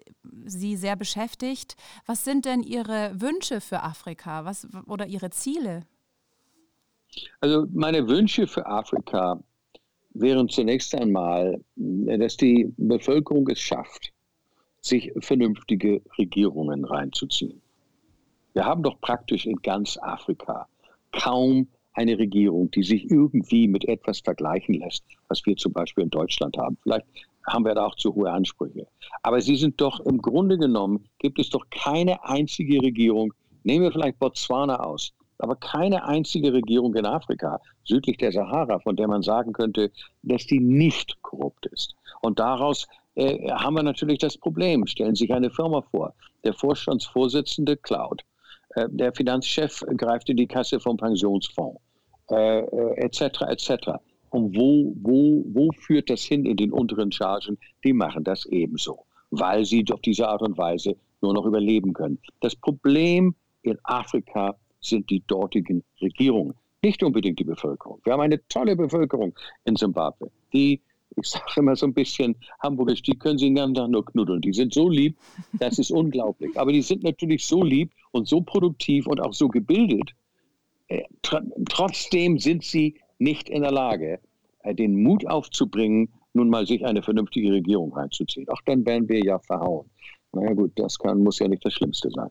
Sie 0.44 0.76
sehr 0.76 0.94
beschäftigt. 0.94 1.76
Was 2.06 2.24
sind 2.24 2.44
denn 2.44 2.62
Ihre 2.62 3.20
Wünsche 3.20 3.60
für 3.60 3.82
Afrika 3.82 4.44
was, 4.44 4.68
oder 4.86 5.06
Ihre 5.06 5.30
Ziele? 5.30 5.82
Also 7.40 7.66
meine 7.72 8.06
Wünsche 8.06 8.46
für 8.46 8.66
Afrika 8.66 9.40
wären 10.14 10.48
zunächst 10.48 10.94
einmal, 10.94 11.60
dass 11.76 12.36
die 12.36 12.72
Bevölkerung 12.76 13.48
es 13.48 13.60
schafft, 13.60 14.12
sich 14.80 15.12
vernünftige 15.20 16.02
Regierungen 16.18 16.84
reinzuziehen. 16.84 17.60
Wir 18.52 18.64
haben 18.64 18.82
doch 18.82 19.00
praktisch 19.00 19.46
in 19.46 19.56
ganz 19.56 19.98
Afrika 19.98 20.68
kaum 21.12 21.68
eine 21.94 22.18
Regierung, 22.18 22.70
die 22.70 22.82
sich 22.82 23.10
irgendwie 23.10 23.68
mit 23.68 23.84
etwas 23.86 24.20
vergleichen 24.20 24.74
lässt, 24.74 25.04
was 25.28 25.44
wir 25.46 25.56
zum 25.56 25.72
Beispiel 25.72 26.04
in 26.04 26.10
Deutschland 26.10 26.56
haben. 26.56 26.76
Vielleicht 26.82 27.06
haben 27.46 27.64
wir 27.64 27.74
da 27.74 27.86
auch 27.86 27.96
zu 27.96 28.14
hohe 28.14 28.30
Ansprüche. 28.30 28.86
Aber 29.22 29.40
sie 29.40 29.56
sind 29.56 29.80
doch 29.80 30.00
im 30.00 30.18
Grunde 30.18 30.58
genommen, 30.58 31.04
gibt 31.18 31.38
es 31.38 31.50
doch 31.50 31.64
keine 31.70 32.24
einzige 32.24 32.80
Regierung, 32.82 33.32
nehmen 33.64 33.84
wir 33.84 33.92
vielleicht 33.92 34.18
Botswana 34.18 34.80
aus, 34.80 35.12
aber 35.38 35.56
keine 35.56 36.04
einzige 36.06 36.52
Regierung 36.52 36.94
in 36.94 37.06
Afrika 37.06 37.60
südlich 37.84 38.16
der 38.18 38.32
Sahara, 38.32 38.78
von 38.78 38.96
der 38.96 39.08
man 39.08 39.22
sagen 39.22 39.52
könnte, 39.52 39.90
dass 40.22 40.46
die 40.46 40.60
nicht 40.60 41.20
korrupt 41.22 41.66
ist. 41.66 41.94
Und 42.22 42.38
daraus 42.38 42.86
äh, 43.14 43.50
haben 43.50 43.74
wir 43.74 43.82
natürlich 43.82 44.18
das 44.18 44.36
Problem. 44.36 44.86
Stellen 44.86 45.14
Sie 45.14 45.24
sich 45.24 45.34
eine 45.34 45.50
Firma 45.50 45.82
vor. 45.82 46.14
Der 46.44 46.54
Vorstandsvorsitzende 46.54 47.76
klaut. 47.76 48.22
Äh, 48.74 48.88
der 48.90 49.12
Finanzchef 49.12 49.84
greift 49.96 50.28
in 50.28 50.36
die 50.36 50.46
Kasse 50.46 50.80
vom 50.80 50.96
Pensionsfonds, 50.96 51.80
äh, 52.30 52.60
etc. 52.96 53.42
Äh, 53.42 53.52
etc. 53.52 53.70
Und 54.30 54.56
wo, 54.56 54.92
wo, 55.02 55.44
wo 55.52 55.70
führt 55.78 56.10
das 56.10 56.22
hin 56.22 56.44
in 56.44 56.56
den 56.56 56.72
unteren 56.72 57.12
Chargen? 57.12 57.56
Die 57.84 57.92
machen 57.92 58.24
das 58.24 58.46
ebenso, 58.46 59.04
weil 59.30 59.64
sie 59.64 59.84
auf 59.92 60.00
diese 60.00 60.28
Art 60.28 60.42
und 60.42 60.58
Weise 60.58 60.96
nur 61.20 61.34
noch 61.34 61.46
überleben 61.46 61.92
können. 61.92 62.18
Das 62.40 62.56
Problem 62.56 63.34
in 63.62 63.78
Afrika 63.84 64.56
sind 64.84 65.10
die 65.10 65.22
dortigen 65.26 65.82
Regierungen, 66.00 66.54
nicht 66.82 67.02
unbedingt 67.02 67.38
die 67.38 67.44
Bevölkerung. 67.44 68.00
Wir 68.04 68.12
haben 68.12 68.20
eine 68.20 68.46
tolle 68.48 68.76
Bevölkerung 68.76 69.34
in 69.64 69.76
Zimbabwe, 69.76 70.30
die 70.52 70.80
ich 71.16 71.28
sage 71.28 71.44
immer 71.56 71.76
so 71.76 71.86
ein 71.86 71.94
bisschen 71.94 72.34
hamburgisch, 72.60 73.02
die 73.02 73.16
können 73.16 73.38
sie 73.38 73.46
den 73.46 73.54
ganzen 73.54 73.74
Tag 73.74 73.90
nur 73.90 74.04
knuddeln. 74.04 74.40
Die 74.40 74.52
sind 74.52 74.74
so 74.74 74.88
lieb, 74.88 75.16
das 75.60 75.78
ist 75.78 75.90
unglaublich. 75.90 76.58
Aber 76.58 76.72
die 76.72 76.82
sind 76.82 77.02
natürlich 77.02 77.46
so 77.46 77.62
lieb 77.62 77.92
und 78.10 78.28
so 78.28 78.40
produktiv 78.40 79.06
und 79.06 79.20
auch 79.20 79.32
so 79.32 79.48
gebildet. 79.48 80.10
Äh, 80.88 81.04
trotzdem 81.68 82.38
sind 82.38 82.64
sie 82.64 82.96
nicht 83.18 83.48
in 83.48 83.62
der 83.62 83.72
Lage, 83.72 84.18
äh, 84.62 84.74
den 84.74 85.02
Mut 85.02 85.26
aufzubringen, 85.26 86.08
nun 86.32 86.50
mal 86.50 86.66
sich 86.66 86.84
eine 86.84 87.02
vernünftige 87.02 87.52
Regierung 87.52 87.92
reinzuziehen. 87.92 88.48
Auch 88.48 88.60
dann 88.66 88.84
werden 88.84 89.08
wir 89.08 89.24
ja 89.24 89.38
verhauen. 89.38 89.88
Naja 90.32 90.52
gut, 90.52 90.72
das 90.74 90.98
kann, 90.98 91.22
muss 91.22 91.38
ja 91.38 91.46
nicht 91.46 91.64
das 91.64 91.74
Schlimmste 91.74 92.10
sein. 92.10 92.30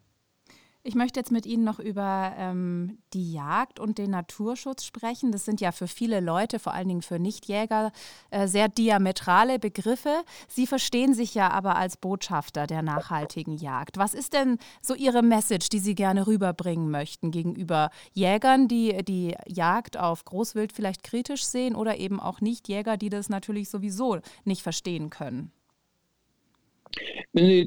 Ich 0.86 0.96
möchte 0.96 1.18
jetzt 1.18 1.32
mit 1.32 1.46
Ihnen 1.46 1.64
noch 1.64 1.80
über 1.80 2.34
ähm, 2.38 2.98
die 3.14 3.32
Jagd 3.32 3.80
und 3.80 3.98
den 3.98 4.12
Naturschutz 4.12 4.84
sprechen. 4.84 5.32
Das 5.32 5.46
sind 5.46 5.62
ja 5.62 5.72
für 5.72 5.88
viele 5.88 6.20
Leute, 6.20 6.60
vor 6.60 6.74
allen 6.74 6.90
Dingen 6.90 7.02
für 7.02 7.20
Nichtjäger, 7.20 7.94
äh, 8.32 8.48
sehr 8.48 8.68
diametrale 8.68 9.60
Begriffe. 9.60 10.24
Sie 10.50 10.68
verstehen 10.68 11.14
sich 11.14 11.36
ja 11.36 11.52
aber 11.52 11.78
als 11.78 11.96
Botschafter 11.96 12.68
der 12.68 12.82
nachhaltigen 12.82 13.56
Jagd. 13.56 13.98
Was 13.98 14.14
ist 14.14 14.34
denn 14.34 14.58
so 14.82 14.94
Ihre 14.94 15.24
Message, 15.24 15.70
die 15.70 15.80
Sie 15.80 15.96
gerne 15.96 16.28
rüberbringen 16.28 16.92
möchten 16.92 17.32
gegenüber 17.32 17.90
Jägern, 18.12 18.68
die 18.68 19.06
die 19.06 19.36
Jagd 19.48 19.96
auf 19.96 20.26
Großwild 20.26 20.74
vielleicht 20.74 21.04
kritisch 21.04 21.46
sehen 21.46 21.76
oder 21.76 21.98
eben 21.98 22.20
auch 22.20 22.42
Nichtjäger, 22.42 22.98
die 22.98 23.10
das 23.10 23.30
natürlich 23.30 23.70
sowieso 23.70 24.18
nicht 24.44 24.64
verstehen 24.64 25.10
können? 25.10 25.54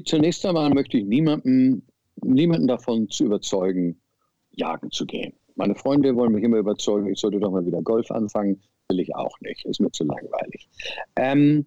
Zunächst 0.05 0.45
einmal 0.45 0.69
möchte 0.69 0.99
ich 0.99 1.05
niemandem 1.05 1.81
niemanden 2.23 2.67
davon 2.67 3.09
zu 3.09 3.25
überzeugen, 3.25 3.99
jagen 4.51 4.91
zu 4.91 5.05
gehen. 5.05 5.33
Meine 5.55 5.75
Freunde 5.75 6.15
wollen 6.15 6.33
mich 6.33 6.43
immer 6.43 6.57
überzeugen, 6.57 7.11
ich 7.11 7.19
sollte 7.19 7.39
doch 7.39 7.51
mal 7.51 7.65
wieder 7.65 7.81
Golf 7.81 8.11
anfangen. 8.11 8.61
Will 8.89 8.99
ich 8.99 9.15
auch 9.15 9.39
nicht, 9.41 9.65
ist 9.65 9.81
mir 9.81 9.91
zu 9.91 10.05
langweilig. 10.05 10.69
Ähm, 11.15 11.65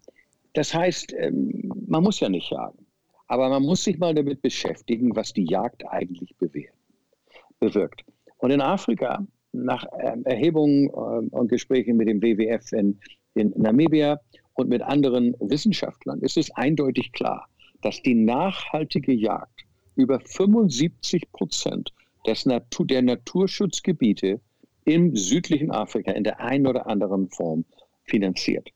das 0.55 0.72
heißt, 0.72 1.14
ähm, 1.18 1.70
man 1.86 2.03
muss 2.03 2.20
ja 2.20 2.28
nicht 2.28 2.51
jagen. 2.51 2.86
Aber 3.26 3.48
man 3.48 3.62
muss 3.62 3.84
sich 3.84 3.98
mal 3.98 4.14
damit 4.14 4.42
beschäftigen, 4.42 5.14
was 5.14 5.32
die 5.32 5.44
Jagd 5.44 5.86
eigentlich 5.86 6.34
bewirkt. 6.38 8.05
Und 8.38 8.51
in 8.51 8.61
Afrika, 8.61 9.24
nach 9.53 9.84
ähm, 10.01 10.24
Erhebungen 10.24 10.88
äh, 10.88 11.36
und 11.36 11.48
Gesprächen 11.48 11.96
mit 11.96 12.09
dem 12.09 12.22
WWF 12.22 12.72
in, 12.72 12.98
in 13.34 13.53
Namibia 13.57 14.20
und 14.55 14.68
mit 14.68 14.82
anderen 14.82 15.34
Wissenschaftlern, 15.40 16.20
ist 16.20 16.36
es 16.36 16.51
eindeutig 16.53 17.12
klar, 17.12 17.48
dass 17.82 18.03
die 18.03 18.14
nachhaltige 18.14 19.12
Jagd 19.12 19.59
über 20.01 20.20
75 20.20 21.30
Prozent 21.32 21.92
des 22.26 22.46
Natur, 22.46 22.86
der 22.86 23.03
Naturschutzgebiete 23.03 24.40
im 24.84 25.14
südlichen 25.14 25.70
Afrika 25.70 26.12
in 26.12 26.24
der 26.24 26.40
einen 26.40 26.66
oder 26.66 26.86
anderen 26.86 27.28
Form 27.30 27.64
finanziert. 28.05 28.68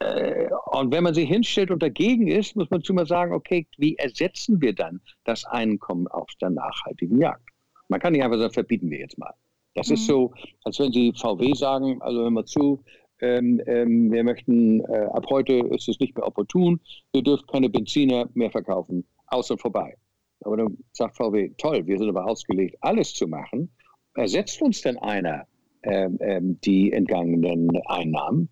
Äh, 0.00 0.48
und 0.72 0.92
wenn 0.92 1.04
man 1.04 1.14
sich 1.14 1.28
hinstellt 1.28 1.70
und 1.70 1.82
dagegen 1.82 2.28
ist, 2.28 2.56
muss 2.56 2.70
man 2.70 2.82
zu 2.82 2.94
mal 2.94 3.06
sagen, 3.06 3.32
okay, 3.32 3.66
wie 3.78 3.96
ersetzen 3.96 4.60
wir 4.60 4.74
dann 4.74 5.00
das 5.24 5.44
Einkommen 5.44 6.06
aus 6.08 6.30
der 6.40 6.50
nachhaltigen 6.50 7.20
Jagd? 7.20 7.48
Man 7.88 8.00
kann 8.00 8.12
nicht 8.12 8.22
einfach 8.22 8.38
sagen, 8.38 8.52
verbieten 8.52 8.90
wir 8.90 8.98
jetzt 8.98 9.18
mal. 9.18 9.32
Das 9.74 9.88
mhm. 9.88 9.94
ist 9.94 10.06
so, 10.06 10.32
als 10.64 10.78
wenn 10.78 10.92
Sie 10.92 11.12
VW 11.12 11.54
sagen, 11.54 12.00
also 12.02 12.20
hör 12.20 12.30
mal 12.30 12.44
zu, 12.44 12.82
ähm, 13.20 13.60
ähm, 13.66 14.12
wir 14.12 14.22
möchten, 14.22 14.80
äh, 14.84 15.08
ab 15.12 15.26
heute 15.30 15.54
ist 15.54 15.88
es 15.88 15.98
nicht 15.98 16.16
mehr 16.16 16.26
opportun, 16.26 16.80
ihr 17.12 17.22
dürft 17.22 17.48
keine 17.48 17.68
Benziner 17.68 18.28
mehr 18.34 18.50
verkaufen, 18.50 19.04
außer 19.26 19.58
vorbei. 19.58 19.96
Aber 20.40 20.56
dann 20.56 20.78
sagt 20.92 21.16
VW, 21.16 21.50
toll, 21.58 21.86
wir 21.86 21.98
sind 21.98 22.08
aber 22.08 22.26
ausgelegt, 22.26 22.76
alles 22.80 23.14
zu 23.14 23.26
machen. 23.26 23.70
Ersetzt 24.14 24.60
uns 24.62 24.80
denn 24.82 24.98
einer 24.98 25.46
ähm, 25.82 26.18
ähm, 26.20 26.60
die 26.62 26.92
entgangenen 26.92 27.70
Einnahmen? 27.86 28.48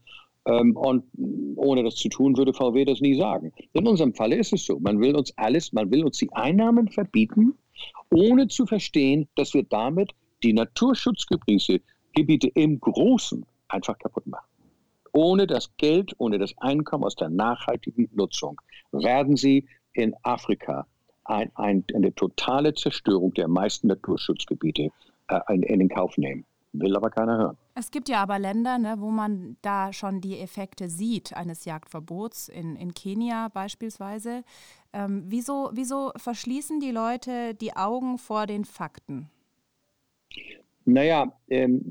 Ähm, 0.46 0.76
und 0.76 1.04
ohne 1.56 1.82
das 1.82 1.96
zu 1.96 2.08
tun, 2.08 2.36
würde 2.36 2.54
VW 2.54 2.84
das 2.84 3.00
nie 3.00 3.14
sagen. 3.14 3.52
In 3.72 3.86
unserem 3.86 4.14
Falle 4.14 4.36
ist 4.36 4.52
es 4.52 4.64
so, 4.64 4.78
man 4.78 5.00
will 5.00 5.16
uns 5.16 5.36
alles, 5.36 5.72
man 5.72 5.90
will 5.90 6.04
uns 6.04 6.18
die 6.18 6.32
Einnahmen 6.32 6.88
verbieten, 6.88 7.54
ohne 8.10 8.46
zu 8.48 8.66
verstehen, 8.66 9.28
dass 9.34 9.54
wir 9.54 9.64
damit 9.64 10.12
die 10.42 10.52
Naturschutzgebiete 10.52 11.80
Gebiete 12.14 12.48
im 12.54 12.80
Großen 12.80 13.44
einfach 13.68 13.98
kaputt 13.98 14.26
machen. 14.26 14.48
Ohne 15.12 15.46
das 15.46 15.76
Geld, 15.76 16.14
ohne 16.18 16.38
das 16.38 16.56
Einkommen 16.58 17.04
aus 17.04 17.14
der 17.14 17.28
nachhaltigen 17.28 18.08
Nutzung 18.14 18.60
werden 18.92 19.36
sie 19.36 19.66
in 19.92 20.14
Afrika 20.22 20.86
ein, 21.28 21.50
ein, 21.54 21.84
eine 21.94 22.14
totale 22.14 22.74
Zerstörung 22.74 23.34
der 23.34 23.48
meisten 23.48 23.88
Naturschutzgebiete 23.88 24.90
äh, 25.28 25.40
in, 25.54 25.62
in 25.62 25.78
den 25.80 25.88
Kauf 25.88 26.16
nehmen. 26.16 26.44
Will 26.72 26.96
aber 26.96 27.10
keiner 27.10 27.38
hören. 27.38 27.56
Es 27.74 27.90
gibt 27.90 28.08
ja 28.08 28.22
aber 28.22 28.38
Länder, 28.38 28.78
ne, 28.78 28.96
wo 28.98 29.10
man 29.10 29.56
da 29.62 29.92
schon 29.92 30.20
die 30.20 30.38
Effekte 30.38 30.88
sieht 30.88 31.34
eines 31.34 31.64
Jagdverbots, 31.64 32.48
in, 32.48 32.76
in 32.76 32.92
Kenia 32.92 33.48
beispielsweise. 33.48 34.42
Ähm, 34.92 35.24
wieso, 35.26 35.70
wieso 35.72 36.12
verschließen 36.16 36.80
die 36.80 36.90
Leute 36.90 37.54
die 37.54 37.74
Augen 37.76 38.18
vor 38.18 38.46
den 38.46 38.64
Fakten? 38.64 39.30
Naja, 40.84 41.32
ähm, 41.48 41.82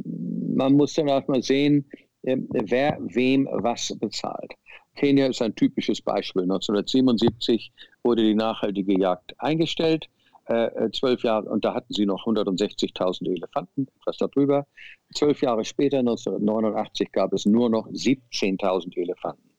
man 0.55 0.73
muss 0.73 0.93
dann 0.93 1.09
auch 1.09 1.27
mal 1.27 1.41
sehen, 1.41 1.86
ähm, 2.23 2.47
wer 2.49 2.97
wem 3.01 3.47
was 3.51 3.93
bezahlt. 3.99 4.53
Kenia 4.95 5.27
ist 5.27 5.41
ein 5.41 5.55
typisches 5.55 6.01
Beispiel. 6.01 6.43
1977 6.43 7.71
wurde 8.06 8.24
die 8.24 8.36
nachhaltige 8.36 8.97
Jagd 8.97 9.34
eingestellt. 9.39 10.08
Äh, 10.47 10.68
äh, 10.68 10.91
zwölf 10.91 11.24
Jahre, 11.24 11.49
und 11.49 11.66
da 11.66 11.74
hatten 11.74 11.91
sie 11.91 12.06
noch 12.06 12.28
160.000 12.28 13.28
Elefanten, 13.36 13.88
etwas 13.99 14.18
darüber. 14.18 14.68
Zwölf 15.16 15.41
Jahre 15.41 15.66
später, 15.66 15.97
1989, 15.99 17.12
gab 17.12 17.34
es 17.34 17.47
nur 17.47 17.70
noch 17.70 17.88
17.000 17.88 18.95
Elefanten. 18.95 19.49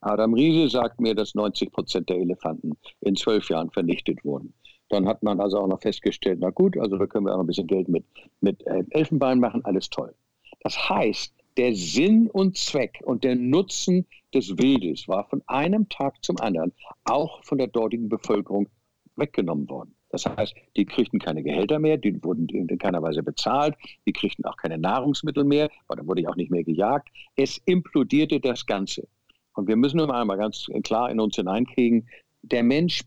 Adam 0.00 0.34
Riese 0.34 0.68
sagt 0.68 1.00
mir, 1.00 1.16
dass 1.16 1.34
90 1.34 1.72
Prozent 1.72 2.08
der 2.08 2.18
Elefanten 2.18 2.74
in 3.00 3.16
zwölf 3.16 3.48
Jahren 3.48 3.70
vernichtet 3.70 4.24
wurden. 4.24 4.54
Dann 4.88 5.08
hat 5.08 5.24
man 5.24 5.40
also 5.40 5.58
auch 5.58 5.66
noch 5.66 5.80
festgestellt, 5.80 6.38
na 6.40 6.50
gut, 6.50 6.78
also 6.78 6.96
da 6.96 7.06
können 7.06 7.26
wir 7.26 7.34
auch 7.34 7.40
ein 7.40 7.46
bisschen 7.46 7.66
Geld 7.66 7.88
mit, 7.88 8.04
mit 8.40 8.64
äh, 8.68 8.84
Elfenbein 8.90 9.40
machen, 9.40 9.64
alles 9.64 9.90
toll. 9.90 10.14
Das 10.60 10.88
heißt, 10.88 11.34
der 11.56 11.74
Sinn 11.74 12.30
und 12.30 12.56
Zweck 12.56 13.02
und 13.04 13.24
der 13.24 13.34
Nutzen 13.34 14.06
des 14.36 14.58
Wildes 14.58 15.08
war 15.08 15.26
von 15.28 15.42
einem 15.46 15.88
Tag 15.88 16.22
zum 16.22 16.38
anderen 16.40 16.72
auch 17.04 17.42
von 17.42 17.56
der 17.56 17.68
dortigen 17.68 18.08
Bevölkerung 18.08 18.68
weggenommen 19.16 19.68
worden. 19.70 19.94
Das 20.10 20.26
heißt, 20.26 20.54
die 20.76 20.84
kriegten 20.84 21.18
keine 21.18 21.42
Gehälter 21.42 21.78
mehr, 21.78 21.96
die 21.96 22.22
wurden 22.22 22.48
in 22.50 22.68
keiner 22.78 23.02
Weise 23.02 23.22
bezahlt, 23.22 23.74
die 24.06 24.12
kriegten 24.12 24.44
auch 24.44 24.56
keine 24.56 24.78
Nahrungsmittel 24.78 25.44
mehr, 25.44 25.70
weil 25.88 25.96
da 25.96 26.06
wurde 26.06 26.20
ich 26.20 26.28
auch 26.28 26.36
nicht 26.36 26.50
mehr 26.50 26.64
gejagt. 26.64 27.08
Es 27.34 27.58
implodierte 27.64 28.38
das 28.38 28.66
Ganze. 28.66 29.08
Und 29.54 29.68
wir 29.68 29.76
müssen 29.76 29.96
nun 29.96 30.10
einmal 30.10 30.36
ganz 30.36 30.66
klar 30.84 31.10
in 31.10 31.18
uns 31.18 31.36
hineinkriegen, 31.36 32.06
der 32.42 32.62
Mensch 32.62 33.02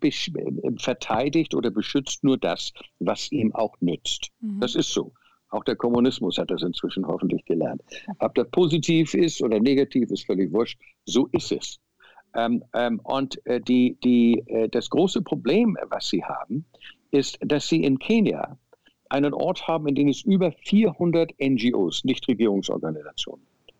verteidigt 0.78 1.54
oder 1.54 1.70
beschützt 1.70 2.24
nur 2.24 2.38
das, 2.38 2.74
was 2.98 3.32
ihm 3.32 3.54
auch 3.54 3.76
nützt. 3.82 4.32
Mhm. 4.42 4.60
Das 4.60 4.74
ist 4.74 4.92
so. 4.92 5.14
Auch 5.50 5.64
der 5.64 5.76
Kommunismus 5.76 6.38
hat 6.38 6.52
das 6.52 6.62
inzwischen 6.62 7.08
hoffentlich 7.08 7.44
gelernt. 7.46 7.82
Ob 8.20 8.36
das 8.36 8.50
positiv 8.52 9.14
ist 9.14 9.42
oder 9.42 9.60
negativ, 9.60 10.12
ist 10.12 10.26
völlig 10.26 10.52
wurscht. 10.52 10.80
So 11.06 11.28
ist 11.32 11.52
es. 11.52 11.80
Ähm, 12.36 12.64
ähm, 12.74 13.00
und 13.04 13.44
äh, 13.46 13.60
die, 13.60 13.98
die, 14.04 14.44
äh, 14.48 14.70
das 14.70 14.90
große 14.90 15.22
Problem, 15.24 15.76
was 15.90 16.10
sie 16.10 16.24
haben, 16.24 16.66
ist, 17.12 17.40
dass 17.42 17.68
sie 17.68 17.84
in 17.84 17.98
Kenia 17.98 18.58
einen 19.10 19.34
Ort 19.34 19.68
haben, 19.68 19.88
in 19.88 19.96
dem 19.96 20.08
es 20.08 20.22
über 20.22 20.52
400 20.52 21.32
NGOs, 21.40 22.04
Nichtregierungsorganisationen 22.04 23.44
gibt. 23.66 23.78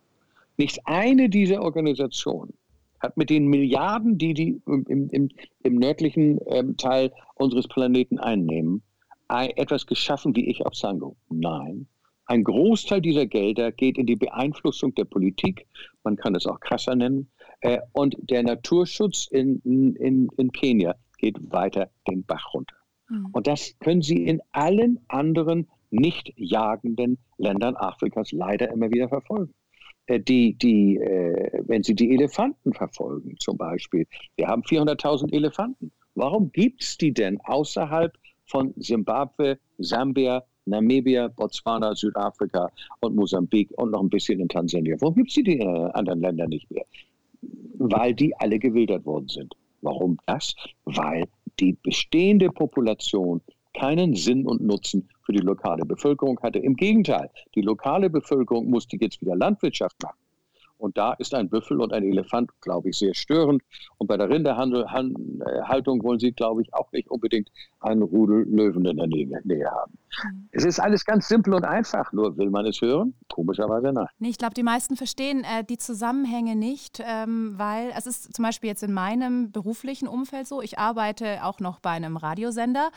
Nicht 0.56 0.80
eine 0.84 1.28
dieser 1.28 1.62
Organisationen 1.62 2.54
hat 2.98 3.16
mit 3.16 3.30
den 3.30 3.46
Milliarden, 3.46 4.18
die 4.18 4.34
die 4.34 4.60
im, 4.66 5.08
im, 5.10 5.28
im 5.62 5.74
nördlichen 5.76 6.40
ähm, 6.46 6.76
Teil 6.76 7.12
unseres 7.36 7.68
Planeten 7.68 8.18
einnehmen, 8.18 8.82
etwas 9.30 9.86
geschaffen 9.86 10.34
wie 10.36 10.48
ich 10.48 10.64
auf 10.66 10.74
Sango? 10.74 11.16
Nein. 11.28 11.86
Ein 12.26 12.44
Großteil 12.44 13.00
dieser 13.00 13.26
Gelder 13.26 13.72
geht 13.72 13.98
in 13.98 14.06
die 14.06 14.16
Beeinflussung 14.16 14.94
der 14.94 15.04
Politik, 15.04 15.66
man 16.04 16.16
kann 16.16 16.36
es 16.36 16.46
auch 16.46 16.60
krasser 16.60 16.94
nennen, 16.94 17.30
äh, 17.60 17.80
und 17.92 18.16
der 18.20 18.42
Naturschutz 18.42 19.26
in, 19.26 19.60
in, 19.64 20.28
in 20.36 20.52
Kenia 20.52 20.94
geht 21.18 21.36
weiter 21.50 21.90
den 22.08 22.24
Bach 22.24 22.54
runter. 22.54 22.76
Mhm. 23.08 23.30
Und 23.32 23.46
das 23.46 23.76
können 23.80 24.02
Sie 24.02 24.24
in 24.24 24.40
allen 24.52 25.00
anderen 25.08 25.68
nicht 25.90 26.32
jagenden 26.36 27.18
Ländern 27.36 27.76
Afrikas 27.76 28.30
leider 28.32 28.70
immer 28.70 28.90
wieder 28.90 29.08
verfolgen. 29.08 29.52
Äh, 30.06 30.20
die, 30.20 30.54
die, 30.54 30.96
äh, 30.96 31.62
wenn 31.66 31.82
Sie 31.82 31.94
die 31.94 32.14
Elefanten 32.14 32.72
verfolgen, 32.72 33.36
zum 33.38 33.56
Beispiel, 33.56 34.06
wir 34.36 34.46
haben 34.46 34.62
400.000 34.62 35.32
Elefanten. 35.32 35.92
Warum 36.14 36.52
gibt 36.52 36.82
es 36.82 36.98
die 36.98 37.12
denn 37.12 37.40
außerhalb 37.40 38.16
von 38.50 38.74
Simbabwe, 38.76 39.58
Sambia, 39.78 40.42
Namibia, 40.66 41.28
Botswana, 41.28 41.94
Südafrika 41.94 42.70
und 43.00 43.16
Mosambik 43.16 43.70
und 43.78 43.92
noch 43.92 44.00
ein 44.00 44.10
bisschen 44.10 44.40
in 44.40 44.48
Tansania. 44.48 44.96
Warum 45.00 45.14
gibt 45.14 45.28
es 45.30 45.34
die 45.34 45.58
in 45.58 45.66
anderen 45.66 46.20
Ländern 46.20 46.50
nicht 46.50 46.70
mehr? 46.70 46.84
Weil 47.78 48.14
die 48.14 48.34
alle 48.36 48.58
gewildert 48.58 49.04
worden 49.06 49.28
sind. 49.28 49.54
Warum 49.82 50.18
das? 50.26 50.54
Weil 50.84 51.24
die 51.58 51.76
bestehende 51.82 52.50
Population 52.50 53.40
keinen 53.74 54.14
Sinn 54.14 54.46
und 54.46 54.60
Nutzen 54.60 55.08
für 55.24 55.32
die 55.32 55.38
lokale 55.38 55.84
Bevölkerung 55.84 56.38
hatte. 56.42 56.58
Im 56.58 56.74
Gegenteil, 56.74 57.30
die 57.54 57.62
lokale 57.62 58.10
Bevölkerung 58.10 58.68
musste 58.68 58.96
jetzt 59.00 59.20
wieder 59.20 59.36
Landwirtschaft 59.36 60.02
machen. 60.02 60.18
Und 60.80 60.96
da 60.96 61.12
ist 61.14 61.34
ein 61.34 61.48
Büffel 61.48 61.80
und 61.80 61.92
ein 61.92 62.02
Elefant, 62.02 62.50
glaube 62.60 62.88
ich, 62.88 62.98
sehr 62.98 63.14
störend. 63.14 63.62
Und 63.98 64.06
bei 64.06 64.16
der 64.16 64.28
Rinderhaltung 64.30 66.02
wollen 66.02 66.18
sie, 66.18 66.32
glaube 66.32 66.62
ich, 66.62 66.72
auch 66.72 66.90
nicht 66.92 67.10
unbedingt 67.10 67.50
einen 67.80 68.02
Rudel 68.02 68.46
Löwen 68.48 68.86
in 68.86 68.96
der 68.96 69.06
Nähe, 69.06 69.70
haben. 69.70 69.98
Mhm. 70.24 70.48
Es 70.52 70.64
ist 70.64 70.80
alles 70.80 71.04
ganz 71.04 71.28
simpel 71.28 71.54
und 71.54 71.64
einfach, 71.64 72.12
nur 72.12 72.36
will 72.36 72.50
man 72.50 72.66
es 72.66 72.80
hören? 72.80 73.14
Komischerweise 73.28 73.92
nein. 73.92 74.06
Nee, 74.18 74.30
ich 74.30 74.38
glaube, 74.38 74.54
die 74.54 74.62
meisten 74.62 74.96
verstehen 74.96 75.44
äh, 75.44 75.64
die 75.64 75.78
Zusammenhänge 75.78 76.56
nicht, 76.56 77.02
ähm, 77.04 77.54
weil 77.56 77.92
es 77.96 78.06
ist 78.06 78.34
zum 78.34 78.42
Beispiel 78.42 78.68
jetzt 78.68 78.82
in 78.82 78.92
meinem 78.92 79.52
beruflichen 79.52 80.08
Umfeld 80.08 80.46
so, 80.46 80.62
ich 80.62 80.78
arbeite 80.78 81.44
auch 81.44 81.60
noch 81.60 81.78
bei 81.78 81.90
einem 81.90 82.16
Radiosender 82.16 82.90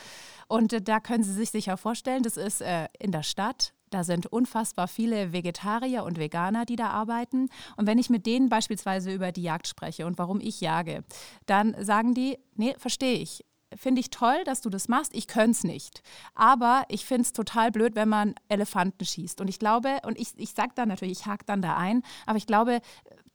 und 0.48 0.74
äh, 0.74 0.82
da 0.82 1.00
können 1.00 1.24
Sie 1.24 1.34
sich 1.34 1.52
sicher 1.52 1.78
vorstellen, 1.78 2.24
das 2.24 2.38
ist 2.38 2.62
äh, 2.62 2.88
in 3.00 3.12
der 3.12 3.24
Stadt 3.24 3.74
da 3.94 4.04
sind 4.04 4.28
unfassbar 4.28 4.88
viele 4.88 5.34
Vegetarier 5.34 6.04
und 6.04 6.18
Veganer, 6.18 6.66
die 6.66 6.76
da 6.76 6.90
arbeiten. 6.90 7.50
Und 7.78 7.88
wenn 7.88 7.98
ich 7.98 8.10
mit 8.10 8.26
denen 8.26 8.50
beispielsweise 8.50 9.12
über 9.12 9.32
die 9.32 9.44
Jagd 9.44 9.68
spreche 9.68 10.06
und 10.06 10.18
warum 10.18 10.40
ich 10.40 10.62
jage, 10.62 11.04
dann 11.46 11.76
sagen 11.84 12.14
die, 12.14 12.38
nee, 12.56 12.76
verstehe 12.78 13.18
ich 13.18 13.44
finde 13.78 14.02
ich 14.02 14.10
toll, 14.10 14.44
dass 14.46 14.62
du 14.62 14.70
das 14.70 14.88
machst. 14.88 15.16
Ich 15.16 15.28
könnte 15.28 15.52
es 15.52 15.64
nicht. 15.64 16.02
Aber 16.36 16.84
ich 16.90 17.06
finde 17.06 17.24
es 17.24 17.34
total 17.34 17.72
blöd, 17.72 17.96
wenn 17.96 18.10
man 18.10 18.36
Elefanten 18.50 19.06
schießt. 19.06 19.42
Und 19.42 19.48
ich 19.48 19.60
glaube, 19.60 19.98
und 20.06 20.20
ich, 20.20 20.30
ich 20.38 20.52
sage 20.52 20.72
dann 20.76 20.90
natürlich, 20.90 21.20
ich 21.20 21.26
hake 21.26 21.46
dann 21.46 21.62
da 21.62 21.76
ein, 21.76 22.04
aber 22.26 22.38
ich 22.38 22.48
glaube, 22.48 22.82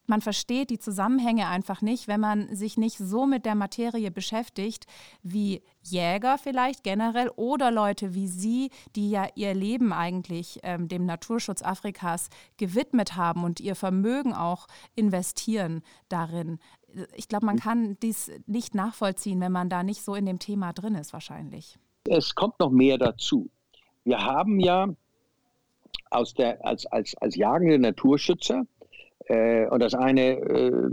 man 0.08 0.20
versteht 0.20 0.70
die 0.70 0.78
Zusammenhänge 0.78 1.48
einfach 1.48 1.82
nicht, 1.82 2.08
wenn 2.08 2.20
man 2.20 2.54
sich 2.54 2.76
nicht 2.76 2.98
so 2.98 3.26
mit 3.26 3.44
der 3.44 3.54
Materie 3.54 4.10
beschäftigt 4.10 4.86
wie 5.22 5.62
Jäger 5.82 6.38
vielleicht 6.38 6.82
generell 6.82 7.30
oder 7.36 7.70
Leute 7.70 8.14
wie 8.14 8.26
Sie, 8.26 8.70
die 8.96 9.10
ja 9.10 9.26
ihr 9.34 9.54
Leben 9.54 9.92
eigentlich 9.92 10.60
ähm, 10.62 10.88
dem 10.88 11.04
Naturschutz 11.04 11.62
Afrikas 11.62 12.30
gewidmet 12.56 13.16
haben 13.16 13.44
und 13.44 13.60
ihr 13.60 13.74
Vermögen 13.74 14.32
auch 14.32 14.66
investieren 14.94 15.82
darin. 16.08 16.58
Ich 17.14 17.28
glaube, 17.28 17.46
man 17.46 17.58
kann 17.58 17.98
dies 18.00 18.30
nicht 18.46 18.74
nachvollziehen, 18.74 19.40
wenn 19.40 19.52
man 19.52 19.68
da 19.68 19.82
nicht 19.82 20.02
so 20.02 20.14
in 20.14 20.26
dem 20.26 20.38
Thema 20.38 20.72
drin 20.72 20.94
ist, 20.94 21.12
wahrscheinlich. 21.12 21.78
Es 22.04 22.34
kommt 22.34 22.58
noch 22.60 22.70
mehr 22.70 22.96
dazu. 22.96 23.50
Wir 24.04 24.24
haben 24.24 24.58
ja 24.58 24.88
aus 26.10 26.32
der, 26.32 26.64
als, 26.64 26.86
als, 26.86 27.14
als 27.16 27.36
jagende 27.36 27.78
Naturschützer 27.78 28.64
und 29.28 29.82
das 29.82 29.94
eine 29.94 30.38
äh, 30.38 30.88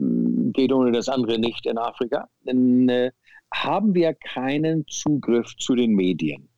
geht 0.51 0.73
ohne 0.73 0.91
das 0.91 1.09
andere 1.09 1.39
nicht 1.39 1.65
in 1.65 1.77
Afrika, 1.77 2.27
dann 2.43 2.89
äh, 2.89 3.11
haben 3.53 3.93
wir 3.93 4.13
keinen 4.13 4.85
Zugriff 4.87 5.55
zu 5.57 5.75
den 5.75 5.93
Medien. 5.93 6.49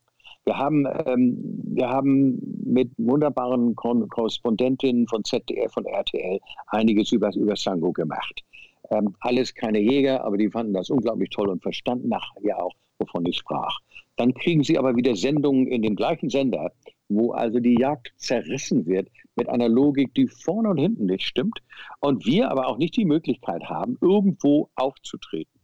Wir 0.45 0.57
haben, 0.57 0.87
ähm, 1.05 1.37
wir 1.65 1.89
haben 1.89 2.39
mit 2.63 2.89
wunderbaren 2.97 3.75
Korrespondentinnen 3.75 5.07
von 5.07 5.23
ZDF 5.23 5.75
und 5.75 5.85
RTL 5.85 6.39
einiges 6.67 7.11
über, 7.11 7.35
über 7.35 7.55
Sango 7.55 7.91
gemacht. 7.91 8.43
Ähm, 8.89 9.13
alles 9.19 9.53
keine 9.53 9.79
Jäger, 9.79 10.23
aber 10.23 10.37
die 10.37 10.49
fanden 10.49 10.73
das 10.73 10.89
unglaublich 10.89 11.29
toll 11.31 11.49
und 11.49 11.61
verstanden 11.61 12.07
nachher 12.07 12.63
auch, 12.63 12.73
wovon 12.97 13.25
ich 13.25 13.37
sprach. 13.37 13.77
Dann 14.15 14.33
kriegen 14.33 14.63
sie 14.63 14.77
aber 14.77 14.95
wieder 14.95 15.15
Sendungen 15.15 15.67
in 15.67 15.81
dem 15.81 15.97
gleichen 15.97 16.29
Sender, 16.29 16.71
wo 17.09 17.31
also 17.31 17.59
die 17.59 17.79
Jagd 17.79 18.13
zerrissen 18.17 18.85
wird 18.85 19.09
mit 19.35 19.49
einer 19.49 19.69
Logik, 19.69 20.13
die 20.13 20.27
vorne 20.27 20.69
und 20.69 20.77
hinten 20.77 21.05
nicht 21.05 21.23
stimmt 21.23 21.59
und 21.99 22.25
wir 22.25 22.49
aber 22.49 22.67
auch 22.67 22.77
nicht 22.77 22.97
die 22.97 23.05
Möglichkeit 23.05 23.63
haben, 23.65 23.97
irgendwo 24.01 24.69
aufzutreten. 24.75 25.59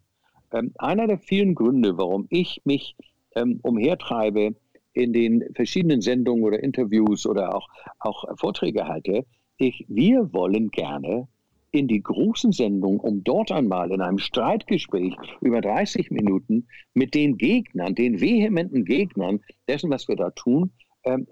Ähm, 0.51 0.71
einer 0.77 1.07
der 1.07 1.17
vielen 1.17 1.55
Gründe, 1.55 1.97
warum 1.97 2.27
ich 2.29 2.61
mich 2.63 2.95
ähm, 3.35 3.59
umhertreibe 3.63 4.55
in 4.93 5.11
den 5.11 5.43
verschiedenen 5.55 6.01
Sendungen 6.01 6.43
oder 6.43 6.61
Interviews 6.61 7.25
oder 7.25 7.55
auch, 7.55 7.67
auch 7.99 8.25
Vorträge 8.37 8.87
halte, 8.87 9.25
ich, 9.57 9.85
wir 9.87 10.31
wollen 10.33 10.69
gerne 10.69 11.27
in 11.71 11.87
die 11.87 12.03
großen 12.03 12.51
Sendungen, 12.51 12.99
um 12.99 13.23
dort 13.23 13.51
einmal 13.51 13.91
in 13.91 14.01
einem 14.01 14.19
Streitgespräch 14.19 15.15
über 15.41 15.59
30 15.59 16.11
Minuten 16.11 16.67
mit 16.93 17.15
den 17.15 17.37
Gegnern, 17.37 17.95
den 17.95 18.21
vehementen 18.21 18.85
Gegnern 18.85 19.39
dessen, 19.67 19.89
was 19.89 20.07
wir 20.07 20.15
da 20.15 20.29
tun, 20.29 20.71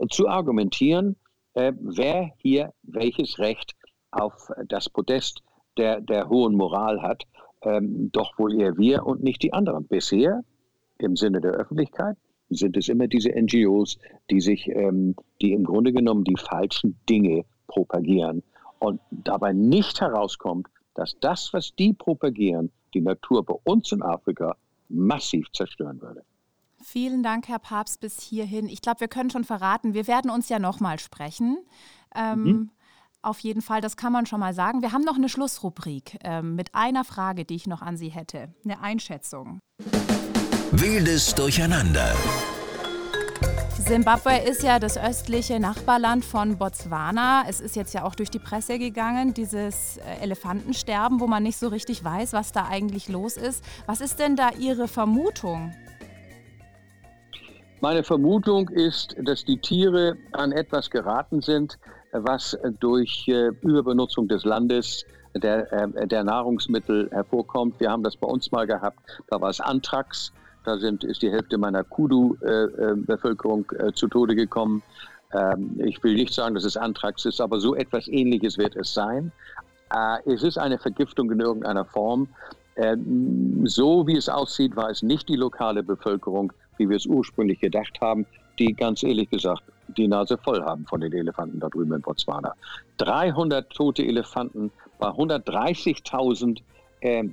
zu 0.09 0.28
argumentieren, 0.28 1.15
äh, 1.53 1.74
wer 1.80 2.32
hier 2.38 2.74
welches 2.84 3.39
Recht 3.39 3.76
auf 4.11 4.51
das 4.67 4.89
Podest 4.89 5.41
der, 5.78 6.01
der 6.01 6.30
hohen 6.30 6.55
Moral 6.55 7.01
hat, 7.01 7.24
ähm, 7.63 8.09
doch 8.11 8.38
wohl 8.38 8.59
eher 8.59 8.78
wir 8.78 9.05
und 9.05 9.24
nicht 9.24 9.43
die 9.43 9.53
anderen. 9.53 9.86
Bisher, 9.88 10.43
im 10.97 11.15
Sinne 11.15 11.41
der 11.41 11.51
Öffentlichkeit, 11.51 12.17
sind 12.49 12.76
es 12.76 12.89
immer 12.89 13.07
diese 13.07 13.30
NGOs, 13.30 13.97
die 14.30 14.41
sich, 14.41 14.67
ähm, 14.67 15.15
die 15.41 15.53
im 15.53 15.63
Grunde 15.63 15.93
genommen 15.93 16.24
die 16.24 16.38
falschen 16.38 16.97
Dinge 17.09 17.45
propagieren 17.67 18.43
und 18.80 18.99
dabei 19.11 19.53
nicht 19.53 20.01
herauskommt, 20.01 20.67
dass 20.95 21.17
das, 21.19 21.53
was 21.53 21.74
die 21.76 21.93
propagieren, 21.93 22.72
die 22.93 23.01
Natur 23.01 23.45
bei 23.45 23.55
uns 23.63 23.91
in 23.91 24.01
Afrika 24.01 24.57
massiv 24.89 25.49
zerstören 25.53 26.01
würde. 26.01 26.24
Vielen 26.84 27.23
Dank, 27.23 27.47
Herr 27.47 27.59
Papst, 27.59 27.99
bis 27.99 28.19
hierhin. 28.19 28.67
Ich 28.67 28.82
glaube, 28.82 29.01
wir 29.01 29.07
können 29.07 29.29
schon 29.29 29.43
verraten, 29.43 29.93
wir 29.93 30.07
werden 30.07 30.32
uns 30.32 30.49
ja 30.49 30.59
nochmal 30.59 30.99
sprechen. 30.99 31.57
Ähm, 32.15 32.43
mhm. 32.43 32.71
Auf 33.23 33.39
jeden 33.39 33.61
Fall, 33.61 33.82
das 33.82 33.97
kann 33.97 34.11
man 34.11 34.25
schon 34.25 34.39
mal 34.39 34.53
sagen. 34.53 34.82
Wir 34.82 34.91
haben 34.91 35.03
noch 35.03 35.15
eine 35.15 35.29
Schlussrubrik 35.29 36.17
ähm, 36.23 36.55
mit 36.55 36.73
einer 36.73 37.03
Frage, 37.03 37.45
die 37.45 37.55
ich 37.55 37.67
noch 37.67 37.84
an 37.84 37.95
Sie 37.95 38.09
hätte. 38.09 38.53
Eine 38.63 38.82
Einschätzung. 38.82 39.59
Wildes 40.71 41.36
Durcheinander. 41.36 42.15
Simbabwe 43.77 44.38
ist 44.38 44.63
ja 44.63 44.79
das 44.79 44.97
östliche 44.97 45.59
Nachbarland 45.59 46.23
von 46.23 46.57
Botswana. 46.57 47.43
Es 47.47 47.59
ist 47.59 47.75
jetzt 47.75 47.93
ja 47.93 48.03
auch 48.03 48.15
durch 48.15 48.29
die 48.29 48.39
Presse 48.39 48.79
gegangen, 48.79 49.34
dieses 49.34 49.97
äh, 49.97 50.21
Elefantensterben, 50.21 51.19
wo 51.19 51.27
man 51.27 51.43
nicht 51.43 51.57
so 51.57 51.67
richtig 51.67 52.03
weiß, 52.03 52.34
was 52.34 52.51
da 52.53 52.67
eigentlich 52.67 53.09
los 53.09 53.38
ist. 53.38 53.63
Was 53.88 53.99
ist 53.99 54.19
denn 54.19 54.36
da 54.36 54.51
Ihre 54.57 54.88
Vermutung? 54.88 55.75
Meine 57.82 58.03
Vermutung 58.03 58.69
ist, 58.69 59.15
dass 59.23 59.43
die 59.43 59.57
Tiere 59.57 60.15
an 60.34 60.51
etwas 60.51 60.91
geraten 60.91 61.41
sind, 61.41 61.79
was 62.11 62.55
durch 62.79 63.27
äh, 63.27 63.47
Überbenutzung 63.61 64.27
des 64.27 64.45
Landes 64.45 65.03
der, 65.34 65.73
äh, 65.73 66.07
der 66.07 66.23
Nahrungsmittel 66.23 67.09
hervorkommt. 67.11 67.79
Wir 67.79 67.89
haben 67.89 68.03
das 68.03 68.15
bei 68.15 68.27
uns 68.27 68.51
mal 68.51 68.67
gehabt, 68.67 68.99
da 69.29 69.41
war 69.41 69.49
es 69.49 69.59
Anthrax, 69.59 70.32
da 70.63 70.77
sind, 70.77 71.03
ist 71.03 71.23
die 71.23 71.32
Hälfte 71.32 71.57
meiner 71.57 71.84
Kudu-Bevölkerung 71.84 73.65
äh, 73.71 73.91
zu 73.93 74.07
Tode 74.07 74.36
gekommen. 74.36 74.84
Ähm, 75.34 75.82
ich 75.84 76.03
will 76.03 76.13
nicht 76.13 76.36
sagen, 76.36 76.53
dass 76.53 76.65
es 76.65 76.77
Anthrax 76.77 77.25
ist, 77.25 77.41
aber 77.41 77.59
so 77.59 77.73
etwas 77.73 78.07
Ähnliches 78.07 78.59
wird 78.59 78.75
es 78.75 78.93
sein. 78.93 79.32
Es 80.23 80.43
ist 80.43 80.57
eine 80.57 80.77
Vergiftung 80.77 81.29
in 81.32 81.41
irgendeiner 81.41 81.84
Form. 81.84 82.29
Ähm, 82.77 83.65
so 83.65 84.07
wie 84.07 84.15
es 84.15 84.29
aussieht, 84.29 84.75
war 84.75 84.89
es 84.89 85.01
nicht 85.01 85.27
die 85.27 85.36
lokale 85.36 85.84
Bevölkerung, 85.84 86.53
wie 86.82 86.89
wir 86.89 86.97
es 86.97 87.05
ursprünglich 87.05 87.59
gedacht 87.59 88.01
haben, 88.01 88.25
die 88.57 88.73
ganz 88.73 89.03
ehrlich 89.03 89.29
gesagt 89.29 89.63
die 89.97 90.07
Nase 90.07 90.38
voll 90.38 90.61
haben 90.63 90.86
von 90.86 91.01
den 91.01 91.13
Elefanten 91.13 91.59
da 91.59 91.69
drüben 91.69 91.93
in 91.93 92.01
Botswana. 92.01 92.55
300 92.97 93.69
tote 93.69 94.03
Elefanten 94.03 94.71
bei 94.99 95.09
130.000 95.09 96.61
äh, 97.01 97.23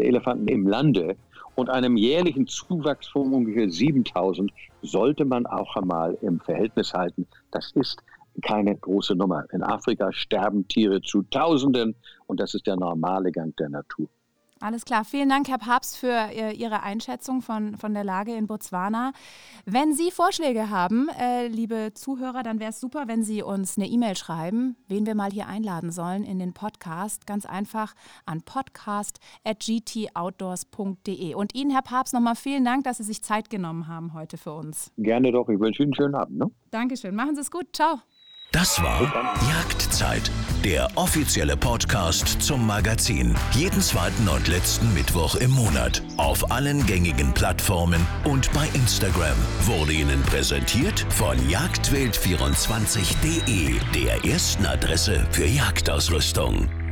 Elefanten 0.00 0.48
im 0.48 0.66
Lande 0.66 1.16
und 1.54 1.70
einem 1.70 1.96
jährlichen 1.96 2.46
Zuwachs 2.46 3.08
von 3.08 3.32
ungefähr 3.32 3.70
7000 3.70 4.52
sollte 4.82 5.24
man 5.24 5.46
auch 5.46 5.76
einmal 5.76 6.16
im 6.22 6.40
Verhältnis 6.40 6.92
halten. 6.92 7.26
Das 7.50 7.72
ist 7.72 8.02
keine 8.42 8.76
große 8.76 9.14
Nummer. 9.14 9.44
In 9.52 9.62
Afrika 9.62 10.12
sterben 10.12 10.66
Tiere 10.68 11.00
zu 11.00 11.22
Tausenden 11.22 11.94
und 12.26 12.40
das 12.40 12.54
ist 12.54 12.66
der 12.66 12.76
normale 12.76 13.32
Gang 13.32 13.56
der 13.56 13.70
Natur. 13.70 14.08
Alles 14.60 14.84
klar. 14.86 15.04
Vielen 15.04 15.28
Dank, 15.28 15.48
Herr 15.48 15.58
Papst, 15.58 15.98
für 15.98 16.30
äh, 16.30 16.54
Ihre 16.54 16.82
Einschätzung 16.82 17.42
von, 17.42 17.76
von 17.76 17.92
der 17.92 18.04
Lage 18.04 18.34
in 18.34 18.46
Botswana. 18.46 19.12
Wenn 19.66 19.92
Sie 19.92 20.10
Vorschläge 20.10 20.70
haben, 20.70 21.10
äh, 21.20 21.48
liebe 21.48 21.92
Zuhörer, 21.94 22.42
dann 22.42 22.58
wäre 22.58 22.70
es 22.70 22.80
super, 22.80 23.06
wenn 23.06 23.22
Sie 23.22 23.42
uns 23.42 23.76
eine 23.76 23.86
E-Mail 23.86 24.16
schreiben, 24.16 24.76
wen 24.88 25.04
wir 25.04 25.14
mal 25.14 25.30
hier 25.30 25.46
einladen 25.46 25.92
sollen 25.92 26.24
in 26.24 26.38
den 26.38 26.54
Podcast. 26.54 27.26
Ganz 27.26 27.44
einfach 27.44 27.94
an 28.24 28.40
podcast.gtoutdoors.de. 28.42 31.34
Und 31.34 31.54
Ihnen, 31.54 31.70
Herr 31.70 31.82
Papst, 31.82 32.14
nochmal 32.14 32.36
vielen 32.36 32.64
Dank, 32.64 32.84
dass 32.84 32.96
Sie 32.96 33.04
sich 33.04 33.22
Zeit 33.22 33.50
genommen 33.50 33.88
haben 33.88 34.14
heute 34.14 34.38
für 34.38 34.54
uns. 34.54 34.90
Gerne 34.96 35.32
doch. 35.32 35.50
Ich 35.50 35.60
wünsche 35.60 35.82
Ihnen 35.82 35.92
einen 35.92 35.96
schönen 35.96 36.14
Abend. 36.14 36.38
Ne? 36.38 36.50
Dankeschön. 36.70 37.14
Machen 37.14 37.34
Sie 37.34 37.42
es 37.42 37.50
gut. 37.50 37.66
Ciao. 37.74 38.00
Das 38.52 38.80
war 38.82 39.02
Jagdzeit, 39.50 40.30
der 40.64 40.88
offizielle 40.94 41.56
Podcast 41.56 42.40
zum 42.40 42.64
Magazin. 42.66 43.34
Jeden 43.52 43.82
zweiten 43.82 44.28
und 44.28 44.48
letzten 44.48 44.94
Mittwoch 44.94 45.34
im 45.36 45.50
Monat. 45.50 46.02
Auf 46.16 46.50
allen 46.50 46.86
gängigen 46.86 47.34
Plattformen 47.34 48.06
und 48.24 48.50
bei 48.52 48.66
Instagram. 48.72 49.36
Wurde 49.62 49.92
Ihnen 49.92 50.22
präsentiert 50.22 51.04
von 51.10 51.36
jagdwild24.de, 51.48 53.74
der 53.94 54.24
ersten 54.24 54.64
Adresse 54.64 55.26
für 55.32 55.46
Jagdausrüstung. 55.46 56.85